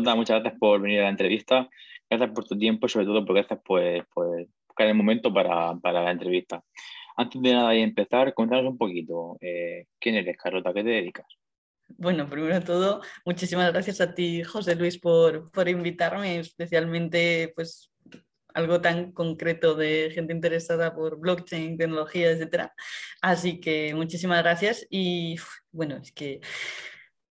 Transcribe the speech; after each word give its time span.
Muchas 0.00 0.40
gracias 0.40 0.58
por 0.58 0.80
venir 0.80 1.00
a 1.00 1.04
la 1.04 1.10
entrevista. 1.10 1.68
Gracias 2.08 2.30
por 2.30 2.44
tu 2.44 2.58
tiempo 2.58 2.86
y 2.86 2.90
sobre 2.90 3.06
todo 3.06 3.24
por 3.24 3.36
gracias 3.36 3.60
pues, 3.64 4.02
pues, 4.12 4.48
buscar 4.66 4.86
el 4.88 4.94
momento 4.94 5.32
para, 5.32 5.74
para, 5.76 6.02
la 6.02 6.10
entrevista. 6.10 6.62
Antes 7.16 7.40
de 7.40 7.52
nada 7.52 7.74
y 7.74 7.82
empezar, 7.82 8.34
cuéntanos 8.34 8.72
un 8.72 8.78
poquito. 8.78 9.36
Eh, 9.40 9.86
¿Quién 9.98 10.16
eres, 10.16 10.36
Carlota? 10.36 10.72
¿Qué 10.72 10.82
te 10.82 10.90
dedicas? 10.90 11.26
Bueno, 11.98 12.28
primero 12.28 12.54
de 12.54 12.60
todo, 12.60 13.02
muchísimas 13.24 13.72
gracias 13.72 14.00
a 14.00 14.14
ti, 14.14 14.44
José 14.44 14.76
Luis, 14.76 14.98
por, 14.98 15.50
por 15.50 15.68
invitarme, 15.68 16.38
especialmente 16.38 17.52
pues 17.54 17.90
algo 18.54 18.80
tan 18.80 19.12
concreto 19.12 19.74
de 19.74 20.10
gente 20.12 20.32
interesada 20.32 20.94
por 20.94 21.18
blockchain, 21.18 21.76
tecnología, 21.76 22.30
etc. 22.30 22.70
Así 23.20 23.60
que 23.60 23.94
muchísimas 23.94 24.42
gracias 24.42 24.86
y 24.90 25.36
bueno, 25.72 25.96
es 25.96 26.12
que, 26.12 26.40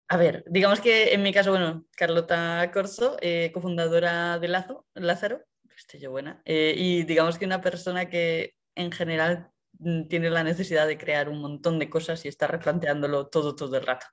a 0.08 0.18
ver, 0.18 0.44
digamos 0.48 0.80
que 0.80 1.14
en 1.14 1.24
mi 1.24 1.34
caso, 1.34 1.52
bueno, 1.52 1.86
Carlota 1.96 2.70
Corso, 2.74 3.18
eh, 3.22 3.52
cofundadora 3.54 4.40
de 4.40 4.48
Lazo, 4.48 4.86
Lázaro, 4.94 5.44
estoy 5.76 6.00
yo 6.00 6.12
buena, 6.12 6.42
eh, 6.46 6.74
y 6.78 7.04
digamos 7.04 7.38
que 7.38 7.46
una 7.46 7.62
persona 7.62 8.10
que 8.10 8.56
en 8.76 8.92
general 8.92 9.52
tiene 10.09 10.30
la 10.30 10.44
necesidad 10.44 10.88
de 10.88 10.98
crear 10.98 11.30
un 11.30 11.40
montón 11.41 11.80
de 11.80 11.90
cosas 11.90 12.23
y 12.26 12.27
está 12.27 12.48
replanteándolo 12.48 13.27
todo, 13.27 13.55
todo 13.55 13.77
el 13.77 13.85
rato. 13.85 14.05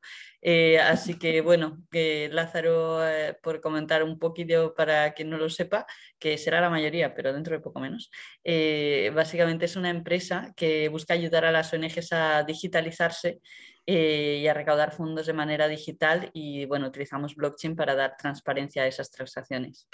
Eh, 0.43 0.79
así 0.79 1.19
que 1.19 1.41
bueno, 1.41 1.83
que 1.91 2.29
Lázaro, 2.31 3.07
eh, 3.07 3.37
por 3.43 3.61
comentar 3.61 4.03
un 4.03 4.19
poquito 4.19 4.75
para 4.75 5.15
quien 5.15 5.31
no 5.31 5.39
lo 5.39 5.49
sepa, 5.49 5.87
que 6.19 6.39
será 6.39 6.61
la 6.61 6.71
mayoría, 6.71 7.15
pero 7.15 7.33
dentro 7.33 7.55
de 7.57 7.63
poco 7.63 7.81
menos, 7.81 8.11
eh, 8.45 9.11
básicamente 9.15 9.65
es 9.65 9.77
una 9.77 9.91
empresa 9.91 10.53
que 10.57 10.89
busca 10.89 11.15
ayudar 11.15 11.45
a 11.45 11.53
las 11.53 11.73
ONGs 11.73 12.13
a 12.13 12.43
digitalizarse 12.45 13.41
y 13.87 14.47
a 14.47 14.55
recaudar 14.55 14.93
fondos 14.93 15.27
de 15.27 15.35
manera 15.35 15.69
digital 15.69 16.31
y 16.33 16.65
bueno, 16.65 16.87
utilizamos 16.87 17.35
blockchain 17.35 17.77
para 17.77 17.95
dar 17.95 18.17
transparencia 18.17 18.83
a 18.83 18.87
esas 18.87 19.11
transacciones. 19.11 19.89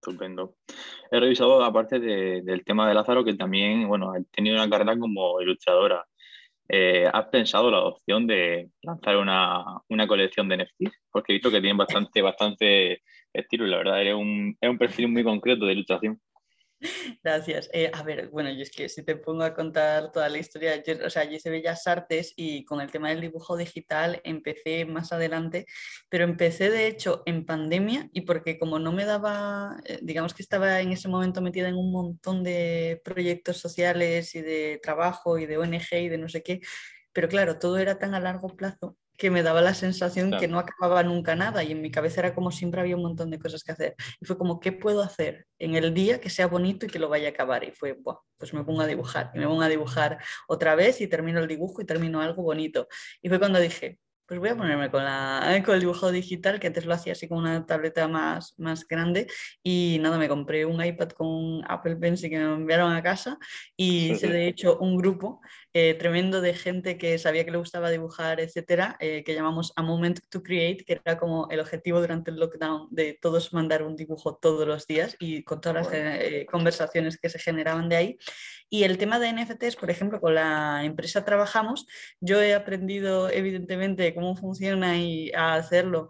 Estupendo. 0.00 0.54
He 1.10 1.18
revisado, 1.18 1.62
aparte 1.64 1.98
del 1.98 2.64
tema 2.64 2.88
de 2.88 2.94
Lázaro, 2.94 3.24
que 3.24 3.34
también, 3.34 3.88
bueno, 3.88 4.12
ha 4.12 4.18
tenido 4.30 4.56
una 4.56 4.70
carrera 4.70 4.98
como 4.98 5.40
ilustradora. 5.40 6.06
Eh, 6.68 7.08
¿Has 7.12 7.26
pensado 7.28 7.70
la 7.70 7.80
opción 7.80 8.26
de 8.26 8.70
lanzar 8.82 9.16
una, 9.16 9.64
una, 9.88 10.06
colección 10.06 10.48
de 10.48 10.58
NFTs? 10.58 10.92
Porque 11.10 11.32
he 11.32 11.36
visto 11.36 11.50
que 11.50 11.60
tienen 11.60 11.78
bastante, 11.78 12.20
bastante 12.22 13.02
estilo 13.32 13.66
la 13.66 13.78
verdad 13.78 14.02
es 14.02 14.14
un, 14.14 14.56
es 14.60 14.70
un 14.70 14.78
perfil 14.78 15.08
muy 15.08 15.24
concreto 15.24 15.66
de 15.66 15.72
ilustración. 15.72 16.20
Gracias. 17.22 17.68
Eh, 17.72 17.90
a 17.92 18.02
ver, 18.02 18.28
bueno, 18.28 18.50
yo 18.50 18.62
es 18.62 18.70
que 18.70 18.88
si 18.88 19.02
te 19.02 19.16
pongo 19.16 19.42
a 19.42 19.54
contar 19.54 20.12
toda 20.12 20.28
la 20.28 20.38
historia, 20.38 20.82
o 21.04 21.10
sea, 21.10 21.24
yo 21.24 21.32
hice 21.32 21.50
Bellas 21.50 21.86
Artes 21.86 22.32
y 22.36 22.64
con 22.64 22.80
el 22.80 22.90
tema 22.90 23.08
del 23.08 23.20
dibujo 23.20 23.56
digital 23.56 24.20
empecé 24.24 24.84
más 24.84 25.12
adelante, 25.12 25.66
pero 26.08 26.24
empecé 26.24 26.70
de 26.70 26.86
hecho 26.86 27.22
en 27.26 27.44
pandemia 27.44 28.08
y 28.12 28.22
porque 28.22 28.58
como 28.58 28.78
no 28.78 28.92
me 28.92 29.04
daba, 29.04 29.76
eh, 29.84 29.98
digamos 30.02 30.34
que 30.34 30.42
estaba 30.42 30.80
en 30.80 30.92
ese 30.92 31.08
momento 31.08 31.40
metida 31.40 31.68
en 31.68 31.76
un 31.76 31.90
montón 31.92 32.44
de 32.44 33.00
proyectos 33.04 33.58
sociales 33.58 34.34
y 34.34 34.42
de 34.42 34.80
trabajo 34.82 35.38
y 35.38 35.46
de 35.46 35.58
ONG 35.58 35.92
y 35.92 36.08
de 36.08 36.18
no 36.18 36.28
sé 36.28 36.42
qué, 36.42 36.60
pero 37.12 37.28
claro, 37.28 37.58
todo 37.58 37.78
era 37.78 37.98
tan 37.98 38.14
a 38.14 38.20
largo 38.20 38.48
plazo 38.56 38.96
que 39.18 39.30
me 39.30 39.42
daba 39.42 39.60
la 39.60 39.74
sensación 39.74 40.30
que 40.38 40.46
no 40.46 40.60
acababa 40.60 41.02
nunca 41.02 41.34
nada 41.34 41.64
y 41.64 41.72
en 41.72 41.82
mi 41.82 41.90
cabeza 41.90 42.20
era 42.20 42.34
como 42.34 42.52
siempre 42.52 42.80
había 42.80 42.96
un 42.96 43.02
montón 43.02 43.30
de 43.30 43.38
cosas 43.38 43.64
que 43.64 43.72
hacer. 43.72 43.96
Y 44.20 44.24
fue 44.24 44.38
como, 44.38 44.60
¿qué 44.60 44.70
puedo 44.70 45.02
hacer 45.02 45.46
en 45.58 45.74
el 45.74 45.92
día 45.92 46.20
que 46.20 46.30
sea 46.30 46.46
bonito 46.46 46.86
y 46.86 46.88
que 46.88 47.00
lo 47.00 47.08
vaya 47.08 47.28
a 47.28 47.30
acabar? 47.32 47.64
Y 47.64 47.72
fue, 47.72 47.98
pues 48.38 48.54
me 48.54 48.62
pongo 48.62 48.80
a 48.80 48.86
dibujar 48.86 49.32
y 49.34 49.40
me 49.40 49.46
pongo 49.46 49.62
a 49.62 49.68
dibujar 49.68 50.18
otra 50.46 50.76
vez 50.76 51.00
y 51.00 51.08
termino 51.08 51.40
el 51.40 51.48
dibujo 51.48 51.82
y 51.82 51.84
termino 51.84 52.20
algo 52.20 52.42
bonito. 52.44 52.86
Y 53.20 53.28
fue 53.28 53.40
cuando 53.40 53.58
dije, 53.58 53.98
pues 54.28 54.38
voy 54.40 54.50
a 54.50 54.56
ponerme 54.56 54.90
con, 54.90 55.04
la, 55.04 55.40
con 55.64 55.74
el 55.74 55.80
dibujo 55.80 56.12
digital, 56.12 56.60
que 56.60 56.66
antes 56.66 56.84
lo 56.84 56.94
hacía 56.94 57.14
así 57.14 57.26
con 57.26 57.38
una 57.38 57.64
tableta 57.64 58.06
más, 58.06 58.54
más 58.58 58.86
grande. 58.86 59.26
Y 59.62 59.98
nada, 60.02 60.18
me 60.18 60.28
compré 60.28 60.66
un 60.66 60.84
iPad 60.84 61.08
con 61.08 61.62
Apple 61.66 61.96
Pencil 61.96 62.28
que 62.30 62.38
me 62.38 62.44
enviaron 62.44 62.92
a 62.92 63.02
casa 63.02 63.38
y 63.74 64.12
hice 64.12 64.28
de 64.28 64.46
hecho 64.46 64.78
un 64.78 64.96
grupo 64.96 65.40
eh, 65.74 65.94
tremendo 65.94 66.40
de 66.40 66.54
gente 66.54 66.96
que 66.96 67.18
sabía 67.18 67.44
que 67.44 67.50
le 67.50 67.58
gustaba 67.58 67.90
dibujar, 67.90 68.40
etcétera, 68.40 68.96
eh, 69.00 69.22
que 69.22 69.34
llamamos 69.34 69.72
A 69.76 69.82
Moment 69.82 70.18
to 70.30 70.42
Create, 70.42 70.82
que 70.84 70.94
era 71.04 71.18
como 71.18 71.46
el 71.50 71.60
objetivo 71.60 72.00
durante 72.00 72.30
el 72.30 72.38
lockdown 72.38 72.88
de 72.90 73.18
todos 73.20 73.52
mandar 73.52 73.82
un 73.82 73.94
dibujo 73.94 74.36
todos 74.36 74.66
los 74.66 74.86
días 74.86 75.14
y 75.20 75.44
con 75.44 75.60
todas 75.60 75.86
las 75.86 75.92
eh, 75.92 76.46
conversaciones 76.50 77.18
que 77.18 77.28
se 77.28 77.38
generaban 77.38 77.88
de 77.88 77.96
ahí. 77.96 78.18
Y 78.70 78.84
el 78.84 78.96
tema 78.96 79.18
de 79.18 79.32
NFTs, 79.32 79.76
por 79.76 79.90
ejemplo, 79.90 80.20
con 80.20 80.34
la 80.34 80.84
empresa 80.84 81.24
trabajamos, 81.24 81.86
yo 82.20 82.40
he 82.40 82.54
aprendido 82.54 83.28
evidentemente 83.30 84.14
cómo 84.14 84.36
funciona 84.36 84.96
y 84.98 85.32
a 85.32 85.54
hacerlo 85.54 86.08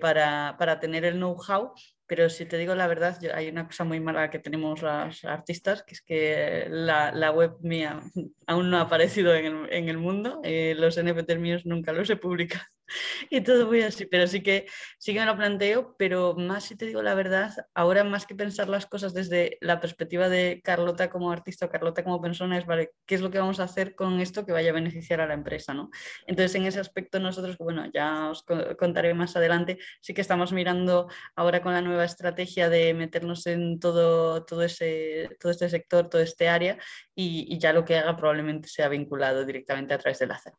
para, 0.00 0.56
para 0.58 0.80
tener 0.80 1.04
el 1.04 1.16
know-how, 1.16 1.72
pero 2.08 2.28
si 2.30 2.46
te 2.46 2.58
digo 2.58 2.74
la 2.74 2.86
verdad, 2.86 3.18
hay 3.34 3.48
una 3.48 3.66
cosa 3.66 3.84
muy 3.84 4.00
mala 4.00 4.30
que 4.30 4.38
tenemos 4.38 4.82
las 4.82 5.24
artistas, 5.24 5.82
que 5.84 5.94
es 5.94 6.02
que 6.02 6.66
la, 6.70 7.12
la 7.12 7.30
web 7.30 7.58
mía 7.60 8.00
aún 8.46 8.70
no 8.70 8.78
ha 8.78 8.82
aparecido 8.82 9.34
en 9.34 9.44
el, 9.44 9.72
en 9.72 9.88
el 9.88 9.98
mundo, 9.98 10.40
eh, 10.42 10.74
los 10.76 11.00
NFTs 11.00 11.38
míos 11.38 11.66
nunca 11.66 11.92
los 11.92 12.10
he 12.10 12.16
publicado. 12.16 12.64
y 13.30 13.40
todo 13.40 13.66
muy 13.66 13.82
así, 13.82 14.06
pero 14.06 14.26
sí 14.26 14.42
que, 14.42 14.66
sí 14.98 15.12
que 15.12 15.20
me 15.20 15.26
lo 15.26 15.36
planteo, 15.36 15.94
pero 15.98 16.34
más 16.36 16.64
si 16.64 16.76
te 16.76 16.86
digo 16.86 17.02
la 17.02 17.14
verdad, 17.14 17.52
ahora 17.74 18.04
más 18.04 18.26
que 18.26 18.34
pensar 18.34 18.68
las 18.68 18.86
cosas 18.86 19.14
desde 19.14 19.58
la 19.60 19.80
perspectiva 19.80 20.28
de 20.28 20.60
Carlota 20.64 21.10
como 21.10 21.30
artista 21.30 21.66
o 21.66 21.70
Carlota 21.70 22.04
como 22.04 22.20
persona, 22.20 22.58
es, 22.58 22.66
vale, 22.66 22.92
¿qué 23.06 23.14
es 23.14 23.20
lo 23.20 23.30
que 23.30 23.38
vamos 23.38 23.60
a 23.60 23.64
hacer 23.64 23.94
con 23.94 24.20
esto 24.20 24.44
que 24.46 24.52
vaya 24.52 24.70
a 24.70 24.74
beneficiar 24.74 25.20
a 25.20 25.26
la 25.26 25.34
empresa? 25.34 25.74
¿no? 25.74 25.90
Entonces, 26.26 26.54
en 26.54 26.66
ese 26.66 26.80
aspecto 26.80 27.20
nosotros, 27.20 27.58
bueno, 27.58 27.84
ya 27.92 28.30
os 28.30 28.44
contaré 28.78 29.14
más 29.14 29.36
adelante, 29.36 29.78
sí 30.00 30.14
que 30.14 30.20
estamos 30.20 30.52
mirando 30.52 31.08
ahora 31.36 31.62
con 31.62 31.72
la 31.72 31.82
nueva 31.82 31.97
estrategia 32.04 32.68
de 32.68 32.94
meternos 32.94 33.46
en 33.46 33.80
todo, 33.80 34.44
todo, 34.44 34.62
ese, 34.62 35.30
todo 35.40 35.52
este 35.52 35.68
sector, 35.68 36.08
todo 36.08 36.22
este 36.22 36.48
área, 36.48 36.78
y, 37.14 37.46
y 37.48 37.58
ya 37.58 37.72
lo 37.72 37.84
que 37.84 37.96
haga 37.96 38.16
probablemente 38.16 38.68
sea 38.68 38.88
vinculado 38.88 39.44
directamente 39.44 39.94
a 39.94 39.98
través 39.98 40.18
del 40.18 40.32
acero 40.32 40.58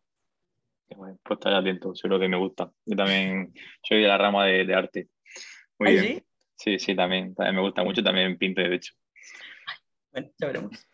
pues 0.95 1.17
estaré 1.29 1.55
atento, 1.55 1.95
seguro 1.95 2.19
que 2.19 2.27
me 2.27 2.38
gusta. 2.38 2.72
Yo 2.85 2.95
también 2.95 3.53
soy 3.83 4.01
de 4.01 4.07
la 4.07 4.17
rama 4.17 4.45
de, 4.45 4.73
arte. 4.73 5.09
Muy 5.77 5.89
¿Ah, 5.89 6.01
bien. 6.01 6.23
Sí? 6.55 6.79
sí, 6.79 6.95
también, 6.95 7.33
también 7.35 7.56
me 7.56 7.61
gusta 7.61 7.83
mucho, 7.83 8.03
también 8.03 8.38
pinto 8.38 8.61
de 8.61 8.75
hecho. 8.75 8.94
Bueno, 10.11 10.29
ya 10.38 10.47
veremos. 10.47 10.88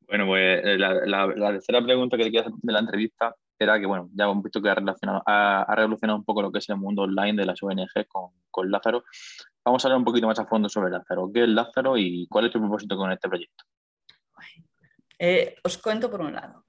Bueno, 0.00 0.26
pues 0.26 0.64
eh, 0.64 0.78
la, 0.78 1.52
tercera 1.52 1.82
pregunta 1.82 2.16
que 2.16 2.24
te 2.24 2.30
quería 2.30 2.40
hacer 2.42 2.52
de 2.60 2.72
la 2.72 2.80
entrevista 2.80 3.34
era 3.58 3.78
que, 3.78 3.86
bueno, 3.86 4.08
ya 4.12 4.24
hemos 4.24 4.42
visto 4.42 4.60
que 4.60 4.68
ha, 4.68 4.74
relacionado, 4.74 5.22
ha, 5.26 5.74
revolucionado 5.74 6.18
un 6.18 6.24
poco 6.24 6.42
lo 6.42 6.50
que 6.50 6.58
es 6.58 6.68
el 6.68 6.76
mundo 6.76 7.02
online 7.02 7.34
de 7.34 7.46
las 7.46 7.62
ONG 7.62 8.06
con, 8.08 8.30
con 8.50 8.70
Lázaro. 8.70 9.04
Vamos 9.64 9.84
a 9.84 9.88
hablar 9.88 9.98
un 9.98 10.04
poquito 10.04 10.26
más 10.26 10.38
a 10.38 10.46
fondo 10.46 10.68
sobre 10.68 10.90
Lázaro. 10.90 11.30
¿Qué 11.32 11.44
es 11.44 11.48
Lázaro 11.48 11.96
y 11.96 12.26
cuál 12.28 12.46
es 12.46 12.52
tu 12.52 12.60
propósito 12.60 12.96
con 12.96 13.12
este 13.12 13.28
proyecto? 13.28 13.64
Eh, 15.18 15.56
os 15.62 15.78
cuento 15.78 16.10
por 16.10 16.20
un 16.20 16.34
lado 16.34 16.64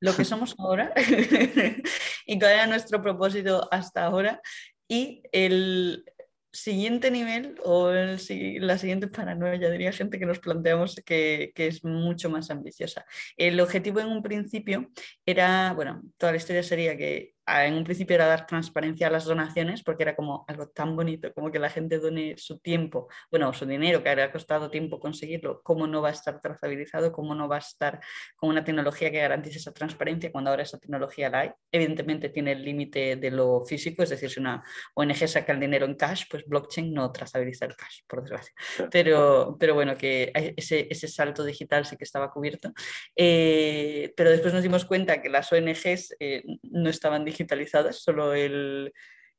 lo 0.00 0.16
que 0.16 0.24
somos 0.24 0.54
ahora 0.58 0.92
y 2.26 2.38
cuál 2.38 2.52
era 2.52 2.66
nuestro 2.66 3.00
propósito 3.00 3.68
hasta 3.70 4.04
ahora 4.04 4.40
y 4.88 5.22
el 5.32 6.04
siguiente 6.52 7.10
nivel 7.10 7.54
o 7.64 7.90
la 7.90 8.78
siguiente 8.78 9.08
paranoia, 9.08 9.70
diría 9.70 9.92
gente 9.92 10.18
que 10.18 10.26
nos 10.26 10.38
planteamos 10.40 10.96
que, 11.04 11.52
que, 11.54 11.66
es 11.68 11.84
mucho 11.84 12.30
más 12.30 12.50
ambiciosa. 12.50 13.04
El 13.36 13.60
objetivo 13.60 14.00
en 14.00 14.08
un 14.08 14.22
principio 14.22 14.90
era, 15.24 15.72
bueno, 15.74 16.02
toda 16.18 16.32
la 16.32 16.38
historia 16.38 16.62
sería 16.62 16.96
que 16.96 17.34
en 17.66 17.74
un 17.74 17.84
principio 17.84 18.14
era 18.14 18.26
dar 18.26 18.46
transparencia 18.46 19.08
a 19.08 19.10
las 19.10 19.24
donaciones, 19.24 19.82
porque 19.82 20.02
era 20.02 20.16
como 20.16 20.44
algo 20.48 20.68
tan 20.68 20.96
bonito, 20.96 21.32
como 21.34 21.50
que 21.50 21.58
la 21.58 21.70
gente 21.70 21.98
done 21.98 22.34
su 22.36 22.58
tiempo, 22.58 23.08
bueno, 23.30 23.52
su 23.52 23.66
dinero, 23.66 24.02
que 24.02 24.08
ha 24.08 24.32
costado 24.32 24.70
tiempo 24.70 25.00
conseguirlo, 25.00 25.62
cómo 25.62 25.86
no 25.86 26.00
va 26.02 26.08
a 26.08 26.12
estar 26.12 26.40
trazabilizado, 26.40 27.12
cómo 27.12 27.34
no 27.34 27.48
va 27.48 27.56
a 27.56 27.60
estar 27.60 28.00
con 28.36 28.50
una 28.50 28.64
tecnología 28.64 29.10
que 29.10 29.18
garantice 29.18 29.58
esa 29.58 29.72
transparencia 29.72 30.30
cuando 30.32 30.50
ahora 30.50 30.62
esa 30.62 30.78
tecnología 30.78 31.30
la 31.30 31.40
hay. 31.40 31.50
Evidentemente 31.72 32.28
tiene 32.28 32.52
el 32.52 32.64
límite 32.64 33.16
de 33.16 33.30
lo 33.30 33.64
físico, 33.64 34.02
es 34.02 34.10
decir, 34.10 34.30
si 34.30 34.40
una 34.40 34.62
ONG 34.94 35.28
saca 35.28 35.52
el 35.52 35.60
dinero 35.60 35.86
en 35.86 35.94
cash, 35.94 36.24
pues 36.30 36.44
blockchain 36.46 36.92
no 36.92 37.10
trazabiliza 37.12 37.66
el 37.66 37.76
cash, 37.76 38.00
por 38.06 38.22
desgracia. 38.22 38.52
Pero, 38.90 39.56
pero 39.58 39.74
bueno, 39.74 39.96
que 39.96 40.32
ese, 40.56 40.86
ese 40.90 41.08
salto 41.08 41.44
digital 41.44 41.84
sí 41.84 41.96
que 41.96 42.04
estaba 42.04 42.30
cubierto. 42.30 42.72
Eh, 43.16 44.12
pero 44.16 44.30
después 44.30 44.54
nos 44.54 44.62
dimos 44.62 44.84
cuenta 44.84 45.20
que 45.20 45.28
las 45.28 45.52
ONGs 45.52 46.16
eh, 46.20 46.42
no 46.62 46.88
estaban 46.88 47.24
digitalizadas 47.24 47.39
digitalizadas, 47.40 47.96
solo 47.96 48.34
el 48.34 48.92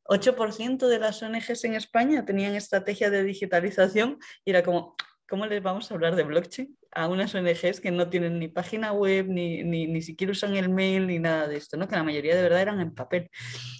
8% 0.05 0.87
de 0.87 0.99
las 0.99 1.21
ONGs 1.21 1.63
en 1.65 1.75
España 1.75 2.25
tenían 2.25 2.55
estrategia 2.55 3.09
de 3.09 3.23
digitalización 3.23 4.17
y 4.43 4.49
era 4.49 4.63
como, 4.63 4.95
¿cómo 5.29 5.45
les 5.45 5.61
vamos 5.61 5.89
a 5.89 5.93
hablar 5.93 6.15
de 6.15 6.23
blockchain 6.23 6.77
a 6.91 7.07
unas 7.07 7.33
ONGs 7.33 7.79
que 7.79 7.91
no 7.91 8.09
tienen 8.09 8.39
ni 8.39 8.47
página 8.47 8.91
web, 8.91 9.27
ni, 9.27 9.63
ni, 9.63 9.87
ni, 9.87 10.01
siquiera 10.01 10.31
usan 10.31 10.55
el 10.55 10.69
mail, 10.69 11.07
ni 11.07 11.19
nada 11.19 11.47
de 11.47 11.57
esto, 11.57 11.77
¿no? 11.77 11.87
que 11.87 11.95
la 11.95 12.03
mayoría 12.03 12.35
de 12.35 12.43
verdad 12.43 12.61
eran 12.61 12.81
en 12.81 12.93
papel. 12.93 13.29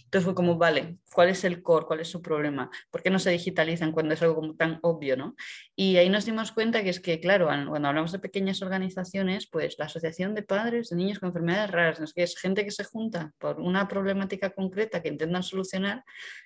Entonces 0.06 0.25
fue 0.25 0.36
como, 0.36 0.58
vale, 0.58 0.98
¿cuál 1.13 1.30
es 1.30 1.44
el 1.46 1.62
core? 1.62 1.86
¿Cuál 1.86 2.02
es 2.02 2.10
su 2.10 2.22
problema? 2.22 2.69
¿Por 2.90 3.02
qué 3.02 3.10
no 3.10 3.19
se 3.19 3.31
digitalizan 3.31 3.94
cuando 3.94 4.13
es 4.13 4.22
algo 4.22 4.36
como 4.36 4.56
tan 4.56 4.80
obvio? 4.81 5.16
¿no? 5.16 5.36
Y 5.75 5.98
ahí 5.98 6.10
nos 6.10 6.25
dimos 6.25 6.52
cuenta 6.52 6.84
que 6.84 6.90
es 6.90 7.00
que, 7.00 7.19
claro, 7.19 7.46
cuando 7.46 7.88
hablamos 7.88 8.12
de 8.12 8.19
pequeñas 8.19 8.62
organizaciones, 8.62 9.48
pues 9.48 9.75
la 9.78 9.86
Asociación 9.86 10.36
de 10.36 10.44
Padres 10.44 10.90
de 10.90 10.98
Niños 10.98 11.19
con 11.19 11.28
Enfermedades 11.28 11.72
Raras, 11.72 12.13
que 12.13 12.24
es 12.24 12.38
gente 12.38 12.66
que 12.66 12.72
se 12.72 12.84
junta 12.84 13.34
por 13.38 13.60
una 13.60 13.88
problemática 13.88 14.50
concreta 14.50 15.02
que 15.02 15.10
intentan 15.10 15.44
solucionar, 15.44 16.04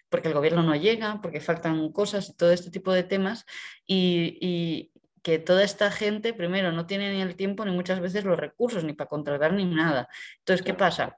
porque 0.10 0.28
el 0.28 0.36
gobierno 0.36 0.62
no 0.62 0.76
llega, 0.76 1.20
porque 1.22 1.42
faltan 1.42 1.92
cosas 1.92 2.30
y 2.30 2.36
todo 2.36 2.52
este 2.52 2.70
tipo 2.70 2.94
de 2.94 3.04
temas, 3.04 3.46
y, 3.88 4.38
y 4.42 4.92
que 5.26 5.40
toda 5.40 5.64
esta 5.64 5.90
gente, 5.90 6.36
primero, 6.36 6.72
no 6.72 6.86
tiene 6.86 7.12
ni 7.12 7.20
el 7.20 7.36
tiempo 7.36 7.66
ni 7.66 7.72
muchas 7.72 8.00
veces 8.00 8.26
los 8.26 8.38
recursos, 8.38 8.84
ni 8.84 8.94
para 8.94 9.10
contratar 9.10 9.54
ni 9.54 9.66
nada. 9.66 10.08
Entonces, 10.38 10.64
¿qué 10.64 10.76
pasa? 10.76 11.16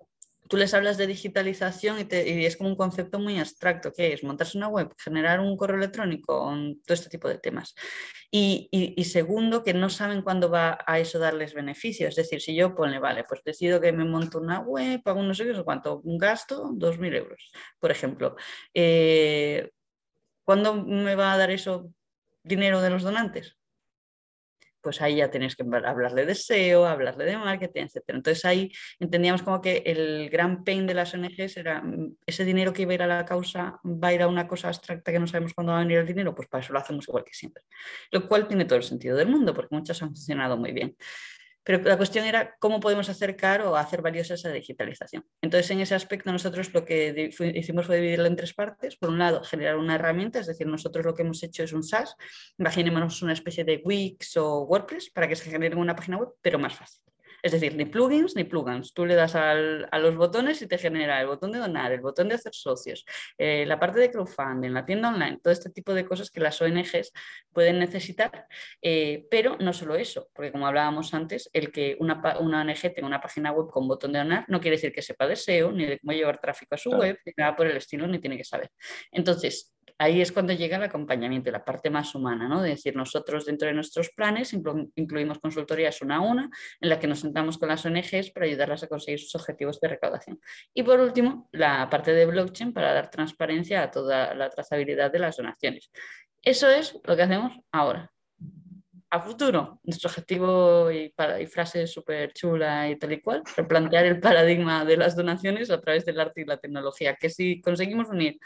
tú 0.48 0.56
les 0.56 0.74
hablas 0.74 0.98
de 0.98 1.08
digitalización 1.08 1.98
y, 2.00 2.46
es 2.46 2.56
como 2.56 2.70
un 2.70 2.76
concepto 2.76 3.20
muy 3.20 3.38
abstracto, 3.38 3.92
que 3.92 4.14
es 4.14 4.24
montarse 4.24 4.58
una 4.58 4.70
web, 4.70 4.94
generar 4.98 5.40
un 5.40 5.58
correo 5.58 5.78
electrónico, 5.78 6.50
todo 6.86 6.94
este 6.94 7.10
tipo 7.10 7.28
de 7.28 7.38
temas. 7.38 7.76
Y, 8.32 9.04
segundo, 9.04 9.64
que 9.64 9.74
no 9.74 9.90
saben 9.90 10.22
cuándo 10.22 10.50
va 10.50 10.78
a 10.86 11.00
eso 11.00 11.20
darles 11.20 11.54
beneficios. 11.54 12.12
Es 12.12 12.16
decir, 12.16 12.42
si 12.42 12.56
yo 12.56 12.76
pone, 12.76 13.00
vale, 13.00 13.26
pues 13.26 13.44
decido 13.44 13.82
que 13.82 13.92
me 13.92 14.06
monto 14.06 14.40
una 14.40 14.60
web, 14.60 15.02
pago 15.04 15.22
no 15.22 15.34
sé 15.34 15.46
qué, 15.46 15.64
cuánto, 15.64 16.00
un 16.06 16.18
gasto, 16.18 16.72
2.000 16.74 17.16
euros, 17.16 17.52
por 17.78 17.92
ejemplo. 17.92 18.36
Eh, 18.74 19.70
¿Cuándo 20.46 20.76
me 20.76 21.16
va 21.16 21.34
a 21.34 21.38
dar 21.38 21.52
eso 21.52 21.92
dinero 22.44 22.82
de 22.82 22.90
los 22.90 23.04
donantes? 23.04 23.58
Pues 24.82 25.02
ahí 25.02 25.18
ya 25.18 25.30
tenéis 25.30 25.56
que 25.56 25.64
hablarle 25.64 26.26
de 26.26 26.36
SEO, 26.36 26.86
hablarle 26.86 27.26
de 27.26 27.38
marketing, 27.38 27.84
etc. 27.84 28.04
Entonces 28.08 28.46
ahí 28.46 28.72
entendíamos 29.00 29.44
como 29.44 29.62
que 29.62 29.84
el 29.86 30.30
gran 30.30 30.64
pain 30.64 30.88
de 30.88 30.94
las 30.94 31.14
ONGs 31.14 31.58
era 31.58 31.82
mm, 31.82 32.18
ese 32.26 32.46
dinero 32.46 32.74
que 32.74 32.84
iba 32.84 32.92
a 32.92 32.96
ir 32.96 33.04
a 33.04 33.08
la 33.08 33.26
causa, 33.26 33.80
va 33.84 34.10
a 34.10 34.14
ir 34.14 34.22
a 34.22 34.28
una 34.28 34.48
cosa 34.48 34.68
abstracta 34.68 35.12
que 35.12 35.20
no 35.20 35.28
sabemos 35.28 35.54
cuándo 35.54 35.74
va 35.74 35.80
a 35.80 35.82
venir 35.82 36.00
el 36.00 36.08
dinero, 36.08 36.34
pues 36.36 36.48
para 36.48 36.64
eso 36.64 36.74
lo 36.74 36.80
hacemos 36.80 37.08
igual 37.08 37.24
que 37.24 37.34
siempre. 37.34 37.64
Lo 38.12 38.28
cual 38.28 38.48
tiene 38.48 38.66
todo 38.66 38.78
el 38.78 38.84
sentido 38.84 39.18
del 39.18 39.28
mundo, 39.28 39.54
porque 39.54 39.76
muchas 39.76 40.02
han 40.02 40.10
funcionado 40.10 40.58
muy 40.58 40.72
bien. 40.72 40.96
Pero 41.68 41.84
la 41.84 41.98
cuestión 41.98 42.24
era 42.24 42.56
cómo 42.60 42.80
podemos 42.80 43.10
acercar 43.10 43.60
o 43.64 43.76
hacer 43.76 44.02
valiosa 44.02 44.36
esa 44.36 44.50
digitalización. 44.50 45.26
Entonces, 45.42 45.70
en 45.70 45.82
ese 45.82 45.96
aspecto, 45.96 46.32
nosotros 46.32 46.74
lo 46.74 46.86
que 46.86 47.30
hicimos 47.54 47.86
fue 47.86 47.98
dividirlo 47.98 48.26
en 48.26 48.38
tres 48.38 48.54
partes. 48.54 48.96
Por 48.96 49.10
un 49.10 49.20
lado, 49.20 49.44
generar 49.44 49.76
una 49.76 49.96
herramienta, 49.96 50.40
es 50.40 50.48
decir, 50.48 50.66
nosotros 50.66 51.06
lo 51.06 51.14
que 51.14 51.24
hemos 51.24 51.44
hecho 51.44 51.64
es 51.64 51.74
un 51.74 51.84
SaaS. 51.84 52.16
Imaginémonos 52.58 53.22
una 53.22 53.34
especie 53.34 53.66
de 53.66 53.82
Wix 53.84 54.38
o 54.38 54.62
WordPress 54.62 55.10
para 55.10 55.28
que 55.28 55.36
se 55.36 55.52
genere 55.52 55.76
una 55.76 55.94
página 55.94 56.16
web, 56.16 56.30
pero 56.42 56.58
más 56.58 56.74
fácil. 56.74 57.02
Es 57.48 57.54
decir, 57.54 57.76
ni 57.78 57.86
plugins 57.86 58.36
ni 58.36 58.44
plugins. 58.44 58.94
Tú 58.94 59.06
le 59.06 59.16
das 59.16 59.34
a 59.34 59.56
los 59.56 60.18
botones 60.18 60.62
y 60.62 60.68
te 60.68 60.78
genera 60.78 61.22
el 61.22 61.28
botón 61.28 61.54
de 61.54 61.60
donar, 61.60 61.94
el 61.94 62.02
botón 62.02 62.28
de 62.28 62.36
hacer 62.36 62.54
socios, 62.54 63.06
eh, 63.38 63.66
la 63.66 63.80
parte 63.80 64.02
de 64.02 64.12
crowdfunding, 64.12 64.72
la 64.72 64.84
tienda 64.84 65.08
online, 65.08 65.40
todo 65.42 65.54
este 65.54 65.70
tipo 65.70 65.94
de 65.94 66.06
cosas 66.06 66.30
que 66.30 66.42
las 66.42 66.62
ONGs 66.62 67.14
pueden 67.54 67.80
necesitar. 67.80 68.48
Eh, 68.82 69.28
pero 69.32 69.56
no 69.62 69.72
solo 69.72 69.96
eso, 69.96 70.28
porque 70.34 70.52
como 70.52 70.68
hablábamos 70.68 71.14
antes, 71.14 71.50
el 71.54 71.72
que 71.72 71.96
una, 72.02 72.22
una, 72.42 72.64
ONG 72.64 72.94
tenga 72.94 73.08
una 73.08 73.22
página 73.22 73.54
web 73.54 73.70
con 73.72 73.88
botón 73.88 74.12
de 74.12 74.20
donar 74.20 74.44
no 74.50 74.60
quiere 74.60 74.76
decir 74.76 74.92
que 74.92 75.02
sepa 75.02 75.26
de 75.26 75.38
SEO, 75.38 75.72
ni 75.72 75.86
de 75.86 76.00
cómo 76.00 76.12
llevar 76.12 76.42
tráfico 76.42 76.76
a 76.76 76.78
su 76.78 76.92
web, 76.92 77.18
ni 77.26 77.32
nada 77.38 77.56
por 77.56 77.66
el 77.68 77.78
estilo, 77.78 78.08
ni 78.08 78.20
tiene 78.20 78.36
que 78.36 78.44
saber. 78.44 78.72
Entonces, 79.10 79.74
ahí 79.98 80.22
es 80.22 80.32
cuando 80.32 80.54
llega 80.54 80.78
el 80.78 80.84
acompañamiento, 80.84 81.52
la 81.52 81.66
parte 81.66 81.90
más 81.90 82.14
humana, 82.16 82.48
¿no? 82.48 82.62
De 82.62 82.72
decir, 82.72 82.96
nosotros 82.96 83.46
dentro 83.46 83.68
de 83.68 83.74
nuestros 83.74 84.10
planes 84.10 84.54
incluimos 84.54 85.40
consultorías 85.40 86.02
una 86.02 86.18
a 86.18 86.22
una, 86.22 86.50
en 86.80 86.90
la 86.90 87.00
que 87.00 87.08
nos 87.08 87.20
sentamos 87.20 87.58
con 87.58 87.70
las 87.70 87.86
ONGs 87.86 88.32
para 88.32 88.46
ayudarlas 88.46 88.84
a 88.84 88.88
conseguir 88.88 89.20
sus 89.20 89.36
objetivos 89.36 89.80
de 89.80 89.88
recaudación. 89.88 90.40
Y 90.74 90.84
por 90.84 91.00
último, 91.00 91.50
la 91.52 91.90
parte 91.90 92.14
de 92.14 92.26
blockchain 92.26 92.74
para 92.74 92.94
dar 92.94 93.10
transparencia 93.10 93.84
a 93.84 93.92
toda 93.92 94.34
la 94.36 94.50
trazabilidad 94.50 95.12
de 95.12 95.20
las 95.20 95.38
donaciones. 95.38 95.92
Eso 96.44 96.70
es 96.70 96.98
lo 97.04 97.16
que 97.16 97.24
hacemos 97.24 97.54
ahora. 97.72 98.12
A 99.10 99.22
futuro, 99.22 99.80
nuestro 99.84 100.10
objetivo 100.10 100.92
y, 100.92 101.14
y 101.40 101.46
frase 101.46 101.88
súper 101.88 102.34
chula 102.34 102.90
y 102.90 102.98
tal 102.98 103.14
y 103.14 103.22
cual, 103.22 103.42
replantear 103.56 104.06
el 104.06 104.20
paradigma 104.20 104.84
de 104.84 104.98
las 104.98 105.16
donaciones 105.16 105.72
a 105.72 105.80
través 105.80 106.04
del 106.04 106.20
arte 106.20 106.42
y 106.42 106.46
la 106.46 106.58
tecnología, 106.58 107.16
que 107.16 107.30
si 107.30 107.62
conseguimos 107.62 108.10
unir 108.10 108.38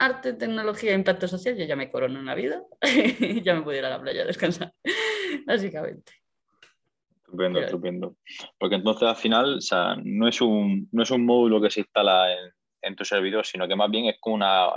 arte, 0.00 0.32
tecnología 0.32 0.92
e 0.92 0.94
impacto 0.94 1.28
social, 1.28 1.56
yo 1.56 1.64
ya 1.64 1.76
me 1.76 1.90
corono 1.90 2.18
en 2.18 2.26
la 2.26 2.34
vida 2.34 2.64
y 3.20 3.42
ya 3.42 3.54
me 3.54 3.62
puedo 3.62 3.78
ir 3.78 3.84
a 3.84 3.90
la 3.90 4.00
playa 4.00 4.22
a 4.22 4.26
descansar, 4.26 4.72
básicamente. 5.46 6.12
Estupendo, 7.16 7.60
estupendo. 7.60 8.16
Porque 8.58 8.74
entonces 8.74 9.06
al 9.06 9.16
final, 9.16 9.58
o 9.58 9.60
sea, 9.60 9.94
no 10.02 10.26
es 10.26 10.40
un, 10.40 10.88
no 10.90 11.02
es 11.04 11.10
un 11.12 11.24
módulo 11.24 11.60
que 11.60 11.70
se 11.70 11.80
instala 11.80 12.32
en, 12.32 12.50
en 12.82 12.96
tu 12.96 13.04
servidor, 13.04 13.46
sino 13.46 13.68
que 13.68 13.76
más 13.76 13.90
bien 13.90 14.06
es 14.06 14.16
como 14.18 14.36
una 14.36 14.70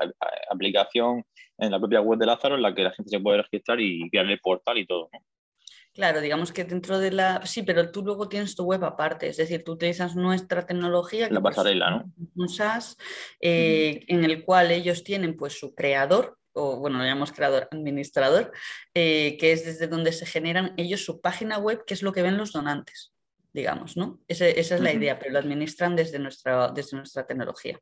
aplicación 0.52 1.24
en 1.58 1.72
la 1.72 1.80
propia 1.80 2.02
web 2.02 2.20
de 2.20 2.26
Lázaro 2.26 2.56
en 2.56 2.62
la 2.62 2.76
que 2.76 2.84
la 2.84 2.92
gente 2.92 3.10
se 3.10 3.20
puede 3.20 3.42
registrar 3.42 3.80
y 3.80 4.10
crear 4.10 4.30
el 4.30 4.40
portal 4.40 4.78
y 4.78 4.86
todo. 4.86 5.10
¿no? 5.12 5.20
Claro, 5.94 6.22
digamos 6.22 6.52
que 6.52 6.64
dentro 6.64 6.98
de 6.98 7.12
la... 7.12 7.46
Sí, 7.46 7.62
pero 7.62 7.92
tú 7.92 8.04
luego 8.04 8.28
tienes 8.28 8.56
tu 8.56 8.64
web 8.64 8.84
aparte, 8.84 9.28
es 9.28 9.38
decir, 9.38 9.64
tú 9.64 9.74
utilizas 9.74 10.16
nuestra 10.16 10.66
tecnología. 10.66 11.30
La 11.30 11.40
pasarela, 11.40 11.92
¿no? 11.92 12.12
Un 12.36 12.50
SaaS 12.50 12.98
eh, 13.40 14.04
en 14.08 14.24
el 14.24 14.44
cual 14.44 14.72
ellos 14.72 15.04
tienen 15.04 15.38
pues 15.38 15.60
su 15.60 15.76
creador, 15.76 16.40
o 16.54 16.78
bueno, 16.78 16.98
lo 16.98 17.04
llamamos 17.04 17.32
creador, 17.32 17.68
administrador, 17.70 18.52
eh, 18.96 19.38
que 19.40 19.52
es 19.52 19.66
desde 19.66 19.88
donde 19.88 20.14
se 20.14 20.26
generan 20.26 20.74
ellos 20.78 21.06
su 21.06 21.22
página 21.22 21.60
web, 21.60 21.84
que 21.86 21.94
es 21.94 22.02
lo 22.02 22.12
que 22.12 22.24
ven 22.24 22.38
los 22.38 22.54
donantes, 22.54 23.14
digamos, 23.54 23.96
¿no? 23.96 24.20
esa 24.28 24.48
es 24.48 24.82
la 24.82 24.94
idea, 24.94 25.20
pero 25.20 25.34
lo 25.34 25.40
administran 25.40 25.96
desde 25.96 26.18
nuestra, 26.18 26.70
desde 26.70 26.98
nuestra 26.98 27.28
tecnología. 27.28 27.80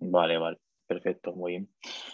Vale, 0.00 0.36
vale, 0.36 0.58
perfecto, 0.88 1.32
muy 1.32 1.52
bien. 1.52 1.68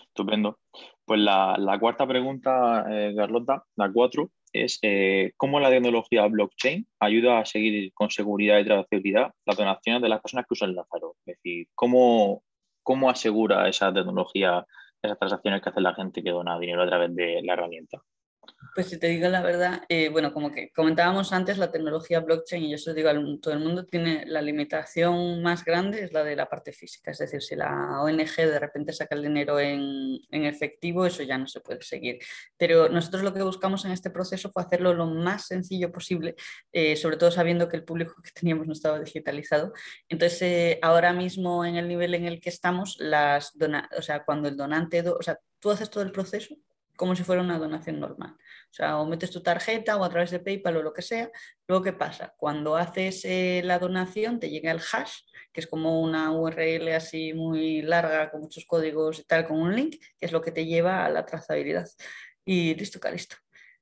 Estupendo. 0.09 0.59
Pues 1.07 1.21
la, 1.21 1.79
cuarta 1.81 2.07
pregunta, 2.07 2.85
eh, 2.91 3.15
Carlota, 3.17 3.65
la 3.77 3.91
cuatro, 3.91 4.31
es 4.53 4.79
eh, 4.83 5.33
cómo 5.37 5.61
la 5.61 5.71
tecnología 5.71 6.27
blockchain 6.27 6.87
ayuda 7.01 7.41
a 7.41 7.47
seguir 7.47 7.93
con 7.95 8.11
seguridad 8.11 8.59
y 8.59 8.65
trazabilidad 8.65 9.33
las 9.47 9.57
donaciones 9.57 10.03
de 10.03 10.09
las 10.09 10.21
personas 10.21 10.47
que 10.47 10.55
usan 10.55 10.75
Lázaro. 10.75 11.17
Es 11.27 11.37
decir, 11.37 11.69
cómo, 11.75 12.43
cómo 12.83 13.11
asegura 13.11 13.69
esa 13.69 13.93
tecnología 13.93 14.67
esas 15.03 15.19
transacciones 15.19 15.63
que 15.63 15.69
hace 15.69 15.81
la 15.81 15.95
gente 15.95 16.23
que 16.23 16.31
dona 16.31 16.59
dinero 16.59 16.83
a 16.83 16.87
través 16.87 17.15
de 17.15 17.41
la 17.43 17.53
herramienta. 17.53 18.03
Pues 18.75 18.89
si 18.89 18.99
te 18.99 19.09
digo 19.09 19.29
la 19.29 19.43
verdad, 19.43 19.83
eh, 19.89 20.09
bueno, 20.09 20.33
como 20.33 20.53
que 20.53 20.71
comentábamos 20.71 21.33
antes, 21.33 21.59
la 21.59 21.71
tecnología 21.71 22.21
blockchain, 22.21 22.65
y 22.65 22.71
yo 22.71 22.79
se 22.79 22.91
lo 22.91 22.95
digo 22.95 23.09
a 23.09 23.15
todo 23.41 23.55
el 23.55 23.61
mundo, 23.61 23.85
tiene 23.85 24.25
la 24.27 24.41
limitación 24.41 25.43
más 25.43 25.65
grande, 25.65 26.05
es 26.05 26.13
la 26.13 26.23
de 26.23 26.37
la 26.37 26.49
parte 26.49 26.73
física. 26.73 27.11
Es 27.11 27.19
decir, 27.19 27.43
si 27.43 27.57
la 27.57 28.01
ONG 28.03 28.37
de 28.37 28.59
repente 28.59 28.93
saca 28.93 29.15
el 29.15 29.23
dinero 29.23 29.59
en, 29.59 30.21
en 30.31 30.45
efectivo, 30.45 31.07
eso 31.07 31.23
ya 31.23 31.39
no 31.39 31.47
se 31.47 31.61
puede 31.61 31.83
seguir. 31.83 32.19
Pero 32.57 32.89
nosotros 32.89 33.23
lo 33.23 33.35
que 33.35 33.43
buscamos 33.43 33.85
en 33.85 33.93
este 33.93 34.11
proceso 34.11 34.51
fue 34.51 34.63
hacerlo 34.63 34.95
lo 34.95 35.07
más 35.07 35.47
sencillo 35.47 35.91
posible, 35.91 36.37
eh, 36.73 36.97
sobre 36.97 37.17
todo 37.17 37.31
sabiendo 37.31 37.69
que 37.69 37.77
el 37.77 37.85
público 37.85 38.15
que 38.23 38.31
teníamos 38.31 38.67
no 38.67 38.73
estaba 38.73 39.01
digitalizado. 39.01 39.73
Entonces, 40.09 40.43
eh, 40.43 40.79
ahora 40.83 41.13
mismo 41.13 41.65
en 41.65 41.77
el 41.77 41.89
nivel 41.89 42.15
en 42.15 42.27
el 42.27 42.41
que 42.41 42.51
estamos, 42.51 42.97
las 43.01 43.55
o 43.97 44.03
sea, 44.03 44.25
cuando 44.25 44.49
el 44.49 44.57
donante, 44.57 45.01
o 45.09 45.23
sea, 45.23 45.39
tú 45.59 45.71
haces 45.71 45.91
todo 45.91 46.05
el 46.05 46.13
proceso 46.13 46.57
como 46.99 47.15
si 47.15 47.23
fuera 47.23 47.43
una 47.43 47.59
donación 47.59 48.01
normal. 48.01 48.37
O 48.71 48.75
sea, 48.75 48.99
o 48.99 49.07
metes 49.07 49.31
tu 49.31 49.41
tarjeta 49.41 49.97
o 49.97 50.03
a 50.03 50.11
través 50.11 50.33
de 50.33 50.41
PayPal 50.41 50.79
o 50.79 50.83
lo 50.83 50.93
que 50.93 51.01
sea. 51.01 51.31
Luego, 51.69 51.85
¿qué 51.85 51.93
pasa? 51.93 52.35
Cuando 52.37 52.77
haces 52.77 53.25
eh, 53.25 53.63
la 53.65 53.79
donación, 53.79 54.41
te 54.41 54.51
llega 54.51 54.73
el 54.73 54.81
hash, 54.81 55.21
que 55.53 55.61
es 55.61 55.69
como 55.69 56.03
una 56.03 56.33
URL 56.33 56.89
así 56.89 57.33
muy 57.35 57.83
larga, 57.83 58.31
con 58.33 58.41
muchos 58.41 58.65
códigos 58.67 59.21
y 59.21 59.25
tal, 59.25 59.47
con 59.47 59.61
un 59.61 59.77
link, 59.77 59.97
que 60.19 60.27
es 60.27 60.33
lo 60.33 60.43
que 60.43 60.51
te 60.51 60.67
lleva 60.67 61.05
a 61.05 61.09
la 61.09 61.25
trazabilidad. 61.25 61.89
Y 62.45 62.75
listo, 62.75 62.99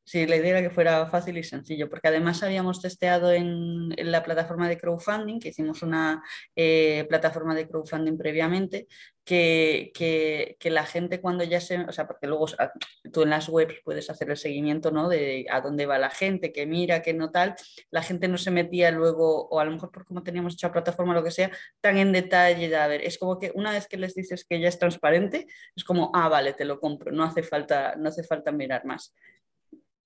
listo. 0.06 0.18
Sí, 0.18 0.24
la 0.26 0.36
idea 0.36 0.50
era 0.50 0.62
que 0.62 0.70
fuera 0.70 1.06
fácil 1.08 1.36
y 1.36 1.42
sencillo, 1.42 1.90
porque 1.90 2.06
además 2.06 2.40
habíamos 2.44 2.80
testeado 2.80 3.32
en, 3.32 3.88
la 3.96 4.22
plataforma 4.22 4.68
de 4.68 4.78
crowdfunding, 4.78 5.40
que 5.40 5.48
hicimos 5.48 5.82
una 5.82 6.22
eh, 6.54 7.06
plataforma 7.08 7.56
de 7.56 7.66
crowdfunding 7.66 8.16
previamente, 8.16 8.86
que, 9.24 9.90
que, 9.92 10.70
la 10.70 10.84
gente 10.86 11.20
cuando 11.20 11.42
ya 11.42 11.60
se, 11.60 11.80
o 11.80 11.90
sea, 11.90 12.06
porque 12.06 12.28
luego 12.28 12.46
tú 13.12 13.22
en 13.22 13.30
las 13.30 13.48
webs 13.48 13.80
puedes 13.84 14.08
hacer 14.08 14.30
el 14.30 14.36
seguimiento, 14.36 14.92
¿no? 14.92 15.08
De 15.08 15.46
a 15.50 15.60
dónde 15.60 15.86
va 15.86 15.98
la 15.98 16.10
gente, 16.10 16.52
que 16.52 16.66
mira, 16.66 17.02
que 17.02 17.12
no 17.12 17.32
tal, 17.32 17.56
la 17.90 18.02
gente 18.02 18.28
no 18.28 18.38
se 18.38 18.52
metía 18.52 18.92
luego, 18.92 19.48
o 19.48 19.58
a 19.58 19.64
lo 19.64 19.72
mejor 19.72 19.90
por 19.90 20.04
cómo 20.06 20.22
teníamos 20.22 20.54
hecha 20.54 20.68
la 20.68 20.74
plataforma, 20.74 21.14
lo 21.14 21.24
que 21.24 21.32
sea, 21.32 21.50
tan 21.80 21.98
en 21.98 22.12
detalle, 22.12 22.74
a 22.76 22.86
ver, 22.86 23.02
es 23.02 23.18
como 23.18 23.40
que 23.40 23.50
una 23.56 23.72
vez 23.72 23.88
que 23.88 23.96
les 23.96 24.14
dices 24.14 24.44
que 24.48 24.60
ya 24.60 24.68
es 24.68 24.78
transparente, 24.78 25.46
es 25.74 25.82
como, 25.82 26.12
ah, 26.14 26.28
vale, 26.28 26.52
te 26.52 26.64
lo 26.64 26.78
compro, 26.78 27.10
no 27.10 27.24
hace 27.24 27.42
falta, 27.42 27.96
no 27.96 28.08
hace 28.10 28.22
falta 28.22 28.52
mirar 28.52 28.84
más 28.84 29.12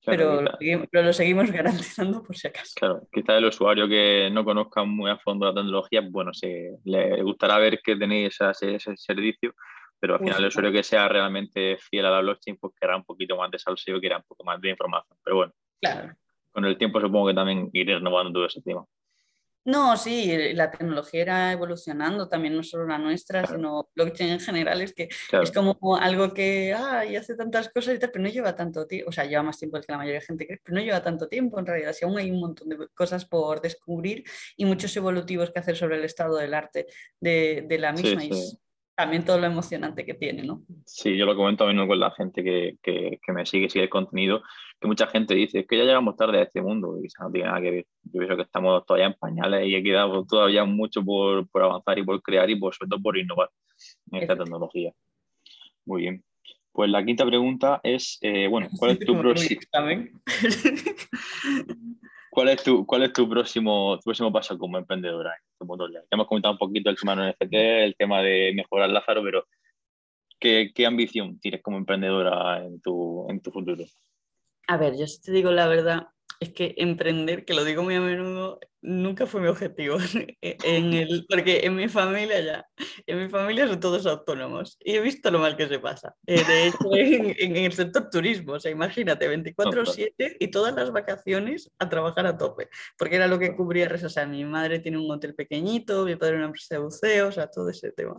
pero, 0.04 0.40
lo 0.42 1.12
seguimos 1.12 1.50
garantizando 1.52 2.23
por 2.23 2.37
si 2.37 2.49
acaso. 2.49 2.73
Claro, 2.76 3.02
quizás 3.12 3.38
el 3.38 3.45
usuario 3.47 3.88
que 3.88 4.30
no 4.33 4.45
conozca 4.45 4.85
muy 4.85 5.11
a 5.11 5.19
fondo 5.19 5.47
la 5.47 5.54
tecnología, 5.54 6.02
bueno, 6.09 6.33
se, 6.33 6.76
le 6.85 7.23
gustará 7.23 7.59
ver 7.59 7.80
que 7.83 7.97
tenéis 7.97 8.38
ese, 8.40 8.78
servicio, 8.97 9.54
pero 9.99 10.14
al 10.14 10.21
final 10.21 10.40
el 10.40 10.49
usuario 10.49 10.73
que 10.73 10.83
sea 10.83 11.09
realmente 11.09 11.76
fiel 11.78 12.07
a 12.07 12.11
la 12.11 12.21
blockchain, 12.21 12.57
pues 12.57 12.73
querrá 12.80 12.97
un 12.97 13.04
poquito 13.04 13.37
más 13.37 13.50
de 13.50 13.59
salseo, 13.59 14.00
querrá 14.00 14.19
un 14.19 14.25
poco 14.26 14.45
más 14.45 14.61
de 14.61 14.71
información. 14.71 15.19
Pero 15.23 15.37
bueno. 15.37 15.52
Claro. 15.80 16.14
Con 16.52 16.64
el 16.64 16.76
tiempo 16.76 17.00
supongo 17.00 17.28
que 17.28 17.35
también 17.35 17.71
iré 17.73 17.95
renovando 17.95 18.33
todo 18.33 18.47
ese 18.47 18.61
tema. 18.61 18.85
No, 19.64 19.96
sí, 19.96 20.54
la 20.54 20.70
tecnología 20.70 21.20
era 21.20 21.52
evolucionando, 21.52 22.28
también 22.28 22.56
no 22.56 22.62
solo 22.62 22.86
la 22.86 22.96
nuestra, 22.96 23.46
sino 23.46 23.90
blockchain 23.94 24.30
en 24.30 24.40
general, 24.40 24.80
es 24.80 24.94
que 24.94 25.08
es 25.30 25.52
como 25.52 25.96
algo 25.96 26.32
que, 26.32 26.74
ay, 26.74 27.16
hace 27.16 27.34
tantas 27.34 27.68
cosas 27.68 27.94
y 27.94 27.98
tal, 27.98 28.10
pero 28.10 28.22
no 28.22 28.30
lleva 28.30 28.56
tanto 28.56 28.86
tiempo, 28.86 29.10
o 29.10 29.12
sea, 29.12 29.26
lleva 29.26 29.42
más 29.42 29.58
tiempo 29.58 29.78
que 29.78 29.92
la 29.92 29.98
mayoría 29.98 30.20
de 30.20 30.26
gente 30.26 30.46
cree, 30.46 30.60
pero 30.64 30.76
no 30.76 30.82
lleva 30.82 31.02
tanto 31.02 31.28
tiempo 31.28 31.58
en 31.58 31.66
realidad, 31.66 31.92
si 31.92 32.06
aún 32.06 32.18
hay 32.18 32.30
un 32.30 32.40
montón 32.40 32.70
de 32.70 32.88
cosas 32.94 33.26
por 33.26 33.60
descubrir 33.60 34.24
y 34.56 34.64
muchos 34.64 34.96
evolutivos 34.96 35.50
que 35.50 35.58
hacer 35.58 35.76
sobre 35.76 35.98
el 35.98 36.04
estado 36.04 36.36
del 36.36 36.54
arte 36.54 36.86
de, 37.20 37.64
de 37.68 37.78
la 37.78 37.92
misma. 37.92 38.24
Y 38.24 38.30
también 39.00 39.25
todo 39.25 39.38
lo 39.38 39.47
emocionante 39.47 40.04
que 40.04 40.14
tiene, 40.14 40.42
¿no? 40.42 40.62
Sí, 40.85 41.16
yo 41.16 41.26
lo 41.26 41.35
comento 41.35 41.64
a 41.64 41.69
menudo 41.69 41.88
con 41.88 42.00
la 42.00 42.11
gente 42.11 42.45
que, 42.45 42.76
que, 42.83 43.19
que 43.25 43.33
me 43.33 43.47
sigue, 43.47 43.71
sigue 43.71 43.85
el 43.85 43.90
contenido, 43.90 44.42
que 44.80 44.87
mucha 44.87 45.07
gente 45.07 45.35
dice, 45.35 45.61
es 45.61 45.66
que 45.66 45.78
ya 45.78 45.85
llegamos 45.85 46.16
tarde 46.16 46.38
a 46.38 46.42
este 46.42 46.61
mundo, 46.61 46.99
y 47.02 47.09
no 47.21 47.30
tiene 47.30 47.49
nada 47.49 47.61
que 47.61 47.71
ver. 47.71 47.87
Yo 48.04 48.19
pienso 48.19 48.37
que 48.37 48.42
estamos 48.42 48.85
todavía 48.87 49.07
en 49.07 49.14
pañales 49.14 49.66
y 49.66 49.75
hay 49.75 49.83
que 49.83 49.92
dar 49.92 50.09
todavía 50.28 50.64
mucho 50.64 51.04
por, 51.04 51.49
por 51.49 51.62
avanzar 51.62 51.99
y 51.99 52.04
por 52.04 52.21
crear 52.23 52.49
y 52.50 52.57
por, 52.57 52.75
sobre 52.75 52.90
todo 52.90 53.02
por 53.02 53.16
innovar 53.16 53.50
en 54.12 54.23
esta 54.23 54.37
tecnología. 54.37 54.92
Muy 55.87 56.02
bien. 56.02 56.25
Pues 56.73 56.90
la 56.90 57.04
quinta 57.04 57.26
pregunta 57.26 57.80
es, 57.83 58.19
eh, 58.21 58.47
bueno, 58.49 58.69
¿cuál 58.78 58.92
es 58.92 58.99
tu 59.00 59.19
próximo... 59.19 59.61
¿Cuál 62.30 62.49
es 62.50 62.62
tu, 62.62 62.87
cuál 62.87 63.02
es 63.02 63.12
tu 63.12 63.28
próximo, 63.28 63.99
próximo 64.04 64.32
paso 64.32 64.56
como 64.56 64.78
emprendedora 64.78 65.34
en 65.60 65.66
mundo? 65.66 65.88
Ya 65.92 66.00
hemos 66.10 66.28
comentado 66.28 66.52
un 66.52 66.58
poquito 66.58 66.88
el 66.88 66.96
tema 66.96 67.16
de 67.16 67.30
NFT, 67.32 67.54
el 67.54 67.96
tema 67.96 68.22
de 68.22 68.52
mejorar 68.54 68.88
Lázaro, 68.88 69.22
pero 69.22 69.46
¿qué, 70.38 70.70
qué 70.72 70.87
ambición 70.87 71.40
tienes 71.40 71.60
como 71.60 71.76
emprendedora 71.76 72.64
en 72.64 72.80
tu, 72.80 73.28
en 73.28 73.40
tu 73.40 73.50
futuro? 73.50 73.84
A 74.68 74.76
ver, 74.76 74.96
yo 74.96 75.08
si 75.08 75.20
te 75.20 75.32
digo 75.32 75.50
la 75.50 75.66
verdad, 75.66 76.06
es 76.40 76.50
que 76.54 76.75
emprender, 76.78 77.44
que 77.44 77.52
lo 77.52 77.64
digo 77.64 77.82
muy 77.82 77.94
a 77.94 78.00
menudo, 78.00 78.59
nunca 78.80 79.26
fue 79.26 79.42
mi 79.42 79.49
objetivo. 79.49 79.99
en 80.40 80.94
el, 80.94 81.26
porque 81.28 81.66
en 81.66 81.76
mi 81.76 81.87
familia 81.87 82.40
ya, 82.40 82.66
en 83.06 83.18
mi 83.18 83.28
familia 83.28 83.68
son 83.68 83.78
todos 83.78 84.06
autónomos 84.06 84.78
y 84.80 84.97
he 84.97 85.00
visto 85.00 85.30
lo 85.30 85.38
mal 85.38 85.54
que 85.54 85.68
se 85.68 85.78
pasa. 85.78 86.14
Eh, 86.26 86.42
de 86.42 86.66
hecho, 86.66 86.78
en, 86.92 87.56
el 87.56 87.73
sector 87.75 88.09
turismo, 88.09 88.54
o 88.54 88.61
sea, 88.61 88.70
imagínate, 88.70 89.28
24/7 89.28 90.37
y 90.40 90.49
todas 90.49 90.75
las 90.75 90.90
vacaciones 90.92 91.70
a 91.78 91.90
trabajar 91.90 92.26
a 92.26 92.38
tope, 92.38 92.70
porque 92.97 93.16
era 93.16 93.26
lo 93.26 93.38
que 93.38 93.54
cubría 93.54 93.90
O 94.02 94.09
sea, 94.09 94.26
mi 94.26 94.44
madre 94.44 94.78
tiene 94.78 94.97
un 94.97 95.11
hotel 95.11 95.35
pequeñito, 95.35 96.06
mi 96.06 96.16
padre 96.16 96.37
una 96.37 96.47
empresa 96.47 96.76
de 96.76 96.80
buceo, 96.80 97.28
o 97.28 97.32
sea, 97.32 97.49
todo 97.49 97.68
ese 97.68 97.92
tema. 97.92 98.18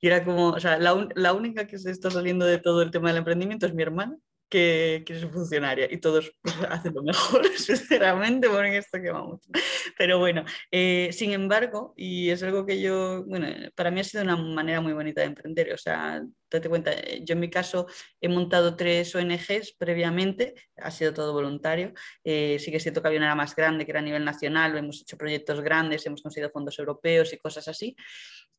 Y 0.00 0.08
era 0.08 0.24
como, 0.24 0.48
o 0.48 0.60
sea, 0.60 0.78
la, 0.78 1.08
la 1.14 1.32
única 1.32 1.68
que 1.68 1.78
se 1.78 1.92
está 1.92 2.10
saliendo 2.10 2.44
de 2.44 2.58
todo 2.58 2.82
el 2.82 2.90
tema 2.90 3.08
del 3.08 3.18
emprendimiento 3.18 3.66
es 3.66 3.74
mi 3.74 3.82
hermana 3.84 4.18
que, 4.52 5.02
que 5.06 5.16
es 5.16 5.24
funcionaria 5.24 5.88
y 5.90 5.96
todos 5.96 6.30
pues, 6.42 6.54
hacen 6.70 6.92
lo 6.92 7.02
mejor, 7.02 7.48
sinceramente, 7.56 8.50
ponen 8.50 8.74
esto 8.74 9.00
que 9.00 9.10
va 9.10 9.24
mucho. 9.24 9.48
Pero 9.96 10.18
bueno, 10.18 10.44
eh, 10.70 11.08
sin 11.12 11.32
embargo, 11.32 11.94
y 11.96 12.28
es 12.28 12.42
algo 12.42 12.66
que 12.66 12.78
yo, 12.78 13.24
bueno, 13.24 13.46
para 13.74 13.90
mí 13.90 14.00
ha 14.00 14.04
sido 14.04 14.22
una 14.22 14.36
manera 14.36 14.82
muy 14.82 14.92
bonita 14.92 15.22
de 15.22 15.28
emprender, 15.28 15.72
o 15.72 15.78
sea, 15.78 16.22
date 16.58 16.68
cuenta, 16.68 16.92
eh, 16.92 17.22
yo 17.24 17.34
en 17.34 17.40
mi 17.40 17.50
caso 17.50 17.86
he 18.20 18.28
montado 18.28 18.76
tres 18.76 19.14
ONGs 19.14 19.74
previamente, 19.78 20.54
ha 20.76 20.90
sido 20.90 21.12
todo 21.12 21.32
voluntario, 21.32 21.92
eh, 22.24 22.58
sí 22.58 22.70
que 22.70 22.78
es 22.78 22.82
cierto 22.82 23.02
que 23.02 23.08
había 23.08 23.20
una 23.20 23.34
más 23.34 23.54
grande 23.54 23.84
que 23.84 23.92
era 23.92 24.00
a 24.00 24.02
nivel 24.02 24.24
nacional, 24.24 24.76
hemos 24.76 25.02
hecho 25.02 25.16
proyectos 25.16 25.60
grandes, 25.60 26.06
hemos 26.06 26.22
conseguido 26.22 26.50
fondos 26.50 26.78
europeos 26.78 27.32
y 27.32 27.38
cosas 27.38 27.68
así, 27.68 27.96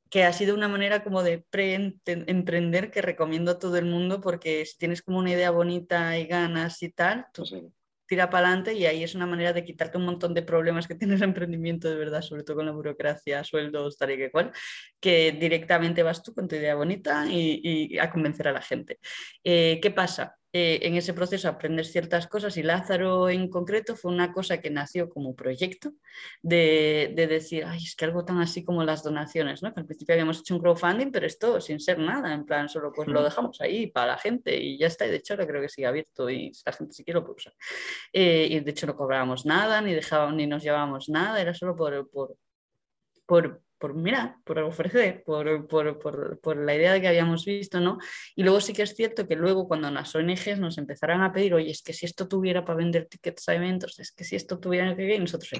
que 0.10 0.24
ha 0.24 0.34
sido 0.34 0.54
una 0.54 0.68
manera 0.68 1.04
como 1.04 1.24
de 1.24 1.46
emprender 2.06 2.92
que 2.92 3.02
recomiendo 3.02 3.52
a 3.52 3.60
todo 3.60 3.78
el 3.78 3.86
mundo 3.86 4.22
porque 4.22 4.64
si 4.66 4.78
tienes 4.78 5.02
como 5.02 5.18
una 5.18 5.32
idea 5.32 5.50
bonita 5.50 6.18
y 6.20 6.28
ganas 6.28 6.84
y 6.84 6.92
tal, 6.92 7.26
tú 7.34 7.46
tira 8.14 8.30
para 8.30 8.48
adelante 8.48 8.74
y 8.76 8.86
ahí 8.86 9.04
es 9.04 9.16
una 9.16 9.26
manera 9.26 9.54
de 9.54 9.66
quitarte 9.66 9.98
un 9.98 10.06
montón 10.06 10.36
de 10.36 10.44
problemas 10.44 10.88
que 10.88 10.94
tienes 11.02 11.20
el 11.22 11.30
emprendimiento 11.30 11.90
de 11.90 11.96
verdad, 11.96 12.22
sobre 12.22 12.44
todo 12.44 12.58
con 12.58 12.68
la 12.68 12.72
burocracia, 12.72 13.44
sueldos, 13.44 13.98
tal 13.98 14.12
y 14.12 14.18
que 14.18 14.32
cual, 14.32 14.52
que 15.00 15.32
directamente 15.32 16.04
vas 16.04 16.22
tú 16.22 16.34
con 16.34 16.48
tu 16.48 16.56
idea 16.56 16.76
bonita 16.76 17.26
y, 17.28 17.98
a 17.98 18.12
convencer 18.12 18.48
a 18.48 18.52
la 18.52 18.62
gente. 18.62 19.00
Eh, 19.44 19.80
¿Qué 19.82 19.90
pasa? 19.90 20.38
Eh, 20.56 20.80
en 20.84 20.96
ese 20.96 21.16
proceso 21.16 21.50
aprender 21.50 21.84
ciertas 21.84 22.28
cosas 22.28 22.56
y 22.58 22.62
Lázaro 22.62 23.28
en 23.28 23.50
concreto 23.50 23.96
fue 23.96 24.12
una 24.12 24.32
cosa 24.32 24.60
que 24.60 24.70
nació 24.70 25.10
como 25.10 25.36
proyecto 25.36 25.94
de, 26.44 27.12
decir, 27.16 27.66
ay, 27.66 27.80
es 27.84 27.96
que 27.96 28.06
algo 28.06 28.24
tan 28.24 28.40
así 28.40 28.64
como 28.64 28.84
las 28.84 29.02
donaciones, 29.02 29.64
¿no? 29.64 29.74
que 29.74 29.80
al 29.80 29.88
principio 29.88 30.14
habíamos 30.14 30.42
hecho 30.42 30.54
un 30.54 30.62
crowdfunding, 30.62 31.12
pero 31.12 31.26
esto 31.26 31.60
sin 31.60 31.80
ser 31.80 31.98
nada, 31.98 32.32
en 32.32 32.46
plan, 32.46 32.70
solo 32.70 32.92
pues 32.94 33.08
lo 33.08 33.24
dejamos 33.24 33.62
ahí 33.62 33.88
para 33.88 34.12
la 34.12 34.18
gente 34.20 34.56
y 34.56 34.78
ya 34.78 34.86
está, 34.86 35.08
y 35.08 35.10
de 35.10 35.16
hecho 35.16 35.34
ahora 35.34 35.48
creo 35.48 35.60
que 35.60 35.70
sigue 35.70 35.88
abierto 35.88 36.30
y 36.30 36.52
la 36.64 36.72
gente 36.72 36.94
si 36.94 37.04
quiere 37.04 37.20
lo 37.20 37.26
puede 37.26 37.38
usar. 37.38 37.54
Eh, 38.12 38.48
y 38.52 38.60
de 38.60 38.70
hecho 38.70 38.86
no 38.86 38.96
cobrábamos 38.96 39.48
nada, 39.48 39.82
ni, 39.82 39.96
dejábamos, 39.96 40.36
ni 40.36 40.46
nos 40.46 40.62
llevábamos 40.62 41.10
nada, 41.10 41.42
era 41.42 41.56
solo 41.56 41.76
por, 41.76 42.08
por, 42.12 42.38
por 43.26 43.63
por 43.84 43.96
mirar, 43.96 44.38
por 44.46 44.60
ofrecer, 44.60 45.24
por, 45.26 45.68
por, 45.68 46.00
por, 46.00 46.40
por, 46.40 46.56
la 46.56 46.74
idea 46.74 46.94
de 46.94 47.02
que 47.02 47.10
habíamos 47.10 47.44
visto, 47.44 47.82
¿no? 47.82 47.98
Y 48.34 48.44
luego 48.44 48.62
sí 48.62 48.72
que 48.72 48.84
es 48.84 48.96
cierto 48.96 49.28
que 49.28 49.36
luego 49.36 49.68
cuando 49.68 49.92
las 49.92 50.16
ONGs 50.16 50.58
nos 50.58 50.78
empezarán 50.78 51.22
a 51.22 51.34
pedir, 51.34 51.54
oye, 51.54 51.70
es 51.70 51.84
que 51.84 51.92
si 51.92 52.06
esto 52.06 52.26
tuviera 52.30 52.64
para 52.64 52.78
vender 52.78 53.08
tickets 53.08 53.50
a 53.50 53.56
eventos, 53.56 54.00
es 54.00 54.14
que 54.14 54.24
si 54.24 54.38
esto 54.38 54.58
tuviera 54.58 54.96
que 54.96 55.20
nosotros 55.20 55.52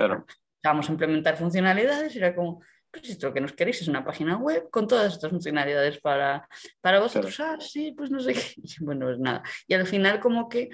vamos 0.64 0.88
a 0.88 0.92
implementar 0.94 1.36
funcionalidades 1.36 2.16
era 2.16 2.34
como, 2.34 2.62
pues 2.90 3.10
esto 3.10 3.28
lo 3.28 3.34
que 3.34 3.42
nos 3.42 3.52
queréis 3.52 3.82
es 3.82 3.90
una 3.90 4.06
página 4.06 4.38
web 4.38 4.70
con 4.72 4.88
todas 4.88 5.12
estas 5.12 5.30
funcionalidades 5.30 6.00
para, 6.00 6.48
para 6.80 7.02
vosotros. 7.02 7.38
Ah, 7.42 7.58
sí, 7.60 7.92
pues 7.92 8.10
no 8.10 8.22
sé 8.22 8.36
qué. 8.36 8.56
bueno, 8.80 9.08
pues 9.08 9.20
nada. 9.20 9.44
Y 9.68 9.74
al 9.74 9.86
final 9.86 10.22
como 10.22 10.48
que 10.48 10.70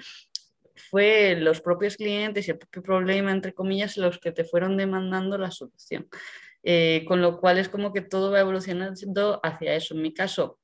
fue 0.88 1.34
los 1.34 1.60
propios 1.60 1.96
clientes 1.96 2.46
y 2.46 2.52
el 2.52 2.58
propio 2.58 2.80
problema, 2.80 3.32
entre 3.32 3.54
comillas, 3.54 3.96
los 3.96 4.20
que 4.20 4.30
te 4.30 4.44
fueron 4.44 4.76
demandando 4.76 5.36
la 5.36 5.50
solución. 5.50 6.08
Eh, 6.62 7.04
con 7.08 7.22
lo 7.22 7.40
cual 7.40 7.58
es 7.58 7.68
como 7.68 7.92
que 7.92 8.02
todo 8.02 8.30
va 8.30 8.40
evolucionando 8.40 9.40
hacia 9.42 9.74
eso. 9.74 9.94
En 9.94 10.02
mi 10.02 10.12
caso, 10.12 10.58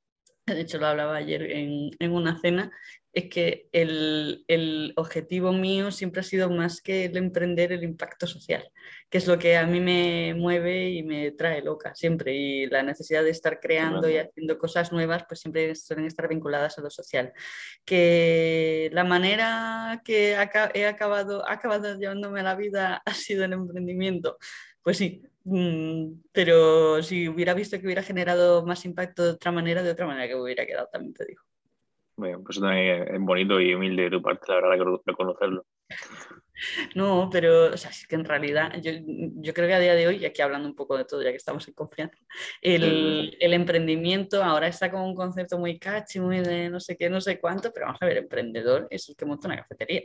de 0.45 0.61
hecho 0.61 0.77
lo 0.77 0.87
hablaba 0.87 1.15
ayer 1.15 1.43
en, 1.43 1.91
en 1.99 2.11
una 2.13 2.39
cena, 2.39 2.71
es 3.17 3.29
que 3.29 3.67
el, 3.71 4.45
el, 4.47 4.93
objetivo 4.95 5.51
mío 5.51 5.89
siempre 5.89 6.19
ha 6.19 6.23
sido 6.23 6.51
más 6.51 6.81
que 6.81 7.05
el 7.05 7.17
emprender 7.17 7.71
el 7.71 7.83
impacto 7.83 8.27
social, 8.27 8.69
que 9.09 9.17
es 9.17 9.25
lo 9.25 9.39
que 9.39 9.57
a 9.57 9.65
mí 9.65 9.79
me 9.79 10.35
mueve 10.35 10.91
y 10.91 11.01
me 11.01 11.31
trae 11.31 11.63
loca 11.63 11.95
siempre. 11.95 12.35
Y 12.35 12.67
la 12.67 12.83
necesidad 12.83 13.23
de 13.23 13.31
estar 13.31 13.59
creando 13.59 14.07
y 14.07 14.17
haciendo 14.17 14.59
cosas 14.59 14.91
nuevas, 14.91 15.25
pues 15.27 15.39
siempre 15.39 15.73
suelen 15.73 16.05
estar 16.05 16.27
vinculadas 16.27 16.77
a 16.77 16.81
lo 16.81 16.91
social. 16.91 17.33
Que 17.83 18.91
la 18.93 19.03
manera 19.03 20.01
que 20.05 20.37
he 20.75 20.85
acabado, 20.85 21.47
ha 21.47 21.53
acabado 21.53 21.97
llevándome 21.97 22.41
a 22.41 22.43
la 22.43 22.55
vida 22.55 23.01
ha 23.05 23.13
sido 23.15 23.45
el 23.45 23.53
emprendimiento. 23.53 24.37
Pues 24.83 24.97
sí, 24.97 25.23
pero 26.31 27.01
si 27.03 27.27
hubiera 27.29 27.53
visto 27.53 27.79
que 27.79 27.85
hubiera 27.85 28.03
generado 28.03 28.65
más 28.65 28.85
impacto 28.85 29.23
de 29.23 29.31
otra 29.31 29.51
manera, 29.51 29.83
de 29.83 29.91
otra 29.91 30.05
manera 30.05 30.27
que 30.27 30.35
hubiera 30.35 30.65
quedado, 30.65 30.89
también 30.91 31.13
te 31.13 31.25
digo. 31.25 31.41
Bueno, 32.17 32.41
pues 32.43 32.59
también 32.59 33.15
es 33.15 33.21
bonito 33.21 33.61
y 33.61 33.75
humilde 33.75 34.03
de 34.03 34.09
tu 34.09 34.21
parte, 34.21 34.45
la 34.47 34.55
verdad, 34.55 34.99
reconocerlo. 35.05 35.65
No, 36.95 37.29
pero 37.31 37.65
o 37.65 37.77
sea, 37.77 37.91
es 37.91 38.07
que 38.07 38.15
en 38.15 38.25
realidad 38.25 38.73
yo, 38.81 38.91
yo, 38.95 39.53
creo 39.53 39.67
que 39.67 39.75
a 39.75 39.79
día 39.79 39.93
de 39.93 40.07
hoy, 40.07 40.15
y 40.17 40.25
aquí 40.25 40.41
hablando 40.41 40.67
un 40.67 40.75
poco 40.75 40.97
de 40.97 41.05
todo, 41.05 41.21
ya 41.21 41.29
que 41.29 41.37
estamos 41.37 41.67
en 41.67 41.75
confianza, 41.75 42.17
el, 42.61 43.37
el, 43.39 43.53
emprendimiento 43.53 44.43
ahora 44.43 44.67
está 44.67 44.89
como 44.89 45.05
un 45.05 45.13
concepto 45.13 45.59
muy 45.59 45.77
catchy, 45.77 46.19
muy 46.19 46.39
de 46.39 46.71
no 46.71 46.79
sé 46.79 46.97
qué, 46.97 47.11
no 47.11 47.21
sé 47.21 47.39
cuánto, 47.39 47.71
pero 47.71 47.85
vamos 47.85 48.01
a 48.01 48.07
ver, 48.07 48.17
emprendedor 48.17 48.87
es 48.89 49.07
el 49.07 49.15
que 49.15 49.25
monta 49.25 49.47
una 49.47 49.57
cafetería 49.57 50.01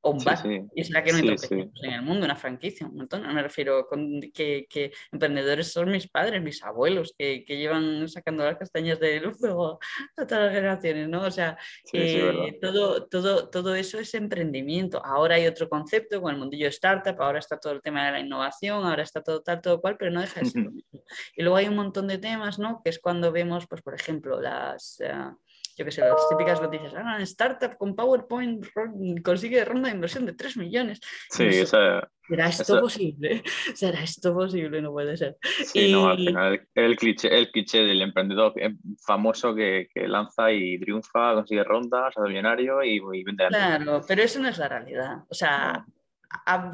o 0.00 0.10
un 0.10 0.24
bar. 0.24 0.38
Y 0.74 0.84
será 0.84 1.02
que 1.02 1.12
no 1.12 1.18
hay 1.18 1.36
en 1.82 1.92
el 1.92 2.02
mundo, 2.02 2.24
una 2.24 2.36
franquicia, 2.36 2.86
un 2.86 2.96
montón. 2.96 3.22
Me 3.34 3.42
refiero 3.42 3.86
con 3.86 4.20
que, 4.32 4.66
que 4.68 4.92
emprendedores 5.12 5.72
son 5.72 5.90
mis 5.90 6.08
padres, 6.08 6.42
mis 6.42 6.62
abuelos, 6.62 7.14
que, 7.16 7.44
que, 7.44 7.56
llevan 7.56 8.08
sacando 8.08 8.44
las 8.44 8.56
castañas 8.56 9.00
del 9.00 9.34
fuego 9.34 9.78
a 10.16 10.26
todas 10.26 10.44
las 10.44 10.54
generaciones, 10.54 11.08
¿no? 11.08 11.22
O 11.22 11.30
sea, 11.30 11.58
eh, 11.92 12.58
todo, 12.60 13.06
todo, 13.06 13.48
todo 13.48 13.74
eso 13.74 13.98
es 13.98 14.14
emprendimiento. 14.14 15.04
Ahora 15.04 15.36
hay 15.36 15.46
otro 15.46 15.68
concepto 15.68 16.20
con 16.20 16.32
el 16.32 16.38
mundillo 16.38 16.68
startup, 16.68 17.20
ahora 17.20 17.38
está 17.38 17.58
todo 17.58 17.72
el 17.72 17.82
tema 17.82 18.06
de 18.06 18.12
la 18.12 18.20
innovación, 18.20 18.84
ahora 18.84 19.02
está 19.02 19.22
todo 19.22 19.42
tal, 19.42 19.60
todo 19.60 19.80
cual, 19.80 19.96
pero 19.98 20.10
no 20.10 20.20
deja 20.20 20.40
de 20.40 20.46
ser 20.46 20.62
lo 20.62 20.70
mismo. 20.72 21.02
Y 21.34 21.42
luego 21.42 21.56
hay 21.56 21.68
un 21.68 21.76
montón 21.76 22.06
de 22.06 22.18
temas, 22.18 22.58
¿no? 22.58 22.80
Que 22.82 22.90
es 22.90 22.98
cuando 22.98 23.32
vemos, 23.32 23.66
pues, 23.66 23.82
por 23.82 23.94
ejemplo, 23.94 24.40
las... 24.40 25.00
Uh, 25.00 25.36
yo 25.76 25.84
qué 25.84 25.90
sé, 25.90 26.00
las 26.00 26.28
típicas 26.28 26.60
noticias, 26.60 26.94
ah, 26.96 27.18
startup 27.20 27.76
con 27.76 27.94
PowerPoint 27.94 28.66
consigue 29.22 29.64
ronda 29.64 29.88
de 29.88 29.94
inversión 29.94 30.24
de 30.24 30.32
3 30.32 30.56
millones. 30.56 31.00
Sí, 31.30 31.44
esa, 31.44 32.08
¿Será 32.28 32.48
esto 32.48 32.80
posible? 32.80 33.42
¿Será 33.74 34.02
esto 34.02 34.34
posible? 34.34 34.82
No 34.82 34.92
puede 34.92 35.16
ser. 35.16 35.36
Sí, 35.42 35.92
no, 35.92 36.08
al 36.08 36.16
final 36.16 36.68
el 36.74 36.96
cliché, 36.96 37.36
el 37.36 37.50
cliché 37.50 37.78
del 37.84 38.02
emprendedor 38.02 38.54
famoso 39.04 39.54
que, 39.54 39.88
que 39.94 40.08
lanza 40.08 40.50
y 40.50 40.78
triunfa, 40.80 41.34
consigue 41.34 41.62
rondas, 41.62 42.14
se 42.14 42.20
millonario 42.22 42.82
y, 42.82 42.96
y 42.96 43.24
vende 43.24 43.46
Claro, 43.48 44.02
pero 44.06 44.22
eso 44.22 44.40
no 44.40 44.48
es 44.48 44.58
la 44.58 44.68
realidad. 44.68 45.18
O 45.28 45.34
sea, 45.34 45.84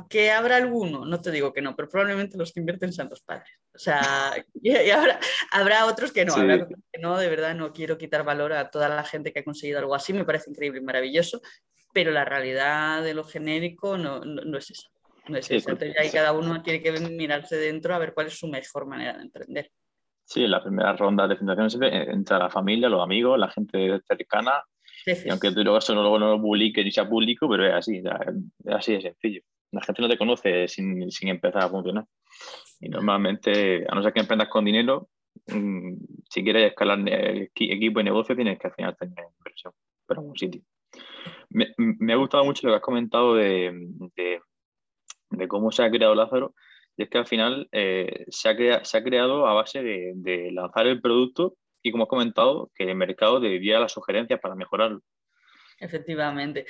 que 0.08 0.30
habrá 0.30 0.56
alguno, 0.56 1.04
no 1.04 1.20
te 1.20 1.30
digo 1.30 1.52
que 1.52 1.62
no, 1.62 1.74
pero 1.76 1.88
probablemente 1.88 2.36
los 2.36 2.52
que 2.52 2.60
invierten 2.60 2.92
sean 2.92 3.08
los 3.08 3.22
padres. 3.22 3.48
O 3.74 3.78
sea, 3.78 4.00
y, 4.62 4.90
habrá, 4.90 5.18
habrá, 5.50 5.86
otros 5.86 6.12
que 6.12 6.24
no, 6.24 6.34
habrá 6.34 6.56
otros 6.56 6.80
que 6.92 7.00
no, 7.00 7.18
de 7.18 7.28
verdad 7.28 7.54
no 7.54 7.72
quiero 7.72 7.98
quitar 7.98 8.24
valor 8.24 8.52
a 8.52 8.70
toda 8.70 8.88
la 8.88 9.04
gente 9.04 9.32
que 9.32 9.40
ha 9.40 9.44
conseguido 9.44 9.78
algo 9.78 9.94
así, 9.94 10.12
me 10.12 10.24
parece 10.24 10.50
increíble 10.50 10.80
y 10.80 10.84
maravilloso. 10.84 11.40
pero 11.92 12.10
la 12.10 12.24
realidad 12.24 13.02
de 13.02 13.14
lo 13.14 13.24
genérico 13.24 13.98
no, 13.98 14.20
no, 14.20 14.58
es 14.58 14.70
esa. 14.70 14.88
No 15.28 15.36
es 15.36 15.50
esa. 15.50 15.72
Entonces 15.72 15.96
ahí 15.98 16.10
cada 16.10 16.32
uno 16.32 16.62
tiene 16.62 16.80
que 16.80 16.92
mirarse 16.92 17.56
dentro 17.56 17.94
a 17.94 17.98
ver 17.98 18.12
cuál 18.14 18.26
es 18.26 18.38
su 18.38 18.48
mejor 18.48 18.86
manera 18.86 19.16
de 19.16 19.22
emprender. 19.22 19.70
Sí, 20.24 20.46
la 20.46 20.62
primera 20.62 20.96
ronda 20.96 21.28
de 21.28 21.36
financiación 21.36 21.70
siempre 21.70 22.10
entra 22.10 22.38
la 22.38 22.48
familia, 22.48 22.88
los 22.88 23.02
amigos, 23.02 23.38
la 23.38 23.50
gente 23.50 24.00
cercana. 24.06 24.62
y 25.06 25.28
aunque 25.28 25.50
tú 25.50 25.62
luego 25.62 25.78
eso 25.78 25.94
no, 25.94 26.18
lo 26.18 26.40
publiques 26.40 26.84
ni 26.84 26.90
sea 26.90 27.08
público, 27.08 27.48
pero 27.48 27.66
es 27.66 27.74
así, 27.74 27.98
es 27.98 28.74
así 28.74 28.94
de 28.94 29.02
sencillo. 29.02 29.42
La 29.72 29.82
gente 29.82 30.02
no 30.02 30.08
te 30.08 30.18
conoce 30.18 30.68
sin, 30.68 31.10
sin 31.10 31.28
empezar 31.28 31.64
a 31.64 31.68
funcionar. 31.68 32.04
Y 32.80 32.88
normalmente, 32.88 33.84
a 33.88 33.94
no 33.94 34.02
ser 34.02 34.12
que 34.12 34.20
emprendas 34.20 34.48
con 34.48 34.64
dinero, 34.64 35.08
mm, 35.46 35.94
si 36.28 36.44
quieres 36.44 36.70
escalar 36.70 37.00
equipo 37.08 38.00
y 38.00 38.04
negocio, 38.04 38.36
tienes 38.36 38.58
que 38.58 38.68
al 38.68 38.74
final 38.74 38.96
tener 38.96 39.24
inversión, 39.38 39.72
pero 40.06 40.20
en 40.20 40.28
un 40.28 40.36
sitio. 40.36 40.62
Me, 41.50 41.68
me, 41.76 42.12
ha 42.12 42.16
gustado 42.16 42.44
mucho 42.44 42.66
lo 42.66 42.72
que 42.72 42.76
has 42.76 42.82
comentado 42.82 43.34
de, 43.34 43.72
de, 44.16 44.40
de 45.30 45.48
cómo 45.48 45.72
se 45.72 45.82
ha 45.82 45.90
creado 45.90 46.14
Lázaro 46.14 46.54
y 46.96 47.04
es 47.04 47.08
que 47.08 47.18
al 47.18 47.26
final 47.26 47.68
eh, 47.72 48.26
se, 48.28 48.48
ha 48.48 48.84
se, 48.84 48.98
ha 48.98 49.02
creado 49.02 49.46
a 49.46 49.54
base 49.54 49.82
de, 49.82 50.50
lanzar 50.52 50.86
el 50.86 51.00
producto 51.00 51.56
y, 51.82 51.90
como 51.90 52.04
has 52.04 52.10
comentado, 52.10 52.70
que 52.74 52.84
el 52.84 52.96
mercado 52.96 53.40
debía 53.40 53.80
las 53.80 53.92
sugerencias 53.92 54.40
para 54.40 54.54
mejorarlo. 54.54 55.00
Efectivamente. 55.82 56.64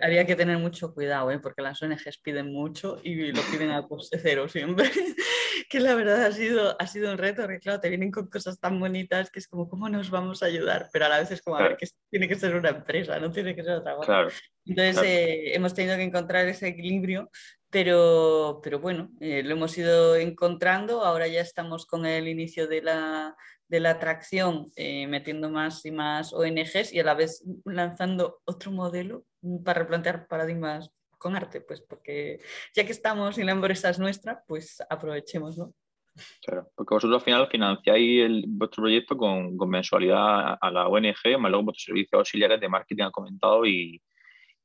Había, 0.00 0.24
que, 0.24 0.36
tener 0.36 0.58
mucho 0.58 0.94
cuidado, 0.94 1.30
¿eh? 1.32 1.40
porque 1.40 1.60
las 1.60 1.82
ONGs 1.82 2.18
piden 2.22 2.52
mucho 2.52 3.00
y 3.02 3.32
lo 3.32 3.42
piden 3.50 3.70
al 3.70 3.88
coste 3.88 4.18
cero 4.22 4.48
siempre. 4.48 4.88
que 5.68 5.80
la 5.80 5.96
verdad 5.96 6.24
ha 6.24 6.32
sido, 6.32 6.80
ha 6.80 6.86
sido 6.86 7.10
un 7.10 7.18
reto, 7.18 7.42
porque 7.42 7.58
claro, 7.58 7.80
te 7.80 7.88
vienen 7.88 8.12
con 8.12 8.28
cosas 8.28 8.60
tan 8.60 8.78
bonitas 8.78 9.30
que 9.30 9.40
es 9.40 9.48
como, 9.48 9.68
¿cómo 9.68 9.88
nos 9.88 10.08
vamos 10.10 10.42
a 10.42 10.46
ayudar? 10.46 10.88
Pero 10.92 11.06
a 11.06 11.08
la 11.08 11.18
vez 11.18 11.32
es 11.32 11.42
como, 11.42 11.56
a 11.56 11.62
ver, 11.62 11.76
que 11.76 11.88
tiene 12.10 12.28
que 12.28 12.36
ser 12.36 12.54
una 12.54 12.70
empresa, 12.70 13.18
no 13.18 13.32
tiene 13.32 13.56
que 13.56 13.64
ser 13.64 13.72
otra 13.72 13.96
cosa. 13.96 14.28
Entonces 14.64 15.02
eh, 15.02 15.54
hemos 15.54 15.74
tenido 15.74 15.96
que 15.96 16.04
encontrar 16.04 16.46
ese 16.46 16.68
equilibrio 16.68 17.30
pero, 17.70 18.60
pero 18.62 18.80
bueno, 18.80 19.10
eh, 19.20 19.42
lo 19.42 19.52
hemos 19.52 19.76
ido 19.76 20.16
encontrando. 20.16 21.04
Ahora 21.04 21.26
ya 21.26 21.42
estamos 21.42 21.84
con 21.84 22.06
el 22.06 22.26
inicio 22.26 22.66
de 22.66 22.80
la, 22.80 23.36
de 23.68 23.80
la 23.80 23.90
atracción, 23.90 24.70
eh, 24.76 25.06
metiendo 25.06 25.50
más 25.50 25.84
y 25.84 25.90
más 25.90 26.32
ONGs 26.32 26.92
y 26.92 27.00
a 27.00 27.04
la 27.04 27.14
vez 27.14 27.44
lanzando 27.64 28.40
otro 28.44 28.70
modelo 28.70 29.24
para 29.64 29.80
replantear 29.80 30.26
paradigmas 30.26 30.90
con 31.18 31.36
arte, 31.36 31.60
pues 31.60 31.80
porque 31.80 32.40
ya 32.74 32.84
que 32.84 32.92
estamos 32.92 33.38
y 33.38 33.44
la 33.44 33.52
empresa 33.52 33.90
es 33.90 33.98
nuestra, 33.98 34.42
pues 34.46 34.82
aprovechemos, 34.88 35.58
¿no? 35.58 35.74
Claro, 36.44 36.68
porque 36.74 36.94
vosotros 36.94 37.20
al 37.20 37.24
final 37.24 37.48
financiáis 37.48 38.24
el, 38.24 38.44
vuestro 38.48 38.82
proyecto 38.82 39.16
con, 39.16 39.56
con, 39.56 39.68
mensualidad 39.68 40.58
a 40.60 40.70
la 40.70 40.88
ONG, 40.88 41.38
más 41.38 41.50
luego 41.50 41.66
vuestros 41.66 41.84
servicios 41.84 42.18
auxiliares 42.18 42.60
de 42.60 42.68
marketing 42.68 43.04
han 43.04 43.10
comentado 43.12 43.64
y, 43.66 44.02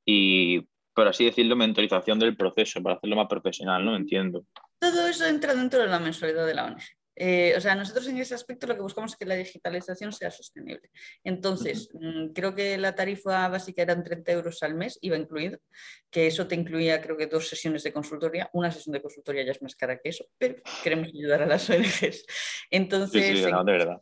y 0.06 0.62
por 0.94 1.08
así 1.08 1.26
decirlo, 1.26 1.56
mentorización 1.56 2.20
del 2.20 2.36
proceso 2.36 2.82
para 2.82 2.96
hacerlo 2.96 3.16
más 3.16 3.28
profesional, 3.28 3.86
¿no? 3.86 3.96
Entiendo. 3.96 4.46
Todo 4.80 5.08
eso 5.08 5.26
entra 5.26 5.54
dentro 5.54 5.80
de 5.80 5.88
la 5.88 6.00
mensualidad 6.00 6.46
de 6.46 6.56
la 6.56 6.66
ONG. 6.66 6.82
Eh, 7.16 7.54
o 7.56 7.62
sea, 7.62 7.76
nosotros 7.76 8.08
en 8.08 8.18
ese 8.18 8.34
aspecto 8.34 8.66
lo 8.68 8.76
que 8.76 8.82
buscamos 8.82 9.12
es 9.12 9.18
que 9.18 9.26
la 9.26 9.36
digitalización 9.36 10.12
sea 10.12 10.32
sostenible. 10.32 10.90
Entonces, 11.24 11.90
mm, 11.94 12.34
creo 12.34 12.56
que 12.56 12.78
la 12.78 12.96
tarifa 12.96 13.48
básica 13.50 13.82
eran 13.82 14.04
30 14.04 14.32
euros 14.32 14.64
al 14.64 14.76
mes, 14.76 14.98
iba 15.02 15.18
incluido, 15.18 15.60
que 16.10 16.28
eso 16.28 16.48
te 16.48 16.56
incluía 16.56 17.02
creo 17.02 17.18
que 17.18 17.28
dos 17.28 17.48
sesiones 17.48 17.84
de 17.84 17.94
consultoría. 17.94 18.50
Una 18.54 18.72
sesión 18.72 18.94
de 18.94 19.02
consultoría 19.02 19.46
ya 19.46 19.52
es 19.52 19.62
más 19.62 19.76
cara 19.76 20.00
que 20.00 20.10
eso, 20.10 20.26
pero 20.38 20.56
queremos 20.84 21.10
ayudar 21.10 21.44
a 21.44 21.46
las 21.46 21.70
ONGs. 21.70 22.26
Entonces, 22.72 23.26
sí, 23.26 23.44
sí, 23.44 23.52
de 23.52 23.72
verdad. 23.72 24.02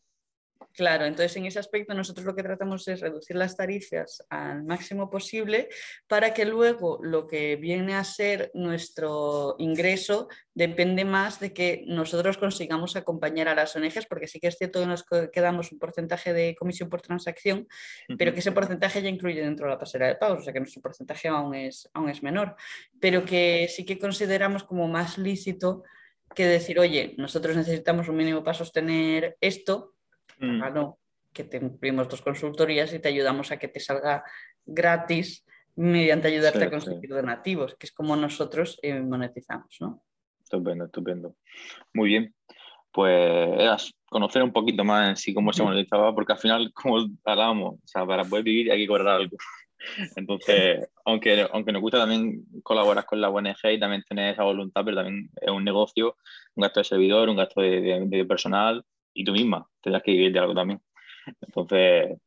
Claro, 0.74 1.06
entonces 1.06 1.36
en 1.36 1.46
ese 1.46 1.60
aspecto 1.60 1.94
nosotros 1.94 2.26
lo 2.26 2.34
que 2.34 2.44
tratamos 2.44 2.88
es 2.88 3.02
reducir 3.02 3.36
las 3.36 3.58
tarifas 3.58 4.24
al 4.30 4.64
máximo 4.64 5.10
posible 5.10 5.68
para 6.08 6.34
que 6.34 6.46
luego 6.46 7.00
lo 7.02 7.28
que 7.28 7.58
viene 7.58 7.96
a 7.96 8.04
ser 8.06 8.52
nuestro 8.54 9.56
ingreso 9.60 10.30
depende 10.54 11.04
más 11.04 11.40
de 11.40 11.52
que 11.54 11.84
nosotros 11.88 12.38
consigamos 12.38 12.96
acompañar 12.96 13.50
a 13.50 13.56
las 13.56 13.76
ONGs, 13.76 14.06
porque 14.06 14.28
sí 14.28 14.40
que 14.40 14.48
es 14.48 14.58
cierto 14.58 14.80
que 14.80 14.86
nos 14.86 15.06
quedamos 15.32 15.72
un 15.72 15.80
porcentaje 15.80 16.34
de 16.34 16.56
comisión 16.56 16.90
por 16.90 17.02
transacción, 17.02 17.68
pero 18.18 18.34
que 18.34 18.40
ese 18.40 18.52
porcentaje 18.52 19.02
ya 19.02 19.10
incluye 19.10 19.42
dentro 19.42 19.66
de 19.66 19.74
la 19.74 19.80
pasera 19.80 20.08
de 20.08 20.16
pagos, 20.16 20.40
o 20.40 20.44
sea 20.44 20.54
que 20.54 20.60
nuestro 20.60 20.82
porcentaje 20.82 21.28
aún 21.28 21.54
es, 21.54 21.90
aún 21.94 22.10
es 22.10 22.24
menor, 22.24 22.56
pero 23.00 23.26
que 23.26 23.68
sí 23.70 23.86
que 23.86 24.00
consideramos 24.00 24.64
como 24.64 24.88
más 24.88 25.18
lícito 25.18 25.84
que 26.34 26.46
decir, 26.46 26.80
oye, 26.80 27.14
nosotros 27.18 27.56
necesitamos 27.56 28.08
un 28.08 28.16
mínimo 28.16 28.44
para 28.44 28.58
sostener 28.58 29.38
esto, 29.42 29.96
Mm. 30.42 30.94
que 31.32 31.44
te 31.44 31.58
imprimimos 31.58 32.10
dos 32.10 32.22
consultorías 32.22 32.92
y 32.94 33.00
te 33.00 33.10
ayudamos 33.10 33.52
a 33.52 33.58
que 33.58 33.68
te 33.68 33.80
salga 33.80 34.24
gratis 34.66 35.46
mediante 35.76 36.28
ayudarte 36.28 36.66
a 36.66 36.70
conseguir 36.70 37.10
donativos, 37.10 37.76
que 37.76 37.86
es 37.86 37.94
como 37.94 38.16
nosotros 38.16 38.78
eh, 38.82 39.00
monetizamos, 39.00 39.78
¿no? 39.80 40.04
Estupendo, 40.44 40.86
estupendo. 40.86 41.36
Muy 41.94 42.10
bien. 42.10 42.36
Pues 42.92 43.50
era 43.58 43.78
conocer 44.10 44.44
un 44.44 44.52
poquito 44.52 44.84
más 44.84 45.10
en 45.10 45.16
sí 45.16 45.34
cómo 45.34 45.54
se 45.54 45.64
monetizaba, 45.64 46.14
porque 46.14 46.34
al 46.34 46.40
final, 46.40 46.74
como 46.74 47.08
hablábamos, 47.24 47.76
o 47.76 47.88
sea, 47.88 48.06
para 48.06 48.26
poder 48.26 48.44
vivir 48.44 48.72
hay 48.72 48.80
que 48.80 48.88
cobrar 48.88 49.08
algo. 49.08 49.38
Entonces, 50.18 50.90
aunque, 51.06 51.48
aunque 51.54 51.72
nos 51.72 51.82
gusta 51.82 52.00
también 52.00 52.44
colaborar 52.64 53.06
con 53.06 53.22
la 53.22 53.30
ONG 53.30 53.72
y 53.72 53.80
también 53.80 54.04
tener 54.04 54.34
esa 54.34 54.44
voluntad, 54.44 54.82
pero 54.84 54.98
también 54.98 55.30
es 55.40 55.50
un 55.50 55.64
negocio, 55.64 56.18
un 56.56 56.64
gasto 56.64 56.82
de 56.82 56.84
servidor, 56.84 57.30
un 57.30 57.38
gasto 57.38 57.62
de 57.62 58.26
personal 58.28 58.84
y 59.14 59.24
tú 59.24 59.32
misma 59.34 59.68
tendrás 59.82 60.04
que 60.04 60.12
vivir 60.12 60.34
de 60.34 60.40
algo 60.40 60.54
también. 60.54 60.82
Entonces, 61.42 62.18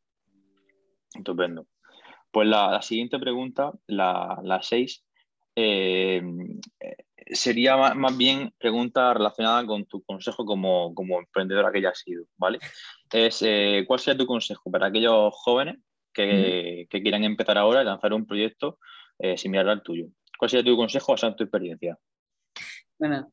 estupendo. 1.15 1.67
Pues 2.31 2.49
la, 2.49 2.83
siguiente 2.83 3.19
pregunta, 3.19 3.73
la, 3.87 4.41
la 4.43 4.63
seis, 4.63 5.05
eh, 5.57 6.21
sería 7.27 7.77
más, 7.95 8.17
bien 8.17 8.53
pregunta 8.59 9.15
relacionada 9.15 9.65
con 9.67 9.85
tu 9.87 10.03
consejo 10.03 10.45
como, 10.45 10.95
como 10.95 11.19
emprendedora 11.19 11.71
que 11.73 11.81
ya 11.81 11.91
has 11.91 12.01
sido, 12.01 12.25
¿vale? 12.37 12.59
Es, 13.13 13.43
eh, 13.43 13.85
¿Cuál 13.87 14.01
sería 14.01 14.19
tu 14.19 14.27
consejo 14.27 14.71
para 14.71 14.87
aquellos 14.87 15.33
jóvenes 15.33 15.77
que, 16.13 16.87
que 16.91 17.03
quieran 17.03 17.25
empezar 17.25 17.59
ahora 17.59 17.83
y 17.83 17.85
lanzar 17.85 18.13
un 18.13 18.27
proyecto 18.27 18.79
eh, 19.19 19.39
similar 19.39 19.69
al 19.69 19.83
tuyo? 19.83 20.07
¿Cuál 20.37 20.51
sería 20.51 20.65
tu 20.65 20.77
consejo 20.77 21.13
basado 21.13 21.33
en 21.33 21.37
tu 21.37 21.45
experiencia? 21.45 21.99
Bueno, 22.99 23.31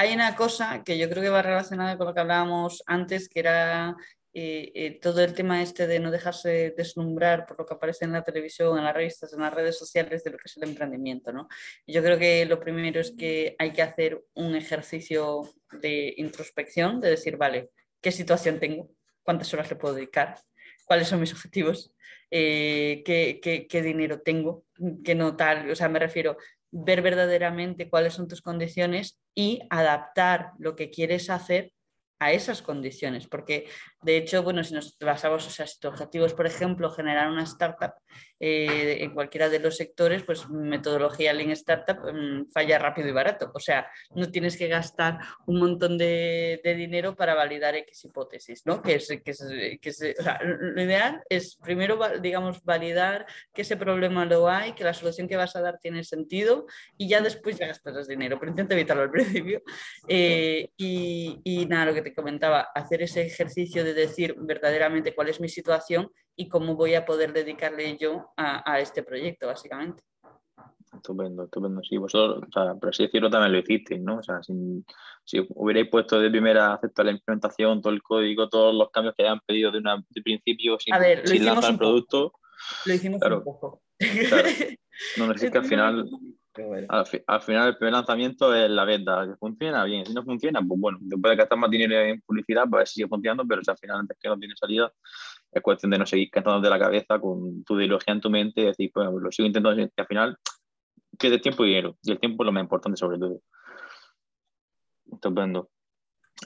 hay 0.00 0.14
una 0.14 0.34
cosa 0.34 0.82
que 0.82 0.96
yo 0.96 1.10
creo 1.10 1.22
que 1.22 1.28
va 1.28 1.42
relacionada 1.42 1.98
con 1.98 2.06
lo 2.06 2.14
que 2.14 2.20
hablábamos 2.20 2.82
antes, 2.86 3.28
que 3.28 3.40
era 3.40 3.94
eh, 4.32 4.72
eh, 4.74 4.98
todo 4.98 5.22
el 5.22 5.34
tema 5.34 5.60
este 5.60 5.86
de 5.86 6.00
no 6.00 6.10
dejarse 6.10 6.72
deslumbrar 6.74 7.44
por 7.44 7.58
lo 7.58 7.66
que 7.66 7.74
aparece 7.74 8.06
en 8.06 8.12
la 8.12 8.24
televisión, 8.24 8.78
en 8.78 8.84
las 8.84 8.94
revistas, 8.94 9.34
en 9.34 9.40
las 9.40 9.52
redes 9.52 9.78
sociales 9.78 10.24
de 10.24 10.30
lo 10.30 10.38
que 10.38 10.44
es 10.46 10.56
el 10.56 10.70
emprendimiento. 10.70 11.34
¿no? 11.34 11.48
Yo 11.86 12.02
creo 12.02 12.18
que 12.18 12.46
lo 12.46 12.58
primero 12.58 12.98
es 12.98 13.10
que 13.10 13.54
hay 13.58 13.74
que 13.74 13.82
hacer 13.82 14.24
un 14.32 14.54
ejercicio 14.54 15.42
de 15.70 16.14
introspección, 16.16 17.02
de 17.02 17.10
decir, 17.10 17.36
vale, 17.36 17.68
¿qué 18.00 18.10
situación 18.10 18.58
tengo? 18.58 18.90
¿Cuántas 19.22 19.52
horas 19.52 19.68
le 19.68 19.76
puedo 19.76 19.96
dedicar? 19.96 20.40
¿Cuáles 20.86 21.08
son 21.08 21.20
mis 21.20 21.34
objetivos? 21.34 21.92
Eh, 22.30 23.02
¿qué, 23.04 23.66
qué, 23.68 23.82
dinero 23.82 24.22
tengo? 24.22 24.64
¿Qué 25.04 25.14
no 25.14 25.36
tal? 25.36 25.70
O 25.70 25.74
sea, 25.74 25.90
me 25.90 25.98
refiero, 25.98 26.38
ver 26.72 27.02
verdaderamente 27.02 27.88
cuáles 27.88 28.14
son 28.14 28.28
tus 28.28 28.42
condiciones 28.42 29.20
y 29.34 29.60
adaptar 29.70 30.52
lo 30.58 30.76
que 30.76 30.90
quieres 30.90 31.30
hacer 31.30 31.72
a 32.20 32.32
esas 32.32 32.60
condiciones, 32.60 33.26
porque 33.26 33.66
de 34.02 34.18
hecho, 34.18 34.42
bueno, 34.42 34.62
si 34.62 34.74
nos 34.74 34.96
basamos, 34.98 35.46
o 35.46 35.50
sea, 35.50 35.66
si 35.66 35.80
tu 35.80 35.88
objetivo 35.88 36.26
es, 36.26 36.34
por 36.34 36.46
ejemplo, 36.46 36.90
generar 36.90 37.28
una 37.28 37.44
startup 37.44 37.94
eh, 38.38 38.98
en 39.00 39.12
cualquiera 39.12 39.48
de 39.48 39.58
los 39.58 39.76
sectores, 39.76 40.22
pues 40.22 40.48
metodología 40.48 41.32
Lean 41.32 41.50
Startup 41.50 41.98
mm, 41.98 42.50
falla 42.50 42.78
rápido 42.78 43.08
y 43.08 43.12
barato. 43.12 43.50
O 43.54 43.60
sea, 43.60 43.90
no 44.14 44.30
tienes 44.30 44.56
que 44.56 44.68
gastar 44.68 45.18
un 45.46 45.60
montón 45.60 45.98
de, 45.98 46.60
dinero 46.62 47.16
para 47.16 47.34
validar 47.34 47.74
X 47.74 48.04
hipótesis, 48.04 48.64
¿no? 48.64 48.80
Que 48.80 48.94
es, 48.94 49.08
que 49.08 49.34
lo 50.42 50.82
ideal 50.82 51.22
es 51.28 51.56
primero, 51.56 51.98
digamos, 52.20 52.62
validar 52.64 53.26
que 53.52 53.62
ese 53.62 53.76
problema 53.76 54.24
lo 54.24 54.48
hay, 54.48 54.72
que 54.72 54.84
la 54.84 54.94
solución 54.94 55.26
que 55.26 55.36
vas 55.36 55.56
a 55.56 55.60
dar 55.60 55.78
tiene 55.78 56.04
sentido 56.04 56.66
y 56.96 57.08
ya 57.08 57.20
después 57.20 57.58
ya 57.58 57.66
gastas 57.66 58.08
dinero, 58.08 58.38
pero 58.38 58.50
intenta 58.50 58.74
evitarlo 58.74 59.02
al 59.02 59.10
principio. 59.10 59.62
Eh, 60.08 60.70
y, 60.76 61.40
y 61.44 61.66
nada, 61.66 61.86
lo 61.86 61.94
que 61.94 62.02
te 62.02 62.09
comentaba, 62.14 62.68
hacer 62.74 63.02
ese 63.02 63.22
ejercicio 63.22 63.84
de 63.84 63.94
decir 63.94 64.34
verdaderamente 64.38 65.14
cuál 65.14 65.28
es 65.28 65.40
mi 65.40 65.48
situación 65.48 66.10
y 66.36 66.48
cómo 66.48 66.74
voy 66.74 66.94
a 66.94 67.04
poder 67.04 67.32
dedicarle 67.32 67.96
yo 67.98 68.32
a, 68.36 68.80
este 68.80 69.02
proyecto, 69.02 69.46
básicamente. 69.46 70.02
Estupendo, 70.94 71.44
estupendo. 71.44 71.82
Sí, 71.82 71.96
vosotros, 71.96 72.44
o 72.48 72.52
sea, 72.52 72.74
por 72.74 72.88
así 72.88 73.04
decirlo, 73.04 73.30
también 73.30 73.52
lo 73.52 73.58
hicisteis, 73.58 74.00
¿no? 74.00 74.18
O 74.18 74.22
sea, 74.22 74.40
si, 74.42 75.46
hubierais 75.54 75.88
puesto 75.88 76.18
de 76.20 76.30
primera 76.30 76.74
aceptar 76.74 77.06
la 77.06 77.12
implementación, 77.12 77.80
todo 77.80 77.92
el 77.92 78.02
código, 78.02 78.48
todos 78.48 78.74
los 78.74 78.90
cambios 78.90 79.14
que 79.16 79.22
hayan 79.22 79.40
pedido 79.46 79.70
de, 79.70 79.78
una, 79.78 80.02
de 80.08 80.22
principio, 80.22 80.78
sin, 80.80 80.94
lanzar 81.44 81.72
el 81.72 81.78
producto. 81.78 82.32
Lo 82.86 82.94
hicimos 82.94 83.20
un 83.22 83.44
poco. 83.44 83.82
Claro. 84.28 84.48
No, 85.16 85.26
necesito 85.28 85.60
al 85.60 85.64
final 85.66 86.10
Al, 86.52 87.06
final 87.42 87.68
el 87.68 87.76
primer 87.76 87.92
lanzamiento 87.92 88.52
es 88.54 88.68
la 88.68 88.84
beta, 88.84 89.24
que 89.24 89.36
funciona 89.36 89.84
bien, 89.84 90.04
si 90.04 90.12
no 90.12 90.24
funciona, 90.24 90.60
pues 90.60 90.80
bueno, 90.80 90.98
después 91.00 91.30
de 91.30 91.36
gastar 91.36 91.58
más 91.58 91.70
dinero 91.70 91.94
en 92.00 92.20
publicidad 92.22 92.64
para 92.68 92.80
ver 92.80 92.88
si 92.88 92.94
sigue 92.94 93.08
funcionando, 93.08 93.46
pero 93.46 93.62
si 93.62 93.70
al 93.70 93.78
final 93.78 94.00
antes 94.00 94.18
que 94.20 94.28
no 94.28 94.36
tiene 94.36 94.54
salida, 94.56 94.92
es 95.52 95.62
cuestión 95.62 95.90
de 95.90 95.98
no 95.98 96.06
seguir 96.06 96.28
cantando 96.28 96.60
de 96.60 96.70
la 96.70 96.78
cabeza 96.78 97.20
con 97.20 97.62
tu 97.62 97.78
ideología 97.78 98.14
en 98.14 98.20
tu 98.20 98.30
mente 98.30 98.62
y 98.62 98.64
decir, 98.64 98.90
pues 98.92 99.08
lo 99.08 99.30
sigo 99.30 99.46
intentando 99.46 99.80
y 99.80 99.90
al 99.96 100.06
final 100.06 100.36
de 101.18 101.38
tiempo 101.38 101.64
y 101.64 101.68
dinero, 101.68 101.96
y 102.02 102.10
el 102.12 102.18
tiempo 102.18 102.42
es 102.42 102.46
lo 102.46 102.52
más 102.52 102.62
importante 102.62 102.96
sobre 102.96 103.18
todo. 103.18 103.40
Estupendo. 105.12 105.70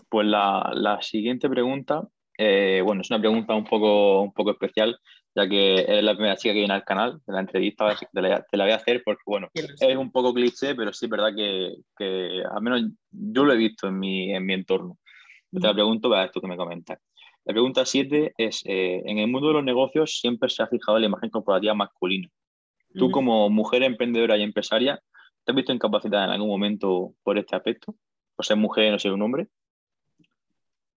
Pues 0.08 0.26
la, 0.26 0.70
la 0.74 1.00
siguiente 1.00 1.48
pregunta, 1.48 2.02
eh, 2.36 2.82
bueno, 2.84 3.02
es 3.02 3.10
una 3.10 3.20
pregunta 3.20 3.54
un 3.54 3.64
poco, 3.64 4.22
un 4.22 4.32
poco 4.32 4.50
especial, 4.50 4.98
ya 5.34 5.48
que 5.48 5.84
es 5.88 6.04
la 6.04 6.14
primera 6.14 6.36
chica 6.36 6.54
que 6.54 6.60
viene 6.60 6.74
al 6.74 6.84
canal 6.84 7.20
de 7.26 7.32
la 7.32 7.40
entrevista, 7.40 7.96
te 8.12 8.22
la, 8.22 8.42
te 8.42 8.56
la 8.56 8.64
voy 8.64 8.72
a 8.72 8.76
hacer 8.76 9.02
porque, 9.04 9.22
bueno, 9.26 9.50
es 9.54 9.96
un 9.96 10.12
poco 10.12 10.32
cliché, 10.32 10.74
pero 10.74 10.92
sí 10.92 11.06
es 11.06 11.10
verdad 11.10 11.34
que, 11.34 11.74
que, 11.96 12.42
al 12.48 12.62
menos 12.62 12.82
yo 13.10 13.44
lo 13.44 13.52
he 13.52 13.56
visto 13.56 13.88
en 13.88 13.98
mi, 13.98 14.32
en 14.32 14.46
mi 14.46 14.54
entorno. 14.54 14.98
Te 15.50 15.60
la 15.60 15.74
pregunto 15.74 16.08
para 16.08 16.24
esto 16.24 16.40
que 16.40 16.48
me 16.48 16.56
comentas. 16.56 16.98
La 17.44 17.52
pregunta 17.52 17.84
7 17.84 18.32
es, 18.38 18.62
eh, 18.64 19.02
en 19.04 19.18
el 19.18 19.28
mundo 19.28 19.48
de 19.48 19.54
los 19.54 19.64
negocios 19.64 20.18
siempre 20.18 20.48
se 20.48 20.62
ha 20.62 20.66
fijado 20.66 20.98
la 20.98 21.06
imagen 21.06 21.30
corporativa 21.30 21.74
masculina. 21.74 22.28
Tú 22.96 23.10
como 23.10 23.50
mujer 23.50 23.82
emprendedora 23.82 24.36
y 24.36 24.42
empresaria, 24.42 25.00
¿te 25.44 25.52
has 25.52 25.56
visto 25.56 25.72
incapacitada 25.72 26.26
en 26.26 26.30
algún 26.30 26.48
momento 26.48 27.12
por 27.24 27.36
este 27.38 27.56
aspecto? 27.56 27.96
¿Por 28.36 28.46
ser 28.46 28.56
mujer 28.56 28.86
y 28.86 28.90
no 28.92 28.98
ser 29.00 29.12
un 29.12 29.22
hombre? 29.22 29.48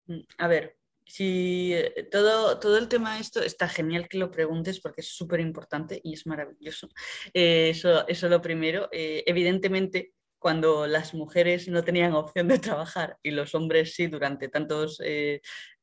Mm, 0.05 0.21
a 0.37 0.47
ver, 0.47 0.76
si 1.07 1.73
eh, 1.73 2.07
todo, 2.11 2.59
todo 2.59 2.77
el 2.77 2.87
tema 2.87 3.15
de 3.15 3.21
esto 3.21 3.41
está 3.41 3.67
genial 3.67 4.07
que 4.07 4.17
lo 4.17 4.29
preguntes 4.29 4.79
porque 4.79 5.01
es 5.01 5.07
súper 5.07 5.39
importante 5.39 5.99
y 6.03 6.13
es 6.13 6.27
maravilloso. 6.27 6.89
Eh, 7.33 7.69
eso, 7.69 8.07
es 8.07 8.21
lo 8.23 8.41
primero. 8.41 8.89
Eh, 8.91 9.23
evidentemente, 9.25 10.13
cuando 10.37 10.85
las 10.85 11.13
mujeres 11.13 11.67
no 11.67 11.83
tenían 11.83 12.13
opción 12.13 12.47
de 12.47 12.59
trabajar 12.59 13.17
y 13.23 13.31
los 13.31 13.55
hombres 13.55 13.95
sí 13.95 14.07
durante 14.07 14.49
tantos 14.49 15.01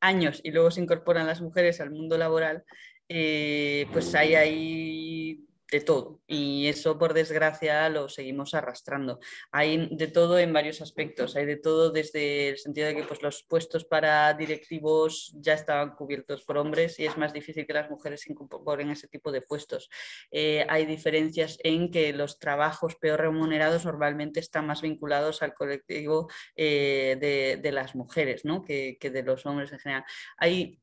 años 0.01 0.41
y 0.45 0.53
luego 0.53 0.71
se 0.71 0.81
incorporan 0.81 1.27
las 1.27 1.41
mujeres 1.41 1.81
al 1.81 1.91
mundo 1.91 2.17
laboral, 2.17 2.65
pues 3.09 4.15
hay 4.15 4.35
ahí 4.35 5.45
de 5.75 5.81
todo 5.81 6.21
y 6.29 6.69
eso 6.69 6.99
por 6.99 7.15
desgracia 7.15 7.89
lo 7.89 8.09
seguimos 8.09 8.55
arrastrando. 8.55 9.19
Hay 9.51 9.89
de 9.91 10.07
todo 10.07 10.39
en 10.39 10.53
varios 10.53 10.81
aspectos, 10.81 11.35
hay 11.35 11.47
de 11.47 11.57
todo 11.57 11.91
desde 11.91 12.51
el 12.51 12.59
sentido 12.59 12.87
de 12.87 12.95
que 12.95 13.03
pues, 13.03 13.23
los 13.23 13.43
puestos 13.43 13.85
para 13.85 14.33
directivos 14.35 15.35
ya 15.41 15.55
estaban 15.55 15.97
cubiertos 15.97 16.45
por 16.45 16.59
hombres 16.59 17.01
y 17.01 17.07
es 17.07 17.19
más 17.19 17.33
difícil 17.33 17.67
que 17.67 17.73
las 17.73 17.91
mujeres 17.91 18.21
se 18.21 18.31
incorporen 18.31 18.91
ese 18.91 19.09
tipo 19.09 19.33
de 19.33 19.43
puestos. 19.43 19.91
Eh, 20.31 20.65
hay 20.69 20.87
diferencias 20.87 21.59
en 21.65 21.91
que 21.91 22.13
los 22.13 22.39
trabajos 22.39 22.95
peor 22.95 23.19
remunerados 23.21 23.85
normalmente 23.85 24.39
están 24.39 24.69
más 24.69 24.81
vinculados 24.81 25.43
al 25.43 25.55
colectivo 25.55 26.29
eh, 26.55 27.59
de, 27.61 27.73
las 27.73 27.97
mujeres 27.97 28.45
¿no? 28.45 28.63
que, 28.63 28.97
que 29.01 29.11
de 29.11 29.25
los 29.25 29.45
hombres 29.45 29.73
en 29.73 29.81
general. 29.81 30.05
Hay 30.37 30.79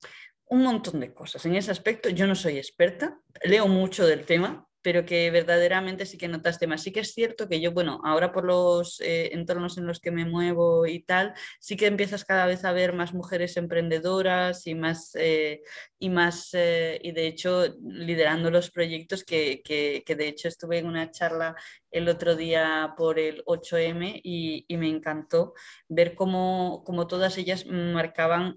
un 0.49 0.63
montón 0.63 0.99
de 0.99 1.13
cosas. 1.13 1.45
En 1.45 1.56
ese 1.56 1.71
aspecto 1.71 2.10
yo 2.10 2.27
no 2.27 2.36
soy 2.36 2.58
experta, 2.58 3.17
leo 3.43 3.69
mucho 3.69 4.06
del 4.06 4.25
tema, 4.25 4.67
pero 4.82 5.06
que 5.06 5.30
verdaderamente 5.32 6.06
sí 6.06 6.17
que 6.17 6.28
notaste 6.28 6.67
más. 6.67 6.82
Sí 6.84 6.91
que 6.91 7.02
es 7.02 7.13
cierto 7.13 7.48
que 7.48 7.62
yo, 7.62 7.72
bueno, 7.72 8.02
ahora 8.04 8.32
por 8.32 8.46
los 8.46 9.00
eh, 9.02 9.30
entornos 9.34 9.78
en 9.78 9.86
los 9.86 10.00
que 10.00 10.12
me 10.12 10.26
muevo 10.26 10.86
y 10.86 11.04
tal, 11.04 11.34
sí 11.60 11.76
que 11.78 11.88
empiezas 11.88 12.26
cada 12.26 12.46
vez 12.46 12.65
a 12.65 12.72
ver 12.72 12.94
más 12.94 13.13
mujeres 13.13 13.58
emprendedoras 13.58 14.67
y 14.67 14.76
más, 14.76 15.15
eh, 15.15 15.62
y 16.00 16.10
más, 16.10 16.50
eh, 16.54 17.00
y 17.04 17.12
de 17.12 17.28
hecho 17.28 17.76
liderando 17.84 18.52
los 18.52 18.72
proyectos 18.72 19.24
que, 19.24 19.62
que, 19.63 20.04
que, 20.06 20.15
de 20.15 20.28
hecho 20.28 20.48
estuve 20.48 20.80
en 20.80 20.88
una 20.88 21.12
charla 21.12 21.56
el 21.91 22.08
otro 22.10 22.36
día 22.36 22.94
por 22.98 23.20
el 23.20 23.44
8M 23.46 24.22
y, 24.24 24.65
y 24.67 24.78
me 24.78 24.89
encantó 24.89 25.54
ver 25.88 26.15
cómo, 26.15 26.84
cómo, 26.86 27.08
todas 27.08 27.38
ellas 27.38 27.65
marcaban 27.65 28.56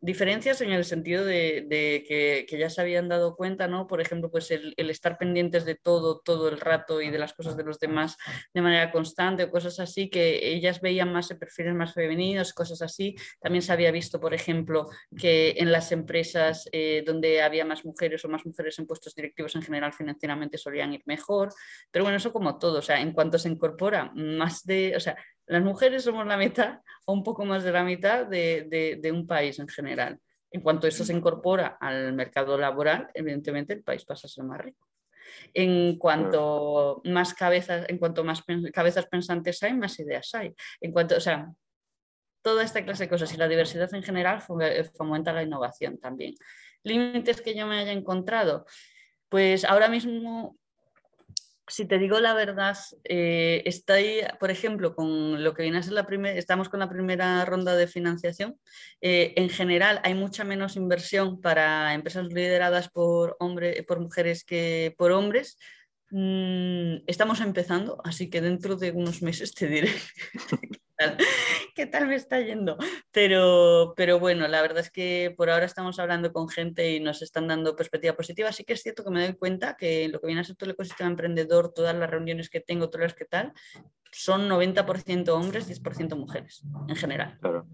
diferencias 0.00 0.60
en 0.60 0.72
el 0.72 0.84
sentido 0.84 1.24
de, 1.24 1.66
que, 2.06 2.58
ya 2.58 2.70
se 2.70 2.80
habían 2.80 3.08
dado 3.08 3.36
cuenta, 3.36 3.68
¿no? 3.68 3.86
Por 3.86 4.00
ejemplo, 4.00 4.30
pues 4.30 4.50
el, 4.50 4.74
estar 4.76 5.18
pendientes 5.18 5.64
de 5.64 5.74
todo, 5.74 6.20
todo 6.20 6.48
el 6.48 6.58
rato 6.58 7.00
y 7.02 7.10
de 7.10 7.18
las 7.18 7.34
cosas 7.34 7.56
de 7.56 7.64
los 7.64 7.78
demás 7.78 8.16
de 8.54 8.62
manera 8.62 8.90
constante 8.90 9.44
o 9.44 9.50
cosas 9.50 9.78
así, 9.80 10.08
que 10.08 10.54
ellas 10.54 10.80
veían 10.80 11.12
más 11.12 11.28
perfiles 11.28 11.74
más 11.74 11.94
femeninos, 11.94 12.52
cosas 12.54 12.82
así. 12.82 13.14
También 13.40 13.62
se 13.62 13.72
había 13.72 13.90
visto, 13.90 14.20
por 14.20 14.34
ejemplo, 14.34 14.88
que 15.16 15.54
en 15.58 15.70
las 15.70 15.92
empresas 15.92 16.68
eh, 16.72 17.02
donde 17.06 17.42
había 17.42 17.64
más 17.64 17.84
mujeres 17.84 18.24
o 18.24 18.28
más 18.28 18.44
mujeres 18.46 18.78
en 18.78 18.86
puestos 18.86 19.14
directivos 19.14 19.54
en 19.54 19.62
general 19.62 19.92
financieramente 19.92 20.58
solían 20.58 20.94
ir 20.94 21.02
mejor. 21.04 21.52
Pero 21.90 22.04
bueno, 22.04 22.16
eso 22.16 22.32
como 22.32 22.58
todo, 22.58 22.78
o 22.78 22.82
sea, 22.82 23.00
en 23.00 23.12
cuanto 23.12 23.38
se 23.38 23.48
incorpora 23.48 24.12
más 24.14 24.64
de, 24.64 24.94
o 24.96 25.00
sea, 25.00 25.16
las 25.50 25.62
mujeres 25.64 26.04
somos 26.04 26.24
la 26.28 26.36
mitad 26.36 26.78
o 27.06 27.12
un 27.12 27.24
poco 27.24 27.44
más 27.44 27.64
de 27.64 27.72
la 27.72 27.82
mitad 27.82 28.24
de, 28.24 29.10
un 29.12 29.26
país 29.26 29.58
en 29.58 29.66
general. 29.66 30.20
En 30.52 30.60
cuanto 30.60 30.86
eso 30.86 31.04
se 31.04 31.12
incorpora 31.12 31.76
al 31.80 32.12
mercado 32.12 32.56
laboral, 32.56 33.08
evidentemente 33.14 33.72
el 33.72 33.82
país 33.82 34.04
pasa 34.04 34.28
a 34.28 34.30
ser 34.30 34.44
más 34.44 34.60
rico. 34.60 34.86
En 35.52 35.98
cuanto 35.98 37.02
más 37.04 37.34
cabezas, 37.34 37.84
en 37.88 37.98
cuanto 37.98 38.22
más 38.22 38.44
cabezas 38.72 39.06
pensantes 39.06 39.60
hay, 39.64 39.74
más 39.74 39.98
ideas 39.98 40.32
hay. 40.34 40.54
En 40.80 40.92
cuanto, 40.92 41.16
o 41.16 41.20
sea, 41.20 41.52
toda 42.42 42.62
esta 42.62 42.84
clase 42.84 43.04
de 43.04 43.10
cosas 43.10 43.34
y 43.34 43.36
la 43.36 43.48
diversidad 43.48 43.92
en 43.92 44.04
general 44.04 44.42
fomenta 44.94 45.32
la 45.32 45.42
innovación 45.42 45.98
también. 45.98 46.34
Límites 46.84 47.40
que 47.40 47.56
yo 47.56 47.66
me 47.66 47.80
haya 47.80 47.92
encontrado, 47.92 48.66
pues 49.28 49.64
ahora 49.64 49.88
mismo 49.88 50.59
si 51.70 51.86
te 51.86 51.98
digo 51.98 52.20
la 52.20 52.34
verdad, 52.34 52.76
eh, 53.04 53.64
por 54.38 54.50
ejemplo, 54.50 54.94
con 54.94 55.42
lo 55.42 55.54
que 55.54 55.62
viene 55.62 55.78
a 55.78 55.82
ser 55.82 55.92
la 55.92 56.06
primera, 56.06 56.36
estamos 56.36 56.68
con 56.68 56.80
la 56.80 56.88
primera 56.88 57.44
ronda 57.44 57.76
de 57.76 57.86
financiación. 57.86 58.58
Eh, 59.00 59.32
en 59.36 59.48
general, 59.48 60.00
hay 60.04 60.14
mucha 60.14 60.44
menos 60.44 60.76
inversión 60.76 61.40
para 61.40 61.94
empresas 61.94 62.26
lideradas 62.26 62.90
por, 62.90 63.36
hombre, 63.38 63.82
por 63.84 64.00
mujeres 64.00 64.44
que 64.44 64.94
por 64.98 65.12
hombres. 65.12 65.56
Mm, 66.10 67.04
estamos 67.06 67.40
empezando, 67.40 68.00
así 68.04 68.28
que 68.28 68.40
dentro 68.40 68.76
de 68.76 68.90
unos 68.90 69.22
meses 69.22 69.54
te 69.54 69.68
diré 69.68 69.90
qué 71.74 71.86
tal, 71.86 72.08
me 72.08 72.16
está 72.16 72.40
yendo. 72.40 72.76
Pero, 73.10 73.94
pero 73.96 74.18
bueno, 74.18 74.46
la 74.48 74.60
verdad 74.60 74.80
es 74.80 74.90
que 74.90 75.32
por 75.36 75.50
ahora 75.50 75.66
estamos 75.66 75.98
hablando 75.98 76.32
con 76.32 76.48
gente 76.48 76.90
y 76.92 77.00
nos 77.00 77.22
están 77.22 77.48
dando 77.48 77.76
perspectiva 77.76 78.14
positiva. 78.14 78.48
Así 78.48 78.64
que 78.64 78.74
es 78.74 78.82
cierto 78.82 79.04
que 79.04 79.10
me 79.10 79.24
doy 79.24 79.34
cuenta 79.34 79.76
que 79.76 80.08
lo 80.08 80.20
que 80.20 80.26
viene 80.26 80.42
a 80.42 80.44
ser 80.44 80.56
todo 80.56 80.68
el 80.68 80.74
ecosistema 80.74 81.10
emprendedor, 81.10 81.72
todas 81.72 81.94
las 81.94 82.10
reuniones 82.10 82.50
que 82.50 82.60
tengo, 82.60 82.90
todas 82.90 83.08
las 83.08 83.14
que 83.14 83.24
tal, 83.24 83.52
son 84.12 84.48
90% 84.48 85.28
hombres, 85.28 85.68
10% 85.68 86.16
mujeres 86.16 86.62
en 86.88 86.96
general. 86.96 87.38
Claro. 87.40 87.66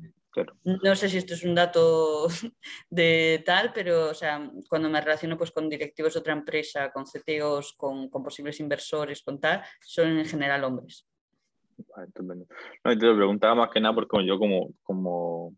No 0.64 0.94
sé 0.96 1.08
si 1.08 1.18
esto 1.18 1.34
es 1.34 1.44
un 1.44 1.54
dato 1.54 2.26
de 2.90 3.42
tal, 3.44 3.72
pero 3.72 4.10
o 4.10 4.14
sea, 4.14 4.50
cuando 4.68 4.88
me 4.88 5.00
relaciono 5.00 5.36
pues, 5.36 5.50
con 5.50 5.68
directivos 5.68 6.14
de 6.14 6.20
otra 6.20 6.32
empresa, 6.32 6.90
con 6.92 7.04
CTOs, 7.04 7.74
con, 7.76 8.08
con 8.08 8.22
posibles 8.22 8.60
inversores, 8.60 9.22
con 9.22 9.40
tal, 9.40 9.62
son 9.80 10.18
en 10.18 10.26
general 10.26 10.64
hombres. 10.64 11.06
No, 11.96 12.98
te 12.98 13.06
lo 13.06 13.16
preguntaba 13.16 13.54
más 13.54 13.70
que 13.70 13.80
nada 13.80 13.94
porque 13.94 14.26
yo 14.26 14.38
como, 14.38 14.70
como 14.82 15.54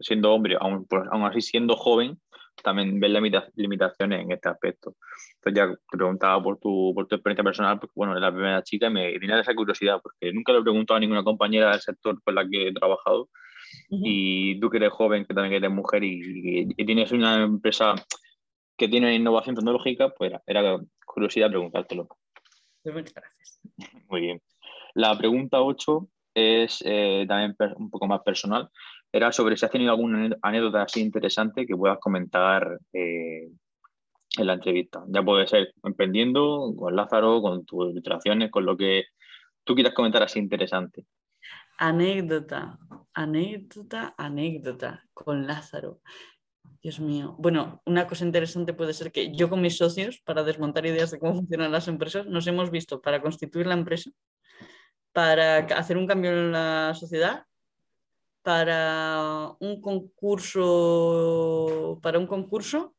siendo 0.00 0.32
hombre, 0.32 0.56
aún, 0.58 0.86
aún 1.10 1.24
así 1.24 1.40
siendo 1.40 1.76
joven, 1.76 2.18
también 2.62 2.98
ves 2.98 3.10
limitaciones 3.54 4.22
en 4.22 4.32
este 4.32 4.48
aspecto. 4.48 4.96
Entonces 5.36 5.54
ya 5.54 5.68
te 5.90 5.96
preguntaba 5.96 6.42
por 6.42 6.58
tu, 6.58 6.92
por 6.94 7.06
tu 7.06 7.14
experiencia 7.14 7.44
personal, 7.44 7.78
porque 7.78 7.92
bueno, 7.94 8.14
es 8.14 8.20
la 8.20 8.32
primera 8.32 8.62
chica 8.62 8.88
y 8.88 8.90
me 8.90 9.18
tenía 9.18 9.40
esa 9.40 9.54
curiosidad, 9.54 10.00
porque 10.02 10.32
nunca 10.32 10.52
lo 10.52 10.60
he 10.60 10.62
preguntado 10.62 10.96
a 10.96 11.00
ninguna 11.00 11.22
compañera 11.22 11.70
del 11.70 11.80
sector 11.80 12.20
con 12.22 12.34
la 12.34 12.48
que 12.48 12.68
he 12.68 12.72
trabajado 12.72 13.28
y 13.88 14.58
tú 14.60 14.70
que 14.70 14.78
eres 14.78 14.92
joven, 14.92 15.24
que 15.24 15.34
también 15.34 15.54
eres 15.54 15.70
mujer 15.70 16.04
y, 16.04 16.74
tienes 16.74 17.12
una 17.12 17.42
empresa 17.42 17.94
que 18.76 18.88
tiene 18.88 19.14
innovación 19.14 19.56
tecnológica, 19.56 20.10
pues 20.10 20.32
era, 20.46 20.78
curiosidad 21.04 21.48
preguntártelo. 21.48 22.08
Pues 22.82 22.94
muchas 22.94 23.14
gracias. 23.14 23.60
Muy 24.08 24.20
bien. 24.20 24.42
La 24.94 25.16
pregunta 25.16 25.60
8 25.60 26.08
es 26.34 26.82
eh, 26.84 27.24
también 27.28 27.56
un 27.76 27.90
poco 27.90 28.06
más 28.06 28.22
personal. 28.22 28.68
Era 29.10 29.32
sobre 29.32 29.56
si 29.56 29.64
has 29.64 29.72
tenido 29.72 29.90
alguna 29.90 30.36
anécdota 30.42 30.82
así 30.82 31.00
interesante 31.00 31.66
que 31.66 31.76
puedas 31.76 31.98
comentar 31.98 32.78
eh, 32.92 33.48
en 34.36 34.46
la 34.46 34.54
entrevista. 34.54 35.02
Ya 35.08 35.22
puede 35.22 35.46
ser 35.46 35.72
emprendiendo, 35.82 36.74
con 36.76 36.94
Lázaro, 36.94 37.40
con 37.40 37.64
tus 37.64 37.90
ilustraciones, 37.90 38.50
con 38.50 38.64
lo 38.64 38.76
que 38.76 39.04
tú 39.64 39.74
quieras 39.74 39.94
comentar 39.94 40.22
así 40.22 40.38
interesante. 40.38 41.04
Anécdota, 41.78 42.78
anécdota, 43.14 44.14
anécdota 44.18 45.04
con 45.14 45.46
Lázaro. 45.46 46.00
Dios 46.82 47.00
mío. 47.00 47.34
Bueno, 47.38 47.82
una 47.86 48.06
cosa 48.06 48.24
interesante 48.24 48.74
puede 48.74 48.92
ser 48.94 49.10
que 49.10 49.34
yo 49.34 49.48
con 49.48 49.60
mis 49.60 49.76
socios, 49.76 50.20
para 50.24 50.44
desmontar 50.44 50.86
ideas 50.86 51.10
de 51.10 51.18
cómo 51.18 51.34
funcionan 51.34 51.72
las 51.72 51.88
empresas, 51.88 52.26
nos 52.26 52.46
hemos 52.46 52.70
visto 52.70 53.00
para 53.00 53.20
constituir 53.20 53.66
la 53.66 53.74
empresa, 53.74 54.10
para 55.12 55.58
hacer 55.58 55.96
un 55.96 56.06
cambio 56.06 56.30
en 56.30 56.52
la 56.52 56.94
sociedad, 56.94 57.46
para 58.42 59.56
un 59.60 59.80
concurso, 59.80 60.58
para 62.02 62.18
un 62.18 62.26
concurso 62.26 62.94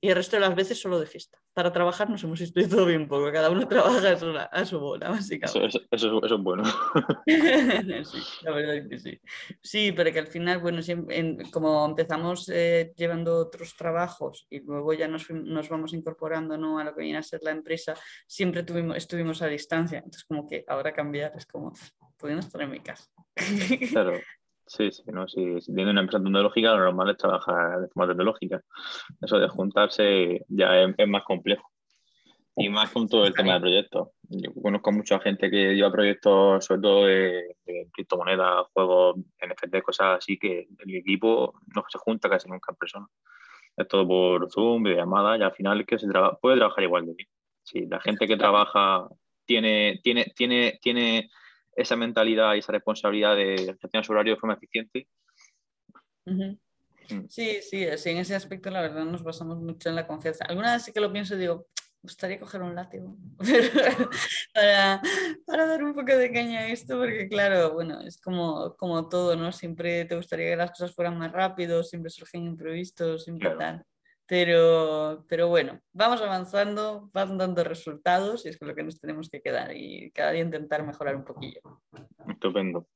y 0.00 0.08
el 0.10 0.16
resto 0.16 0.36
de 0.36 0.40
las 0.40 0.54
veces 0.54 0.80
solo 0.80 1.00
de 1.00 1.06
fiesta. 1.06 1.38
Para 1.52 1.72
trabajar 1.72 2.08
nos 2.08 2.22
hemos 2.22 2.40
estudiado 2.40 2.86
bien 2.86 3.08
poco, 3.08 3.32
cada 3.32 3.50
uno 3.50 3.66
trabaja 3.68 4.10
a 4.12 4.16
su, 4.16 4.32
a 4.36 4.64
su 4.64 4.78
bola, 4.78 5.10
básicamente. 5.10 5.78
Eso, 5.90 6.24
es 6.24 6.42
bueno. 6.42 6.62
sí, 7.26 8.18
la 8.42 8.52
verdad 8.52 8.76
es 8.76 8.88
que 8.88 8.98
sí. 8.98 9.20
Sí, 9.60 9.92
pero 9.92 10.12
que 10.12 10.20
al 10.20 10.28
final, 10.28 10.60
bueno, 10.60 10.80
como 11.50 11.84
empezamos 11.86 12.48
eh, 12.48 12.92
llevando 12.96 13.36
otros 13.38 13.74
trabajos 13.76 14.46
y 14.50 14.60
luego 14.60 14.92
ya 14.92 15.08
nos, 15.08 15.28
nos 15.30 15.68
vamos 15.68 15.92
incorporando 15.94 16.56
¿no? 16.56 16.78
a 16.78 16.84
lo 16.84 16.94
que 16.94 17.02
viene 17.02 17.18
a 17.18 17.22
ser 17.22 17.40
la 17.42 17.50
empresa, 17.50 17.94
siempre 18.26 18.62
tuvimos, 18.62 18.96
estuvimos 18.96 19.42
a 19.42 19.46
distancia. 19.46 19.98
Entonces, 19.98 20.24
como 20.24 20.46
que 20.46 20.64
ahora 20.68 20.92
cambiar 20.92 21.32
es 21.36 21.46
como, 21.46 21.72
podemos 22.16 22.46
estar 22.46 22.62
en 22.62 22.70
mi 22.70 22.80
casa. 22.80 23.08
Claro. 23.90 24.20
Sí, 24.68 24.92
sí, 24.92 25.02
¿no? 25.06 25.26
Si, 25.26 25.60
si 25.62 25.74
tiene 25.74 25.90
una 25.90 26.02
empresa 26.02 26.22
tecnológica, 26.22 26.72
lo 26.72 26.84
normal 26.84 27.10
es 27.10 27.16
trabajar 27.16 27.80
de 27.80 27.88
forma 27.88 28.08
tecnológica. 28.08 28.62
Eso 29.20 29.38
de 29.38 29.48
juntarse 29.48 30.44
ya 30.48 30.78
es, 30.82 31.08
más 31.08 31.24
complejo. 31.24 31.70
Y 32.54 32.68
más 32.68 32.90
con 32.90 33.08
todo 33.08 33.24
el 33.24 33.32
tema 33.32 33.54
de 33.54 33.60
proyectos. 33.60 34.08
Yo 34.28 34.52
conozco 34.60 34.92
mucha 34.92 35.18
gente 35.20 35.50
que 35.50 35.74
lleva 35.74 35.90
proyectos, 35.90 36.66
sobre 36.66 36.80
todo 36.82 37.06
de, 37.06 37.56
criptomonedas, 37.92 38.66
juegos, 38.74 39.16
NFT, 39.40 39.80
cosas 39.82 40.18
así, 40.18 40.38
que 40.38 40.68
el 40.78 40.94
equipo 40.96 41.54
no 41.74 41.84
se 41.88 41.98
junta 41.98 42.28
casi 42.28 42.48
nunca 42.48 42.72
en 42.72 42.76
persona. 42.76 43.06
Es 43.74 43.88
todo 43.88 44.06
por 44.06 44.50
Zoom, 44.50 44.82
videollamada, 44.82 45.38
y 45.38 45.42
al 45.42 45.52
final 45.52 45.80
es 45.80 45.86
que 45.86 45.98
se 45.98 46.08
puede 46.42 46.56
trabajar 46.58 46.84
igual 46.84 47.06
de 47.06 47.14
bien. 47.14 47.28
Si 47.62 47.86
la 47.86 48.00
gente 48.00 48.26
que 48.26 48.36
trabaja 48.36 49.08
tiene, 49.46 50.00
tiene, 50.02 50.26
tiene, 50.36 50.78
tiene 50.82 51.30
esa 51.78 51.96
mentalidad 51.96 52.54
y 52.54 52.58
esa 52.58 52.72
responsabilidad 52.72 53.36
de 53.36 53.76
gestionar 53.80 54.04
su 54.04 54.12
horario 54.12 54.34
de 54.34 54.40
forma 54.40 54.54
eficiente. 54.54 55.08
Mm. 56.24 56.56
Sí, 57.28 57.60
sí, 57.62 57.86
sí, 57.96 58.10
en 58.10 58.18
ese 58.18 58.34
aspecto 58.34 58.70
la 58.70 58.82
verdad 58.82 59.04
nos 59.04 59.22
basamos 59.22 59.58
mucho 59.60 59.88
en 59.88 59.94
la 59.94 60.06
confianza. 60.06 60.44
Alguna 60.44 60.74
vez 60.74 60.82
sí 60.82 60.92
que 60.92 61.00
lo 61.00 61.12
pienso 61.12 61.34
y 61.34 61.38
digo, 61.38 61.66
me 62.02 62.02
gustaría 62.02 62.38
coger 62.38 62.62
un 62.62 62.74
látigo 62.74 63.16
para, 64.54 65.00
para, 65.46 65.66
dar 65.66 65.82
un 65.82 65.94
poco 65.94 66.16
de 66.16 66.32
caña 66.32 66.60
a 66.60 66.68
esto, 66.68 66.98
porque 66.98 67.28
claro, 67.28 67.72
bueno, 67.72 68.00
es 68.00 68.20
como, 68.20 68.76
como 68.76 69.08
todo, 69.08 69.36
¿no? 69.36 69.52
Siempre 69.52 70.04
te 70.04 70.16
gustaría 70.16 70.50
que 70.50 70.56
las 70.56 70.70
cosas 70.70 70.94
fueran 70.94 71.18
más 71.18 71.32
rápido, 71.32 71.82
siempre 71.82 72.10
surgen 72.10 72.44
imprevistos, 72.44 73.24
siempre 73.24 73.50
tal. 73.56 73.84
Pero, 74.28 75.24
pero 75.26 75.48
bueno, 75.48 75.80
vamos 75.94 76.20
avanzando, 76.20 77.08
van 77.14 77.38
dando 77.38 77.64
resultados 77.64 78.44
y 78.44 78.50
es 78.50 78.58
con 78.58 78.68
lo 78.68 78.74
que 78.74 78.82
nos 78.82 79.00
tenemos 79.00 79.30
que 79.30 79.40
quedar 79.40 79.74
y 79.74 80.10
cada 80.10 80.32
día 80.32 80.42
intentar 80.42 80.86
mejorar 80.86 81.16
un 81.16 81.24
poquillo. 81.24 81.62
Estupendo. 82.28 82.86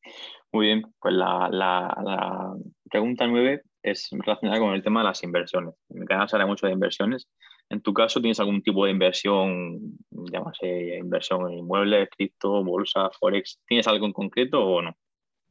Muy 0.53 0.67
bien, 0.67 0.83
pues 1.01 1.15
la, 1.15 1.49
la, 1.51 2.55
pregunta 2.91 3.27
nueve 3.27 3.63
es 3.83 4.11
relacionada 4.13 4.61
con 4.61 4.75
el 4.75 4.83
tema 4.83 5.01
de 5.01 5.07
las 5.07 5.23
inversiones. 5.23 5.75
En 5.89 6.05
canal 6.05 6.29
se 6.29 6.37
habla 6.37 6.47
mucho 6.47 6.67
de 6.67 6.75
inversiones. 6.75 7.27
En 7.71 7.81
tu 7.81 7.95
caso, 7.95 8.21
¿tienes 8.21 8.39
algún 8.39 8.63
tipo 8.63 8.85
de 8.85 8.91
inversión, 8.91 9.81
llámase 10.11 10.99
inversión 10.99 11.51
en 11.51 11.61
inmuebles, 11.61 12.11
cripto, 12.15 12.63
bolsa, 12.63 13.09
forex? 13.19 13.59
¿Tienes 13.67 13.89
algo 13.89 14.05
en 14.05 14.13
concreto 14.13 14.63
o 14.63 14.83
no? 14.83 14.95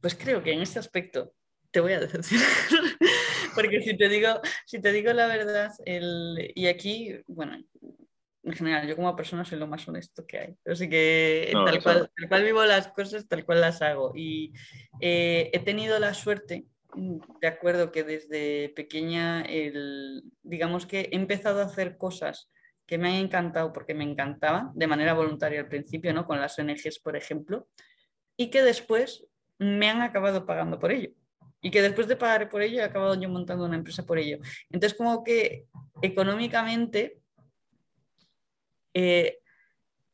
Pues 0.00 0.14
creo 0.14 0.44
que 0.44 0.52
en 0.52 0.62
este 0.62 0.78
aspecto 0.78 1.32
te 1.72 1.80
voy 1.80 1.94
a 1.94 2.00
decepcionar. 2.00 2.46
Porque 3.54 3.80
si 3.82 3.96
te 3.96 4.08
digo, 4.08 4.40
si 4.66 4.80
te 4.80 4.92
digo 4.92 5.12
la 5.12 5.26
verdad, 5.26 5.72
el, 5.84 6.52
y 6.54 6.66
aquí, 6.66 7.16
bueno, 7.26 7.58
en 8.44 8.52
general, 8.52 8.88
yo 8.88 8.96
como 8.96 9.14
persona 9.14 9.44
soy 9.44 9.58
lo 9.58 9.66
más 9.66 9.86
honesto 9.86 10.26
que 10.26 10.38
hay. 10.38 10.56
Así 10.66 10.88
que 10.88 11.50
tal, 11.52 11.82
cual, 11.82 12.10
tal, 12.16 12.28
cual, 12.28 12.44
vivo 12.44 12.64
las 12.64 12.88
cosas, 12.88 13.28
tal 13.28 13.44
cual 13.44 13.60
las 13.60 13.82
hago. 13.82 14.12
Y 14.16 14.52
eh, 15.00 15.50
he 15.52 15.60
tenido 15.60 15.98
la 15.98 16.12
suerte, 16.12 16.66
de 16.94 17.46
acuerdo, 17.46 17.92
que 17.92 18.02
desde 18.02 18.70
pequeña, 18.70 19.42
el, 19.42 20.24
digamos 20.42 20.86
que 20.86 21.08
he 21.12 21.16
empezado 21.16 21.60
a 21.60 21.66
hacer 21.66 21.96
cosas 21.96 22.50
que 22.84 22.98
me 22.98 23.10
han 23.10 23.14
encantado 23.14 23.72
porque 23.72 23.94
me 23.94 24.04
encantaban, 24.04 24.72
de 24.74 24.88
manera 24.88 25.14
voluntaria 25.14 25.60
al 25.60 25.68
principio, 25.68 26.12
¿no? 26.12 26.26
Con 26.26 26.40
las 26.40 26.58
ONGs, 26.58 26.98
por 26.98 27.16
ejemplo, 27.16 27.68
y 28.36 28.50
que 28.50 28.62
después 28.62 29.24
me 29.58 29.88
han 29.88 30.02
acabado 30.02 30.46
pagando 30.46 30.80
por 30.80 30.90
ello 30.90 31.10
y 31.62 31.70
que 31.70 31.80
después 31.80 32.08
de 32.08 32.16
pagar 32.16 32.48
por 32.48 32.60
ello 32.60 32.80
he 32.80 32.82
acabado 32.82 33.18
yo 33.18 33.28
montando 33.28 33.64
una 33.64 33.76
empresa 33.76 34.04
por 34.04 34.18
ello. 34.18 34.38
Entonces, 34.70 34.98
como 34.98 35.22
que 35.22 35.66
económicamente 36.02 37.20
eh, 38.92 39.38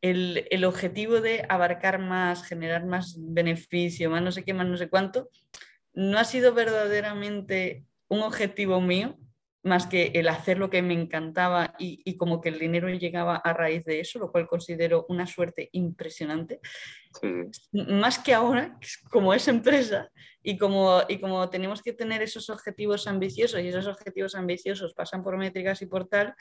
el, 0.03 0.47
el, 0.51 0.65
objetivo 0.65 1.21
de 1.21 1.45
abarcar 1.49 1.99
más, 1.99 2.45
generar 2.45 2.85
más 2.85 3.17
beneficio, 3.19 4.11
más 4.11 4.23
no 4.23 4.31
sé 4.31 4.45
qué, 4.45 4.53
más 4.55 4.67
no 4.67 4.77
sé 4.77 4.89
cuánto, 4.89 5.31
no 5.95 6.19
ha 6.19 6.25
sido 6.25 6.53
verdaderamente 6.55 7.85
un 8.09 8.21
objetivo 8.23 8.81
mío, 8.81 9.19
más 9.65 9.87
que 9.87 10.13
el 10.15 10.29
hacer 10.29 10.59
lo 10.59 10.71
que 10.71 10.83
me 10.83 10.95
encantaba 10.95 11.75
y, 11.79 12.01
y, 12.05 12.17
como 12.17 12.41
que 12.41 12.51
el 12.51 12.59
dinero 12.59 12.89
llegaba 12.89 13.37
a 13.37 13.53
raíz 13.53 13.85
de 13.85 14.01
eso, 14.01 14.19
lo 14.19 14.31
cual 14.31 14.47
considero 14.47 15.05
una 15.09 15.27
suerte 15.27 15.69
impresionante. 15.73 16.61
Más 17.73 18.19
que 18.19 18.35
ahora, 18.35 18.79
como 19.11 19.35
es 19.35 19.49
empresa 19.49 20.11
y 20.49 20.57
como, 20.57 21.03
y 21.11 21.21
como 21.21 21.51
tenemos 21.51 21.83
que 21.83 21.93
tener 21.93 22.23
esos 22.23 22.49
objetivos 22.49 23.07
ambiciosos 23.07 23.61
y 23.61 23.69
esos 23.69 23.87
objetivos 23.87 24.35
ambiciosos 24.35 24.95
pasan 24.95 25.23
por 25.23 25.37
métricas 25.37 25.83
y 25.83 25.87
por 25.87 26.09
tal, 26.09 26.35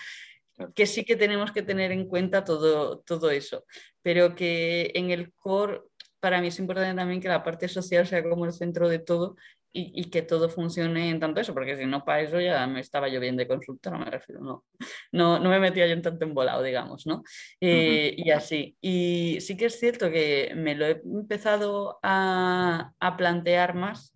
que 0.74 0.86
sí 0.86 1.04
que 1.04 1.17
tenemos 1.17 1.52
que 1.52 1.62
tener 1.62 1.91
en 1.91 2.08
cuenta 2.08 2.46
todo, 2.46 3.00
todo 3.00 3.30
eso, 3.32 3.65
pero 4.02 4.34
que 4.34 4.91
en 4.96 5.12
el 5.12 5.34
core 5.34 5.82
para 6.22 6.39
mí 6.39 6.48
es 6.48 6.58
importante 6.58 6.96
también 6.96 7.20
que 7.20 7.28
la 7.28 7.43
parte 7.43 7.67
social 7.67 8.08
sea 8.08 8.24
como 8.24 8.46
el 8.46 8.54
centro 8.54 8.88
de 8.88 9.00
todo 9.00 9.36
y, 9.73 10.10
que 10.10 10.21
todo 10.21 10.49
funcione 10.49 11.10
en 11.10 11.19
tanto 11.19 11.39
eso, 11.39 11.53
porque 11.53 11.75
si 11.75 11.86
no, 11.86 12.03
para 12.03 12.21
eso 12.21 12.39
ya 12.39 12.65
me 12.67 12.80
estaba 12.80 13.08
yo 13.10 13.19
bien 13.19 13.38
de 13.38 13.47
consulta, 13.47 13.91
no 13.91 13.99
me 13.99 14.10
refiero, 14.10 14.41
no, 14.41 14.65
no, 15.12 15.39
no 15.39 15.49
me 15.49 15.60
metía 15.60 15.86
yo 15.88 15.93
en 15.93 16.01
tanto 16.01 16.25
embolado, 16.25 16.63
digamos, 16.63 17.06
¿no? 17.06 17.23
Eh, 17.62 18.15
y 18.17 18.32
así. 18.32 18.75
Y 18.82 19.38
sí 19.41 19.56
que 19.56 19.65
es 19.65 19.80
cierto 19.80 20.10
que 20.10 20.53
me 20.56 20.75
lo 20.75 20.86
he 20.86 21.01
empezado 21.03 21.99
a, 22.01 22.91
a 22.99 23.17
plantear 23.17 23.75
más. 23.75 24.15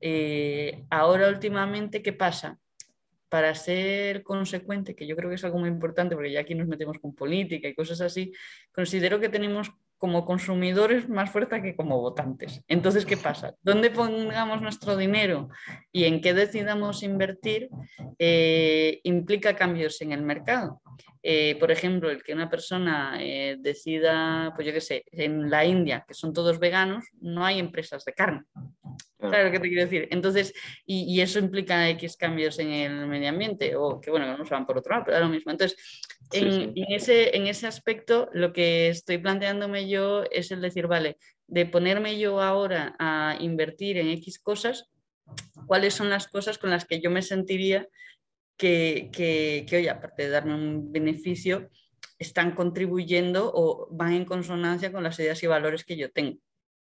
Eh, 0.00 0.84
ahora 0.90 1.28
últimamente, 1.28 2.02
¿qué 2.02 2.12
pasa? 2.12 2.58
Para 3.28 3.54
ser 3.54 4.22
consecuente, 4.22 4.94
que 4.94 5.06
yo 5.06 5.16
creo 5.16 5.28
que 5.28 5.36
es 5.36 5.44
algo 5.44 5.58
muy 5.58 5.68
importante, 5.68 6.14
porque 6.14 6.32
ya 6.32 6.40
aquí 6.40 6.54
nos 6.54 6.68
metemos 6.68 6.98
con 6.98 7.14
política 7.14 7.68
y 7.68 7.74
cosas 7.74 8.00
así, 8.00 8.32
considero 8.72 9.20
que 9.20 9.28
tenemos 9.28 9.70
como 9.98 10.24
consumidores 10.24 11.08
más 11.08 11.30
fuerza 11.30 11.60
que 11.60 11.76
como 11.76 12.00
votantes. 12.00 12.62
Entonces, 12.68 13.04
¿qué 13.04 13.16
pasa? 13.16 13.54
¿Dónde 13.62 13.90
pongamos 13.90 14.62
nuestro 14.62 14.96
dinero 14.96 15.48
y 15.92 16.04
en 16.04 16.20
qué 16.20 16.32
decidamos 16.34 17.02
invertir 17.02 17.68
eh, 18.18 19.00
implica 19.02 19.56
cambios 19.56 20.00
en 20.00 20.12
el 20.12 20.22
mercado? 20.22 20.80
Eh, 21.22 21.56
por 21.58 21.70
ejemplo, 21.70 22.10
el 22.10 22.22
que 22.22 22.32
una 22.32 22.48
persona 22.48 23.18
eh, 23.20 23.56
decida, 23.58 24.52
pues 24.54 24.66
yo 24.66 24.72
qué 24.72 24.80
sé, 24.80 25.04
en 25.10 25.50
la 25.50 25.64
India, 25.64 26.04
que 26.06 26.14
son 26.14 26.32
todos 26.32 26.58
veganos, 26.58 27.04
no 27.20 27.44
hay 27.44 27.58
empresas 27.58 28.04
de 28.04 28.14
carne. 28.14 28.44
Claro 29.18 29.46
lo 29.46 29.50
que 29.50 29.58
te 29.58 29.68
quiero 29.68 29.82
decir. 29.82 30.08
Entonces, 30.12 30.54
y, 30.86 31.20
eso 31.20 31.40
implica 31.40 31.88
X 31.90 32.16
cambios 32.16 32.58
en 32.60 32.70
el 32.70 33.06
medio 33.08 33.28
ambiente, 33.28 33.74
o 33.74 34.00
que 34.00 34.10
bueno, 34.10 34.26
que 34.26 34.38
no 34.38 34.44
se 34.44 34.54
van 34.54 34.64
por 34.64 34.78
otro 34.78 34.92
lado, 34.92 35.04
pero 35.04 35.16
es 35.16 35.22
lo 35.22 35.28
mismo. 35.28 35.50
Entonces, 35.50 36.02
en, 36.32 36.74
ese, 36.92 37.36
en 37.36 37.46
ese 37.46 37.66
aspecto, 37.66 38.28
lo 38.32 38.52
que 38.52 38.88
estoy 38.88 39.18
planteándome 39.18 39.88
yo 39.88 40.24
es 40.30 40.50
el 40.50 40.60
decir, 40.60 40.86
vale, 40.86 41.16
de 41.46 41.66
ponerme 41.66 42.18
yo 42.18 42.40
ahora 42.40 42.94
a 42.98 43.36
invertir 43.40 43.98
en 43.98 44.08
X 44.08 44.38
cosas, 44.38 44.90
cuáles 45.66 45.94
son 45.94 46.10
las 46.10 46.28
cosas 46.28 46.58
con 46.58 46.70
las 46.70 46.84
que 46.84 47.00
yo 47.00 47.10
me 47.10 47.22
sentiría 47.22 47.86
que, 48.56 49.10
que, 49.12 49.66
que 49.68 49.76
oye, 49.76 49.90
aparte 49.90 50.24
de 50.24 50.30
darme 50.30 50.54
un 50.54 50.92
beneficio, 50.92 51.70
están 52.18 52.54
contribuyendo 52.54 53.50
o 53.54 53.88
van 53.90 54.12
en 54.12 54.24
consonancia 54.24 54.90
con 54.90 55.04
las 55.04 55.18
ideas 55.20 55.42
y 55.42 55.46
valores 55.46 55.84
que 55.84 55.96
yo 55.96 56.10
tengo 56.10 56.38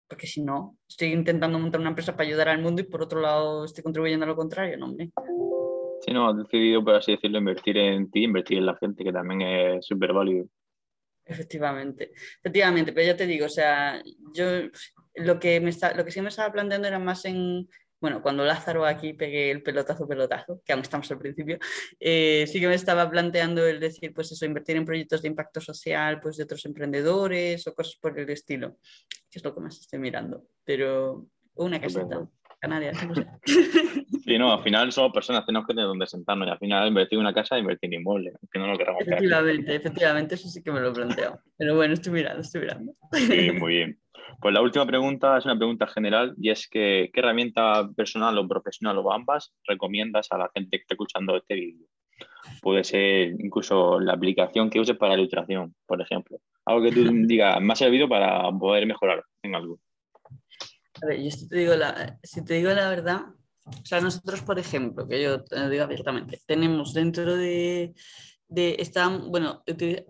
porque 0.09 0.27
si 0.27 0.43
no, 0.43 0.77
estoy 0.89 1.13
intentando 1.13 1.59
montar 1.59 1.81
una 1.81 1.91
empresa 1.91 2.13
para 2.13 2.29
ayudar 2.29 2.49
al 2.49 2.63
mundo 2.63 2.83
y 2.83 2.85
por 2.85 3.03
otro 3.03 3.21
lado 3.21 3.65
estoy 3.65 3.83
contribuyendo 3.83 4.25
a 4.25 4.29
lo 4.29 4.37
contrario, 4.37 4.77
¿no, 4.77 4.87
hombre? 4.87 5.11
Sí, 6.05 6.13
no, 6.13 6.29
has 6.29 6.37
decidido, 6.37 6.85
por 6.85 6.97
así 6.97 7.13
decirlo, 7.13 7.39
invertir 7.39 7.79
en 7.79 8.11
ti, 8.11 8.25
invertir 8.25 8.59
en 8.59 8.67
la 8.67 8.77
gente, 8.77 9.05
que 9.05 9.13
también 9.13 9.41
es 9.41 9.87
súper 9.87 10.13
válido. 10.13 10.47
Efectivamente, 11.25 12.13
efectivamente, 12.13 12.93
pero 12.93 13.07
ya 13.07 13.17
te 13.17 13.27
digo, 13.27 13.47
o 13.47 13.49
sea, 13.49 14.03
yo 14.35 14.45
lo 15.15 15.39
que, 15.39 15.59
me 15.61 15.71
está, 15.71 15.95
lo 15.95 16.05
que 16.05 16.11
sí 16.11 16.21
me 16.21 16.29
estaba 16.29 16.53
planteando 16.53 16.87
era 16.87 16.99
más 16.99 17.25
en, 17.25 17.67
bueno, 17.99 18.21
cuando 18.21 18.45
Lázaro 18.45 18.85
aquí 18.85 19.15
pegué 19.15 19.51
el 19.51 19.63
pelotazo, 19.63 20.07
pelotazo, 20.07 20.61
que 20.63 20.75
aún 20.75 20.83
estamos 20.83 21.11
al 21.11 21.19
principio, 21.19 21.59
eh, 21.99 22.45
sí 22.47 22.61
que 22.61 22.69
me 22.69 22.75
estaba 22.75 23.11
planteando 23.11 23.67
el 23.67 23.81
decir, 23.81 24.13
pues 24.13 24.31
eso, 24.31 24.45
invertir 24.45 24.77
en 24.77 24.85
proyectos 24.85 25.23
de 25.23 25.29
impacto 25.29 25.63
social, 25.63 26.21
pues 26.21 26.37
de 26.37 26.45
otros 26.45 26.67
emprendedores 26.67 27.67
o 27.67 27.75
cosas 27.75 27.97
por 27.99 28.19
el 28.21 28.29
estilo, 28.29 28.77
que 29.31 29.39
es 29.39 29.45
lo 29.45 29.55
que 29.55 29.61
más 29.63 29.81
estoy 29.81 30.01
mirando. 30.01 30.45
Pero 30.65 31.29
una 31.55 31.81
casita, 31.81 32.29
Canarias, 32.61 33.07
no 33.07 33.15
sé. 33.15 33.27
Sí, 34.35 34.39
no, 34.39 34.53
al 34.53 34.65
final 34.65 34.91
somos 34.91 35.13
personas, 35.13 35.47
tenemos 35.47 35.65
que 35.65 35.75
tener 35.75 35.87
donde 35.87 36.09
sentarnos 36.09 36.49
y 36.49 36.51
al 36.51 36.59
final 36.59 36.89
invertir 36.89 37.19
en 37.19 37.21
una 37.21 37.33
casa, 37.33 37.57
invertir 37.57 37.95
en 37.95 38.01
inmueble, 38.01 38.33
que 38.51 38.59
no 38.59 38.67
lo 38.67 38.77
queramos 38.77 39.03
Efectivamente, 39.03 39.77
efectivamente, 39.77 40.35
eso 40.35 40.49
sí 40.49 40.61
que 40.61 40.73
me 40.73 40.81
lo 40.81 40.93
planteo. 40.93 41.39
Pero 41.57 41.77
bueno, 41.77 41.95
estoy 41.95 42.15
mirando, 42.15 42.41
estoy 42.41 42.63
mirando. 42.63 42.95
Sí, 43.13 43.53
muy 43.61 43.75
bien. 43.75 44.01
Pues 44.41 44.53
la 44.53 44.61
última 44.61 44.85
pregunta 44.87 45.39
es 45.39 45.45
una 45.45 45.57
pregunta 45.57 45.87
general 45.87 46.35
y 46.37 46.51
es 46.51 46.67
que, 46.67 47.11
¿qué 47.15 47.21
herramienta 47.21 47.89
personal 47.95 48.37
o 48.37 48.49
profesional 48.49 48.99
o 48.99 49.13
ambas 49.13 49.55
recomiendas 49.69 50.27
a 50.33 50.39
la 50.39 50.51
gente 50.53 50.79
que 50.79 50.83
está 50.83 50.95
escuchando 50.95 51.37
este 51.37 51.55
vídeo? 51.55 51.87
puede 52.61 52.83
ser 52.83 53.41
incluso 53.41 54.01
la 54.01 54.15
aplicación 54.15 54.69
que 54.69 54.81
uses 54.81 54.97
para 54.97 55.13
la 55.13 55.21
ilustración, 55.21 55.77
por 55.87 56.03
ejemplo. 56.03 56.41
Algo 56.65 56.83
que 56.83 56.91
tú 56.91 57.05
digas, 57.29 57.61
me 57.61 57.73
ha 57.73 57.77
servido 57.77 58.09
para 58.09 58.51
poder 58.51 58.85
mejorar 58.85 59.25
en 59.45 59.55
algo. 59.55 59.79
A 61.01 61.07
ver, 61.07 61.23
yo 61.23 61.31
si 61.31 61.49
te 61.49 61.57
digo 61.57 61.75
la, 61.77 62.19
si 62.23 62.45
te 62.45 62.55
digo 62.55 62.71
la 62.71 62.89
verdad, 62.89 63.27
o 63.65 63.87
sea, 63.87 64.01
nosotros, 64.01 64.43
por 64.43 64.59
ejemplo, 64.59 65.09
que 65.09 65.23
yo 65.23 65.43
te 65.43 65.69
digo 65.71 65.85
abiertamente, 65.85 66.41
tenemos 66.47 66.93
dentro 66.93 67.37
de, 67.37 67.95
de 68.49 69.19
bueno, 69.29 69.63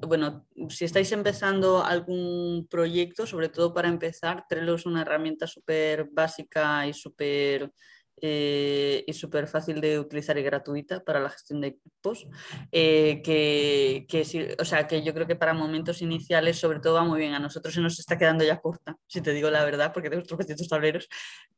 bueno, 0.07 0.47
si 0.69 0.85
estáis 0.85 1.12
empezando 1.12 1.85
algún 1.85 2.67
proyecto, 2.69 3.27
sobre 3.27 3.49
todo 3.49 3.73
para 3.73 3.88
empezar, 3.88 4.45
Trello 4.49 4.75
es 4.75 4.87
una 4.87 5.03
herramienta 5.03 5.47
súper 5.47 6.09
básica 6.11 6.87
y 6.87 6.93
súper 6.93 7.73
eh, 8.20 9.05
y 9.07 9.12
súper 9.12 9.48
fácil 9.48 9.81
de 9.81 9.98
utilizar 9.98 10.38
y 10.38 10.42
gratuita 10.42 11.03
para 11.05 11.20
la 11.20 11.31
gestión 11.31 11.61
de 11.61 11.68
equipos, 11.68 12.27
eh, 12.72 13.20
que, 13.22 14.07
que 14.09 14.57
o 14.59 14.64
sea, 14.64 14.87
que 14.87 15.03
yo 15.03 15.12
creo 15.14 15.27
que 15.27 15.37
para 15.37 15.55
momentos 15.55 16.00
iniciales 16.03 16.59
sobre 16.59 16.81
todo 16.81 16.94
va 16.94 17.05
muy 17.05 17.18
bien. 17.18 17.35
A 17.35 17.38
nosotros 17.38 17.74
se 17.74 17.81
nos 17.81 17.98
está 17.98 18.16
quedando 18.16 18.44
ya 18.44 18.61
corta, 18.61 18.96
si 19.07 19.20
te 19.20 19.33
digo 19.33 19.50
la 19.50 19.64
verdad, 19.64 19.92
porque 19.92 20.09
tenemos 20.09 20.29
tropecientos 20.29 20.68
tableros, 20.68 21.09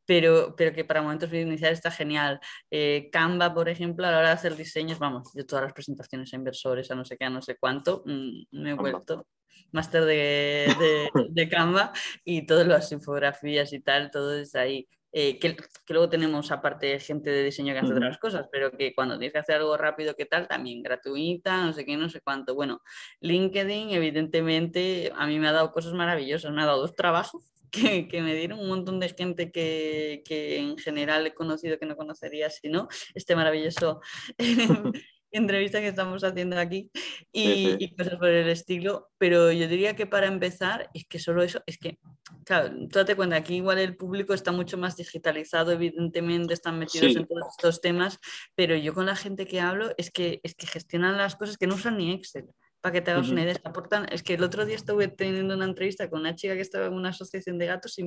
pero, 0.05 0.55
pero 0.57 0.73
que 0.73 0.85
para 0.85 1.03
momentos 1.03 1.33
iniciales 1.33 1.79
está 1.79 1.91
genial. 1.91 2.41
Eh, 2.71 3.09
Canva, 3.13 3.53
por 3.55 3.69
ejemplo, 3.69 4.07
a 4.07 4.11
la 4.11 4.19
hora 4.19 4.29
de 4.29 4.35
hacer 4.35 4.57
diseños, 4.57 4.99
vamos, 4.99 5.31
yo 5.35 5.45
todas 5.47 5.65
las 5.65 5.73
presentaciones 5.73 6.33
a 6.33 6.37
inversores, 6.37 6.91
a 6.91 6.95
no 6.95 7.05
sé 7.05 7.17
qué, 7.17 7.27
a 7.27 7.31
no 7.31 7.43
sé 7.43 7.57
cuánto, 7.57 8.03
mm, 8.07 8.61
me 8.63 8.71
he 8.71 8.75
vuelto 8.75 9.27
máster 9.73 10.05
de, 10.05 10.75
de, 10.79 11.11
de, 11.29 11.49
Canva 11.49 11.93
y 12.25 12.47
todas 12.47 12.67
las 12.67 12.91
infografías 12.93 13.73
y 13.73 13.81
tal, 13.81 14.11
todo 14.11 14.37
es 14.39 14.55
ahí. 14.55 14.89
Eh, 15.19 15.39
que, 15.39 15.57
luego 15.89 16.11
tenemos 16.11 16.53
aparte 16.53 17.01
gente 17.01 17.31
de 17.31 17.43
diseño 17.43 17.73
que 17.73 17.79
hace 17.79 17.95
otras 17.95 18.19
cosas, 18.19 18.49
pero 18.53 18.71
que 18.71 18.95
cuando 18.95 19.17
tienes 19.17 19.33
que 19.33 19.39
hacer 19.39 19.55
algo 19.55 19.75
rápido, 19.79 20.15
¿qué 20.15 20.27
tal? 20.27 20.47
También 20.47 20.83
gratuita, 20.83 21.65
no 21.65 21.73
sé 21.73 21.87
qué, 21.87 21.97
no 21.97 22.11
sé 22.11 22.21
cuánto. 22.21 22.55
Bueno, 22.55 22.83
LinkedIn 23.21 23.93
evidentemente 23.93 25.11
a 25.17 25.27
mí 25.27 25.39
me 25.39 25.49
ha 25.49 25.53
dado 25.53 25.73
cosas 25.73 25.95
maravillosas, 25.95 26.53
me 26.53 26.61
ha 26.61 26.67
dado 26.67 26.83
dos 26.83 26.95
trabajos 26.95 27.51
que, 27.71 28.09
que, 28.09 28.21
me 28.21 28.35
dieron 28.35 28.59
un 28.59 28.69
montón 28.69 29.01
de 29.01 29.09
gente 29.09 29.51
que, 29.51 30.23
que, 30.27 30.59
en 30.59 30.77
general 30.77 31.27
he 31.27 31.33
conocido 31.33 31.79
que 31.79 31.87
no 31.87 31.97
conocería 31.97 32.51
si 32.51 32.69
no, 32.69 32.87
este 33.15 33.35
maravilloso 33.35 34.03
entrevista 35.31 35.81
que 35.81 35.89
estamos 35.89 36.25
haciendo 36.25 36.59
aquí 36.59 36.91
y, 37.33 37.95
cosas 37.97 38.17
por 38.17 38.29
el 38.29 38.49
estilo, 38.49 39.11
pero 39.19 39.53
yo 39.53 39.69
diría 39.69 39.97
que 39.97 40.07
para 40.07 40.27
empezar, 40.27 40.91
es 40.95 41.07
que 41.07 41.19
solo 41.19 41.43
eso, 41.43 41.63
es 41.67 41.79
que, 41.79 41.99
claro, 42.45 42.71
tú 42.89 42.99
date 42.99 43.17
cuenta, 43.17 43.37
aquí 43.37 43.57
igual 43.57 43.79
el 43.79 43.97
público 43.97 44.35
está 44.35 44.53
mucho 44.53 44.79
más 44.79 44.97
digitalizado, 44.97 45.73
evidentemente 45.73 46.55
están 46.55 46.79
metidos 46.79 47.17
en 47.17 47.27
todos 47.27 47.47
estos 47.51 47.81
temas, 47.81 48.19
pero 48.55 48.77
yo 48.77 48.95
con 48.95 49.07
la 49.07 49.17
gente 49.17 49.47
que 49.47 49.61
hablo 49.61 49.93
es 49.97 50.11
que, 50.11 50.41
es 50.43 50.55
que 50.55 50.67
gestionan 50.67 51.17
las 51.17 51.37
cosas 51.37 51.59
que 51.59 51.67
no 51.67 51.75
usan 51.75 51.99
ni 51.99 52.13
Excel 52.13 52.47
para 52.87 52.93
que 52.93 53.01
te 53.01 53.11
hagas 53.11 53.31
una 53.31 53.43
idea. 53.43 53.57
Aportan, 53.65 54.07
es 54.13 54.23
que 54.23 54.35
el 54.35 54.45
otro 54.45 54.65
día 54.65 54.77
estuve 54.77 55.09
teniendo 55.09 55.55
una 55.57 55.65
entrevista 55.65 56.09
con 56.09 56.21
una 56.21 56.37
chica 56.37 56.55
que 56.55 56.61
estaba 56.61 56.87
en 56.87 56.93
una 56.93 57.09
asociación 57.09 57.59
de 57.59 57.67
gatos 57.67 57.99
y, 57.99 58.05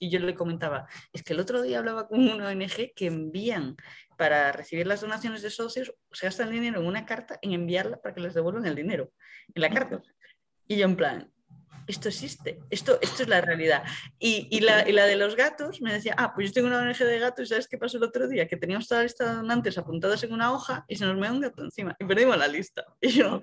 y, 0.00 0.10
yo 0.10 0.18
le 0.18 0.34
comentaba, 0.34 0.86
es 1.12 1.22
que 1.22 1.34
el 1.34 1.40
otro 1.40 1.60
día 1.60 1.80
hablaba 1.80 2.08
con 2.08 2.20
una 2.20 2.48
ONG 2.48 2.94
que 2.96 3.06
envían 3.06 3.76
para 4.16 4.52
recibir 4.52 4.86
las 4.86 5.00
donaciones 5.00 5.42
de 5.42 5.50
socios, 5.50 5.94
se 6.12 6.26
gastan 6.26 6.50
dinero 6.50 6.80
en 6.80 6.86
una 6.86 7.06
carta 7.06 7.38
en 7.42 7.52
enviarla 7.52 8.00
para 8.00 8.14
que 8.14 8.20
les 8.20 8.34
devuelvan 8.34 8.66
el 8.66 8.74
dinero, 8.74 9.12
en 9.54 9.62
la 9.62 9.70
carta. 9.70 10.02
Y 10.66 10.76
yo 10.76 10.84
en 10.86 10.96
plan, 10.96 11.32
esto 11.86 12.08
existe, 12.08 12.60
esto, 12.70 12.98
esto 13.00 13.22
es 13.22 13.28
la 13.28 13.40
realidad. 13.40 13.84
Y, 14.18 14.48
y, 14.50 14.60
la, 14.60 14.88
y, 14.88 14.92
la, 14.92 15.06
de 15.06 15.16
los 15.16 15.36
gatos 15.36 15.80
me 15.80 15.92
decía, 15.92 16.14
ah, 16.16 16.32
pues 16.34 16.48
yo 16.48 16.54
tengo 16.54 16.68
una 16.68 16.80
ONG 16.80 16.98
de 16.98 17.18
gatos 17.18 17.46
y 17.46 17.48
¿sabes 17.48 17.68
qué 17.68 17.78
pasó 17.78 17.98
el 17.98 18.04
otro 18.04 18.26
día? 18.28 18.48
Que 18.48 18.56
teníamos 18.56 18.88
toda 18.88 19.00
la 19.00 19.04
lista 19.04 19.28
de 19.28 19.36
donantes 19.36 19.76
apuntadas 19.78 20.22
en 20.24 20.32
una 20.32 20.52
hoja 20.52 20.84
y 20.88 20.96
se 20.96 21.04
nos 21.04 21.16
me 21.16 21.30
un 21.30 21.40
gato 21.40 21.62
encima 21.62 21.94
y 21.98 22.04
perdimos 22.04 22.36
la 22.36 22.48
lista. 22.48 22.84
Y 23.00 23.10
yo, 23.10 23.40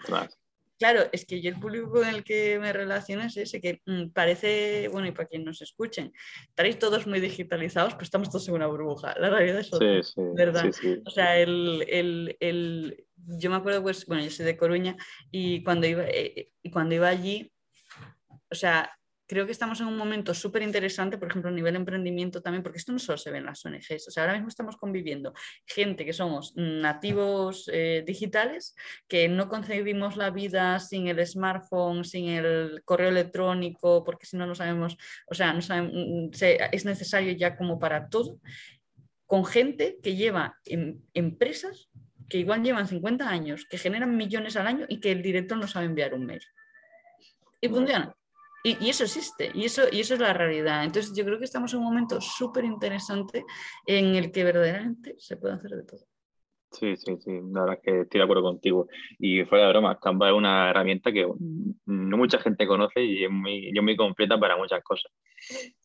Claro, 0.81 1.07
es 1.11 1.27
que 1.27 1.39
yo 1.41 1.51
el 1.51 1.59
público 1.59 1.91
con 1.91 2.07
el 2.07 2.23
que 2.23 2.57
me 2.57 2.73
relaciono 2.73 3.21
es 3.21 3.37
ese, 3.37 3.61
que 3.61 3.83
mm, 3.85 4.07
parece, 4.13 4.87
bueno, 4.87 5.07
y 5.07 5.11
para 5.11 5.27
quien 5.27 5.45
nos 5.45 5.61
escuchen, 5.61 6.11
estaréis 6.49 6.79
todos 6.79 7.05
muy 7.05 7.19
digitalizados, 7.19 7.93
pero 7.93 8.03
estamos 8.03 8.31
todos 8.31 8.47
en 8.47 8.55
una 8.55 8.65
burbuja. 8.65 9.13
La 9.19 9.29
realidad 9.29 9.59
es 9.59 9.71
otra, 9.71 10.01
sí, 10.01 10.11
sí, 10.15 10.21
¿verdad? 10.33 10.71
o 11.05 11.11
sea, 11.11 11.37
el, 11.37 11.85
el, 11.87 12.35
el, 12.39 13.05
yo 13.15 13.51
me 13.51 13.57
acuerdo, 13.57 13.83
pues, 13.83 14.07
bueno, 14.07 14.23
yo 14.23 14.31
soy 14.31 14.43
de 14.43 14.57
Coruña 14.57 14.95
y 15.29 15.61
cuando 15.61 15.85
iba, 15.85 16.03
eh, 16.07 16.49
y 16.63 16.71
cuando 16.71 16.95
iba 16.95 17.09
allí, 17.09 17.53
o 18.49 18.55
sea, 18.55 18.91
creo 19.31 19.45
que 19.45 19.53
estamos 19.53 19.79
en 19.79 19.87
un 19.87 19.95
momento 19.95 20.33
súper 20.33 20.61
interesante, 20.61 21.17
por 21.17 21.29
ejemplo, 21.29 21.49
a 21.49 21.53
nivel 21.53 21.71
de 21.71 21.79
emprendimiento 21.79 22.41
también, 22.41 22.61
porque 22.63 22.79
esto 22.79 22.91
no 22.91 22.99
solo 22.99 23.17
se 23.17 23.31
ve 23.31 23.37
en 23.37 23.45
las 23.45 23.65
ONGs, 23.65 24.09
o 24.09 24.11
sea, 24.11 24.23
ahora 24.23 24.33
mismo 24.33 24.49
estamos 24.49 24.75
conviviendo 24.75 25.33
gente 25.65 26.03
que 26.03 26.11
somos 26.11 26.51
nativos 26.57 27.69
eh, 27.71 28.03
digitales, 28.05 28.75
que 29.07 29.29
no 29.29 29.47
concebimos 29.47 30.17
la 30.17 30.31
vida 30.31 30.77
sin 30.81 31.07
el 31.07 31.25
smartphone, 31.25 32.03
sin 32.03 32.27
el 32.27 32.81
correo 32.83 33.07
electrónico, 33.07 34.03
porque 34.03 34.25
si 34.25 34.35
no, 34.35 34.45
no 34.45 34.53
sabemos, 34.53 34.97
o 35.27 35.33
sea, 35.33 35.53
no 35.53 35.61
sabemos, 35.61 35.93
mm, 35.93 36.31
es 36.73 36.83
necesario 36.83 37.31
ya 37.31 37.55
como 37.55 37.79
para 37.79 38.09
todo, 38.09 38.37
con 39.27 39.45
gente 39.45 39.97
que 40.03 40.17
lleva 40.17 40.59
en, 40.65 41.05
empresas 41.13 41.89
que 42.27 42.39
igual 42.39 42.63
llevan 42.63 42.89
50 42.89 43.29
años, 43.29 43.65
que 43.65 43.77
generan 43.77 44.17
millones 44.17 44.57
al 44.57 44.67
año 44.67 44.85
y 44.89 44.99
que 44.99 45.13
el 45.13 45.21
director 45.21 45.57
no 45.57 45.67
sabe 45.69 45.85
enviar 45.85 46.13
un 46.13 46.25
mail. 46.25 46.43
Y 47.61 47.69
funciona. 47.69 48.13
Y, 48.63 48.89
eso 48.89 49.03
existe, 49.03 49.51
y 49.55 49.65
eso, 49.65 49.83
y 49.91 50.01
eso 50.01 50.13
es 50.13 50.19
la 50.19 50.33
realidad. 50.33 50.83
Entonces 50.83 51.13
yo 51.15 51.25
creo 51.25 51.39
que 51.39 51.45
estamos 51.45 51.73
en 51.73 51.79
un 51.79 51.85
momento 51.85 52.21
súper 52.21 52.63
interesante 52.63 53.43
en 53.87 54.15
el 54.15 54.31
que 54.31 54.43
verdaderamente 54.43 55.15
se 55.17 55.37
puede 55.37 55.55
hacer 55.55 55.71
de 55.71 55.83
todo. 55.83 56.01
Sí, 56.71 56.95
sí, 56.95 57.17
sí, 57.19 57.31
la 57.51 57.61
verdad 57.61 57.77
es 57.77 57.81
que 57.83 58.01
estoy 58.01 58.19
de 58.19 58.23
acuerdo 58.23 58.43
contigo. 58.43 58.87
Y 59.19 59.43
fuera 59.45 59.65
de 59.65 59.71
broma, 59.71 59.99
Canva 59.99 60.29
es 60.29 60.35
una 60.35 60.69
herramienta 60.69 61.11
que 61.11 61.27
no 61.85 62.17
mucha 62.17 62.39
gente 62.39 62.65
conoce 62.65 63.03
y 63.03 63.25
es 63.25 63.31
muy, 63.31 63.71
muy 63.73 63.95
completa 63.97 64.39
para 64.39 64.55
muchas 64.55 64.81
cosas. 64.83 65.11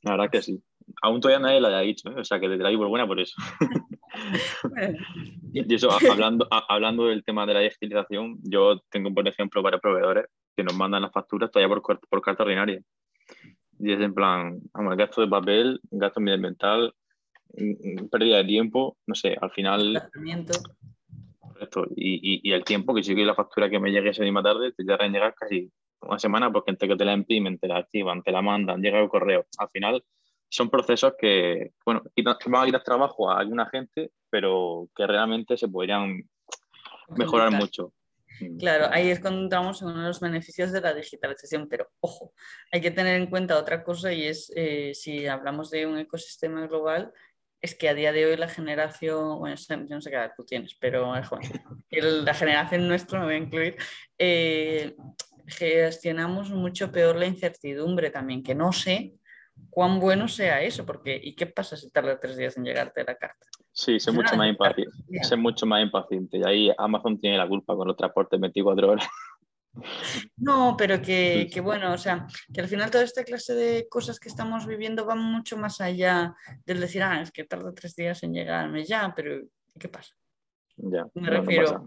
La 0.02 0.12
verdad 0.12 0.26
es 0.26 0.30
que 0.30 0.42
sí. 0.42 0.62
Aún 1.02 1.20
todavía 1.20 1.44
nadie 1.44 1.60
lo 1.60 1.68
haya 1.68 1.80
dicho, 1.80 2.08
¿eh? 2.10 2.20
o 2.20 2.24
sea 2.24 2.38
que 2.38 2.48
te 2.48 2.56
la 2.58 2.76
por 2.76 2.88
buena 2.88 3.06
por 3.06 3.18
eso. 3.18 3.34
y 5.52 5.74
eso, 5.74 5.88
hablando, 5.90 6.46
hablando 6.68 7.06
del 7.06 7.24
tema 7.24 7.44
de 7.46 7.54
la 7.54 7.60
digitalización, 7.60 8.38
yo 8.44 8.80
tengo, 8.88 9.12
por 9.12 9.26
ejemplo, 9.26 9.62
varios 9.62 9.80
proveedores 9.80 10.26
que 10.56 10.64
nos 10.64 10.76
mandan 10.76 11.02
las 11.02 11.12
facturas 11.12 11.50
todavía 11.50 11.74
por, 11.74 12.00
por 12.00 12.22
carta 12.22 12.42
ordinaria. 12.42 12.82
Y 13.78 13.92
es 13.92 14.00
en 14.00 14.14
plan, 14.14 14.58
vamos, 14.72 14.96
gasto 14.96 15.20
de 15.20 15.28
papel, 15.28 15.80
gasto 15.90 16.20
medioambiental, 16.20 16.94
pérdida 18.10 18.38
de 18.38 18.44
tiempo, 18.44 18.96
no 19.06 19.14
sé, 19.14 19.36
al 19.40 19.50
final. 19.50 20.10
Correcto. 21.38 21.86
Y, 21.94 22.40
y, 22.48 22.52
el 22.52 22.64
tiempo 22.64 22.94
que 22.94 23.02
si 23.02 23.14
la 23.14 23.34
factura 23.34 23.70
que 23.70 23.78
me 23.78 23.90
llegue 23.90 24.10
esa 24.10 24.22
misma 24.22 24.42
tarde, 24.42 24.72
te 24.72 24.82
llega 24.82 25.04
a 25.04 25.08
llegar 25.08 25.34
casi 25.34 25.70
una 26.00 26.18
semana 26.18 26.52
porque 26.52 26.70
entre 26.70 26.88
que 26.88 26.96
te 26.96 27.04
la 27.04 27.12
imprimen, 27.12 27.58
te 27.58 27.68
la 27.68 27.78
activan, 27.78 28.22
te 28.22 28.32
la 28.32 28.42
mandan, 28.42 28.80
llega 28.80 29.00
el 29.00 29.08
correo. 29.08 29.46
Al 29.58 29.68
final 29.70 30.04
son 30.48 30.70
procesos 30.70 31.14
que, 31.18 31.72
bueno, 31.84 32.02
van 32.46 32.62
a 32.62 32.66
quitar 32.66 32.82
trabajo 32.82 33.30
a 33.30 33.40
alguna 33.40 33.66
gente, 33.66 34.10
pero 34.30 34.88
que 34.94 35.06
realmente 35.06 35.56
se 35.56 35.68
podrían 35.68 36.28
mejorar 37.16 37.52
mucho. 37.52 37.92
Claro, 38.58 38.88
ahí 38.90 39.10
es 39.10 39.20
cuando 39.20 39.42
entramos 39.42 39.82
en 39.82 39.88
uno 39.88 40.02
de 40.02 40.08
los 40.08 40.20
beneficios 40.20 40.72
de 40.72 40.80
la 40.80 40.94
digitalización, 40.94 41.68
pero 41.68 41.88
ojo, 42.00 42.34
hay 42.72 42.80
que 42.80 42.90
tener 42.90 43.20
en 43.20 43.28
cuenta 43.28 43.58
otra 43.58 43.82
cosa 43.82 44.12
y 44.12 44.24
es 44.24 44.52
eh, 44.56 44.92
si 44.94 45.26
hablamos 45.26 45.70
de 45.70 45.86
un 45.86 45.98
ecosistema 45.98 46.66
global, 46.66 47.12
es 47.60 47.74
que 47.74 47.88
a 47.88 47.94
día 47.94 48.12
de 48.12 48.26
hoy 48.26 48.36
la 48.36 48.48
generación, 48.48 49.38
bueno, 49.38 49.56
yo 49.56 49.76
no 49.94 50.00
sé 50.00 50.10
qué 50.10 50.16
edad 50.16 50.32
tú 50.36 50.44
tienes, 50.44 50.76
pero 50.78 51.12
la 51.90 52.34
generación 52.34 52.86
nuestra, 52.86 53.18
me 53.20 53.24
voy 53.24 53.34
a 53.34 53.38
incluir, 53.38 53.76
eh, 54.18 54.94
gestionamos 55.46 56.50
mucho 56.50 56.92
peor 56.92 57.16
la 57.16 57.26
incertidumbre 57.26 58.10
también, 58.10 58.42
que 58.42 58.54
no 58.54 58.72
sé 58.72 59.14
cuán 59.70 60.00
bueno 60.00 60.28
sea 60.28 60.62
eso, 60.62 60.84
porque 60.84 61.18
¿y 61.22 61.34
qué 61.34 61.46
pasa 61.46 61.76
si 61.76 61.90
tarda 61.90 62.20
tres 62.20 62.36
días 62.36 62.56
en 62.56 62.64
llegarte 62.64 63.04
la 63.04 63.16
carta? 63.16 63.46
Sí, 63.76 64.00
sé 64.00 64.10
mucho, 64.10 64.34
más 64.36 64.48
impaciente, 64.48 64.90
sé 65.20 65.36
mucho 65.36 65.66
más 65.66 65.82
impaciente. 65.82 66.38
Y 66.38 66.44
ahí 66.44 66.72
Amazon 66.78 67.20
tiene 67.20 67.36
la 67.36 67.46
culpa 67.46 67.76
con 67.76 67.86
los 67.86 67.94
transportes 67.94 68.40
24 68.40 68.90
horas. 68.90 69.06
No, 70.38 70.74
pero 70.78 71.02
que, 71.02 71.50
que, 71.52 71.60
bueno, 71.60 71.92
o 71.92 71.98
sea, 71.98 72.26
que 72.54 72.62
al 72.62 72.68
final 72.68 72.90
toda 72.90 73.04
esta 73.04 73.22
clase 73.22 73.54
de 73.54 73.86
cosas 73.90 74.18
que 74.18 74.30
estamos 74.30 74.66
viviendo 74.66 75.04
van 75.04 75.22
mucho 75.22 75.58
más 75.58 75.82
allá 75.82 76.34
del 76.64 76.80
decir, 76.80 77.02
ah, 77.02 77.20
es 77.20 77.30
que 77.30 77.44
tarda 77.44 77.74
tres 77.74 77.94
días 77.94 78.22
en 78.22 78.32
llegarme 78.32 78.86
ya, 78.86 79.12
pero 79.14 79.42
¿qué 79.78 79.90
pasa? 79.90 80.14
Ya, 80.78 81.04
me 81.12 81.28
refiero. 81.28 81.86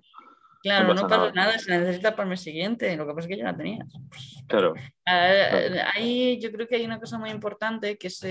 Claro, 0.62 0.94
no 0.94 1.08
pasa, 1.08 1.32
nada. 1.32 1.58
se 1.58 1.76
necesita 1.76 2.12
para 2.12 2.26
el 2.26 2.30
mes 2.30 2.42
siguiente, 2.42 2.96
lo 2.96 3.08
que 3.08 3.14
pasa 3.16 3.28
es 3.28 3.34
que 3.34 3.38
ya 3.38 3.46
la 3.46 3.58
tenías. 3.58 3.88
Claro. 4.48 4.76
Ahí 5.06 6.40
yo 6.40 6.52
creo 6.52 6.68
que 6.68 6.76
hay 6.76 6.86
una 6.86 7.00
cosa 7.00 7.18
muy 7.18 7.32
importante 7.32 7.98
que 7.98 8.08
es 8.10 8.24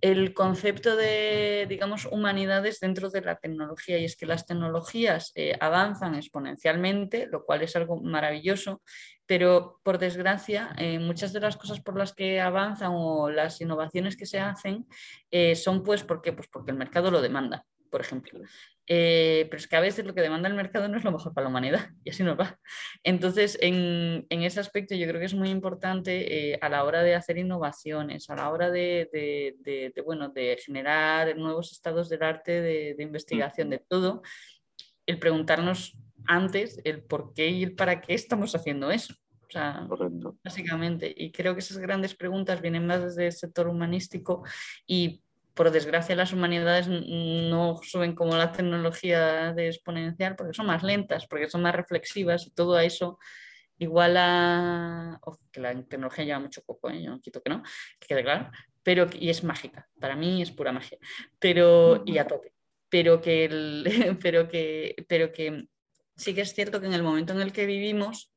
el 0.00 0.34
concepto 0.34 0.96
de, 0.96 1.66
digamos, 1.68 2.06
humanidades 2.06 2.80
dentro 2.80 3.10
de 3.10 3.20
la 3.20 3.36
tecnología 3.36 3.98
y 3.98 4.04
es 4.04 4.16
que 4.16 4.26
las 4.26 4.46
tecnologías 4.46 5.32
eh, 5.34 5.56
avanzan 5.60 6.14
exponencialmente, 6.14 7.26
lo 7.26 7.44
cual 7.44 7.62
es 7.62 7.76
algo 7.76 8.00
maravilloso, 8.00 8.82
pero 9.26 9.80
por 9.82 9.98
desgracia 9.98 10.74
eh, 10.78 10.98
muchas 10.98 11.32
de 11.32 11.40
las 11.40 11.56
cosas 11.56 11.80
por 11.80 11.96
las 11.96 12.12
que 12.12 12.40
avanzan 12.40 12.92
o 12.94 13.30
las 13.30 13.60
innovaciones 13.60 14.16
que 14.16 14.26
se 14.26 14.40
hacen 14.40 14.86
eh, 15.30 15.54
son 15.56 15.82
pues, 15.82 16.02
¿por 16.04 16.22
Pues 16.22 16.48
porque 16.48 16.70
el 16.70 16.76
mercado 16.76 17.10
lo 17.10 17.20
demanda. 17.20 17.64
Por 17.92 18.00
ejemplo. 18.00 18.40
Eh, 18.88 19.46
pero 19.48 19.58
es 19.58 19.68
que 19.68 19.76
a 19.76 19.80
veces 19.80 20.04
lo 20.04 20.14
que 20.14 20.22
demanda 20.22 20.48
el 20.48 20.54
mercado 20.54 20.88
no 20.88 20.96
es 20.96 21.04
lo 21.04 21.12
mejor 21.12 21.32
para 21.32 21.44
la 21.44 21.50
humanidad 21.50 21.90
y 22.04 22.10
así 22.10 22.24
nos 22.24 22.40
va. 22.40 22.58
Entonces, 23.04 23.56
en, 23.60 24.26
ese 24.28 24.58
aspecto 24.58 24.96
yo 24.96 25.06
creo 25.06 25.20
que 25.20 25.26
es 25.26 25.34
muy 25.34 25.50
importante 25.50 26.52
eh, 26.52 26.58
a 26.60 26.68
la 26.68 26.82
hora 26.82 27.02
de 27.02 27.14
hacer 27.14 27.38
innovaciones, 27.38 28.28
a 28.30 28.34
la 28.34 28.50
hora 28.50 28.70
de, 28.70 29.92
bueno, 30.04 30.30
de 30.30 30.58
generar 30.64 31.36
nuevos 31.36 31.70
estados 31.70 32.08
del 32.08 32.22
arte, 32.22 32.60
de, 32.60 32.96
investigación, 32.98 33.70
de 33.70 33.78
todo, 33.78 34.22
el 35.06 35.18
preguntarnos 35.18 35.96
antes 36.26 36.80
el 36.84 37.02
por 37.02 37.34
qué 37.34 37.48
y 37.48 37.62
el 37.62 37.74
para 37.74 38.00
qué 38.00 38.14
estamos 38.14 38.54
haciendo 38.54 38.90
eso. 38.90 39.14
O 39.46 39.50
sea, 39.52 39.86
básicamente, 40.42 41.12
y 41.14 41.30
creo 41.30 41.52
que 41.52 41.60
esas 41.60 41.76
grandes 41.76 42.14
preguntas 42.14 42.62
vienen 42.62 42.86
más 42.86 43.02
desde 43.02 43.26
el 43.26 43.32
sector 43.32 43.68
humanístico 43.68 44.44
y 44.86 45.22
por 45.54 45.70
desgracia 45.70 46.16
las 46.16 46.32
humanidades 46.32 46.88
no 46.88 47.78
suben 47.82 48.14
como 48.14 48.36
la 48.36 48.52
tecnología 48.52 49.52
de 49.52 49.68
exponencial 49.68 50.36
porque 50.36 50.54
son 50.54 50.66
más 50.66 50.82
lentas, 50.82 51.26
porque 51.26 51.48
son 51.48 51.62
más 51.62 51.74
reflexivas 51.74 52.46
y 52.46 52.50
todo 52.50 52.78
eso 52.78 53.18
igual 53.78 54.16
a... 54.16 55.20
que 55.50 55.60
la 55.60 55.74
tecnología 55.74 56.24
lleva 56.24 56.38
mucho 56.40 56.62
poco, 56.62 56.88
¿eh? 56.90 57.02
yo 57.02 57.10
no 57.10 57.20
quito 57.20 57.42
que 57.42 57.50
no, 57.50 57.62
que 57.98 58.06
quede 58.06 58.22
claro, 58.22 58.50
pero, 58.82 59.06
y 59.12 59.28
es 59.28 59.44
mágica, 59.44 59.88
para 60.00 60.16
mí 60.16 60.42
es 60.42 60.50
pura 60.50 60.72
magia, 60.72 60.98
pero, 61.38 62.02
y 62.06 62.18
a 62.18 62.26
tope, 62.26 62.54
pero 62.88 63.20
que, 63.20 63.44
el, 63.44 64.18
pero, 64.22 64.48
que, 64.48 64.94
pero 65.08 65.32
que 65.32 65.66
sí 66.16 66.34
que 66.34 66.42
es 66.42 66.54
cierto 66.54 66.80
que 66.80 66.86
en 66.86 66.94
el 66.94 67.02
momento 67.02 67.32
en 67.32 67.40
el 67.40 67.52
que 67.52 67.66
vivimos 67.66 68.32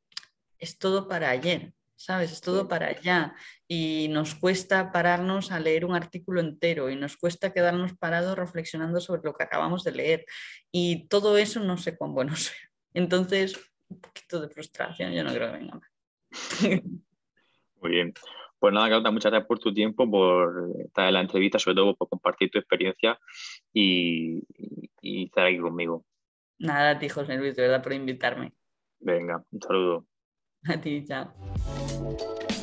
es 0.57 0.78
todo 0.78 1.07
para 1.07 1.30
ayer, 1.30 1.74
¿sabes? 1.96 2.32
Es 2.32 2.41
todo 2.41 2.68
para 2.68 2.88
allá 2.88 3.36
y 3.68 4.08
nos 4.10 4.36
cuesta 4.36 4.91
pararnos 4.91 5.52
a 5.52 5.60
leer 5.60 5.86
un 5.86 5.96
artículo 5.96 6.39
entero 6.39 6.89
y 6.89 6.96
nos 6.96 7.18
cuesta 7.18 7.54
quedarnos 7.54 7.93
parados 7.98 8.38
reflexionando 8.38 9.00
sobre 9.00 9.22
lo 9.24 9.34
que 9.34 9.43
acabamos 9.43 9.84
de 9.84 9.91
leer 9.91 10.26
y 10.72 11.08
todo 11.08 11.38
eso 11.38 11.60
no 11.60 11.78
sé 11.78 11.98
cuán 11.98 12.14
bueno 12.14 12.36
sea. 12.36 12.56
Entonces, 12.93 13.60
un 13.88 14.02
poquito 14.02 14.41
de 14.41 14.50
frustración, 14.50 15.14
yo 15.14 15.24
no 15.24 15.34
creo 15.34 15.52
que 15.52 15.58
venga 15.58 15.76
más. 15.76 15.89
Muy 17.82 17.91
bien. 17.91 18.14
Pues 18.58 18.74
nada, 18.74 18.88
Carlota, 18.88 19.12
muchas 19.12 19.32
gracias 19.32 19.48
por 19.48 19.60
tu 19.60 19.74
tiempo, 19.74 20.10
por 20.10 20.72
estar 20.80 21.08
en 21.08 21.14
la 21.14 21.22
entrevista, 21.22 21.60
sobre 21.60 21.76
todo 21.76 21.96
por 21.96 22.10
compartir 22.10 22.50
tu 22.50 22.58
experiencia 22.58 23.20
y, 23.74 24.41
y 25.02 25.26
estar 25.26 25.46
aquí 25.46 25.60
conmigo. 25.60 26.06
Nada, 26.58 26.91
a 26.91 27.00
ti, 27.00 27.10
José 27.10 27.36
Luis, 27.38 27.56
de 27.56 27.64
verdad, 27.64 27.84
por 27.84 27.93
invitarme. 27.93 28.54
Venga, 29.00 29.43
un 29.52 29.62
saludo. 29.62 30.08
A 30.68 30.78
ti, 30.78 31.05
chao. 31.05 32.55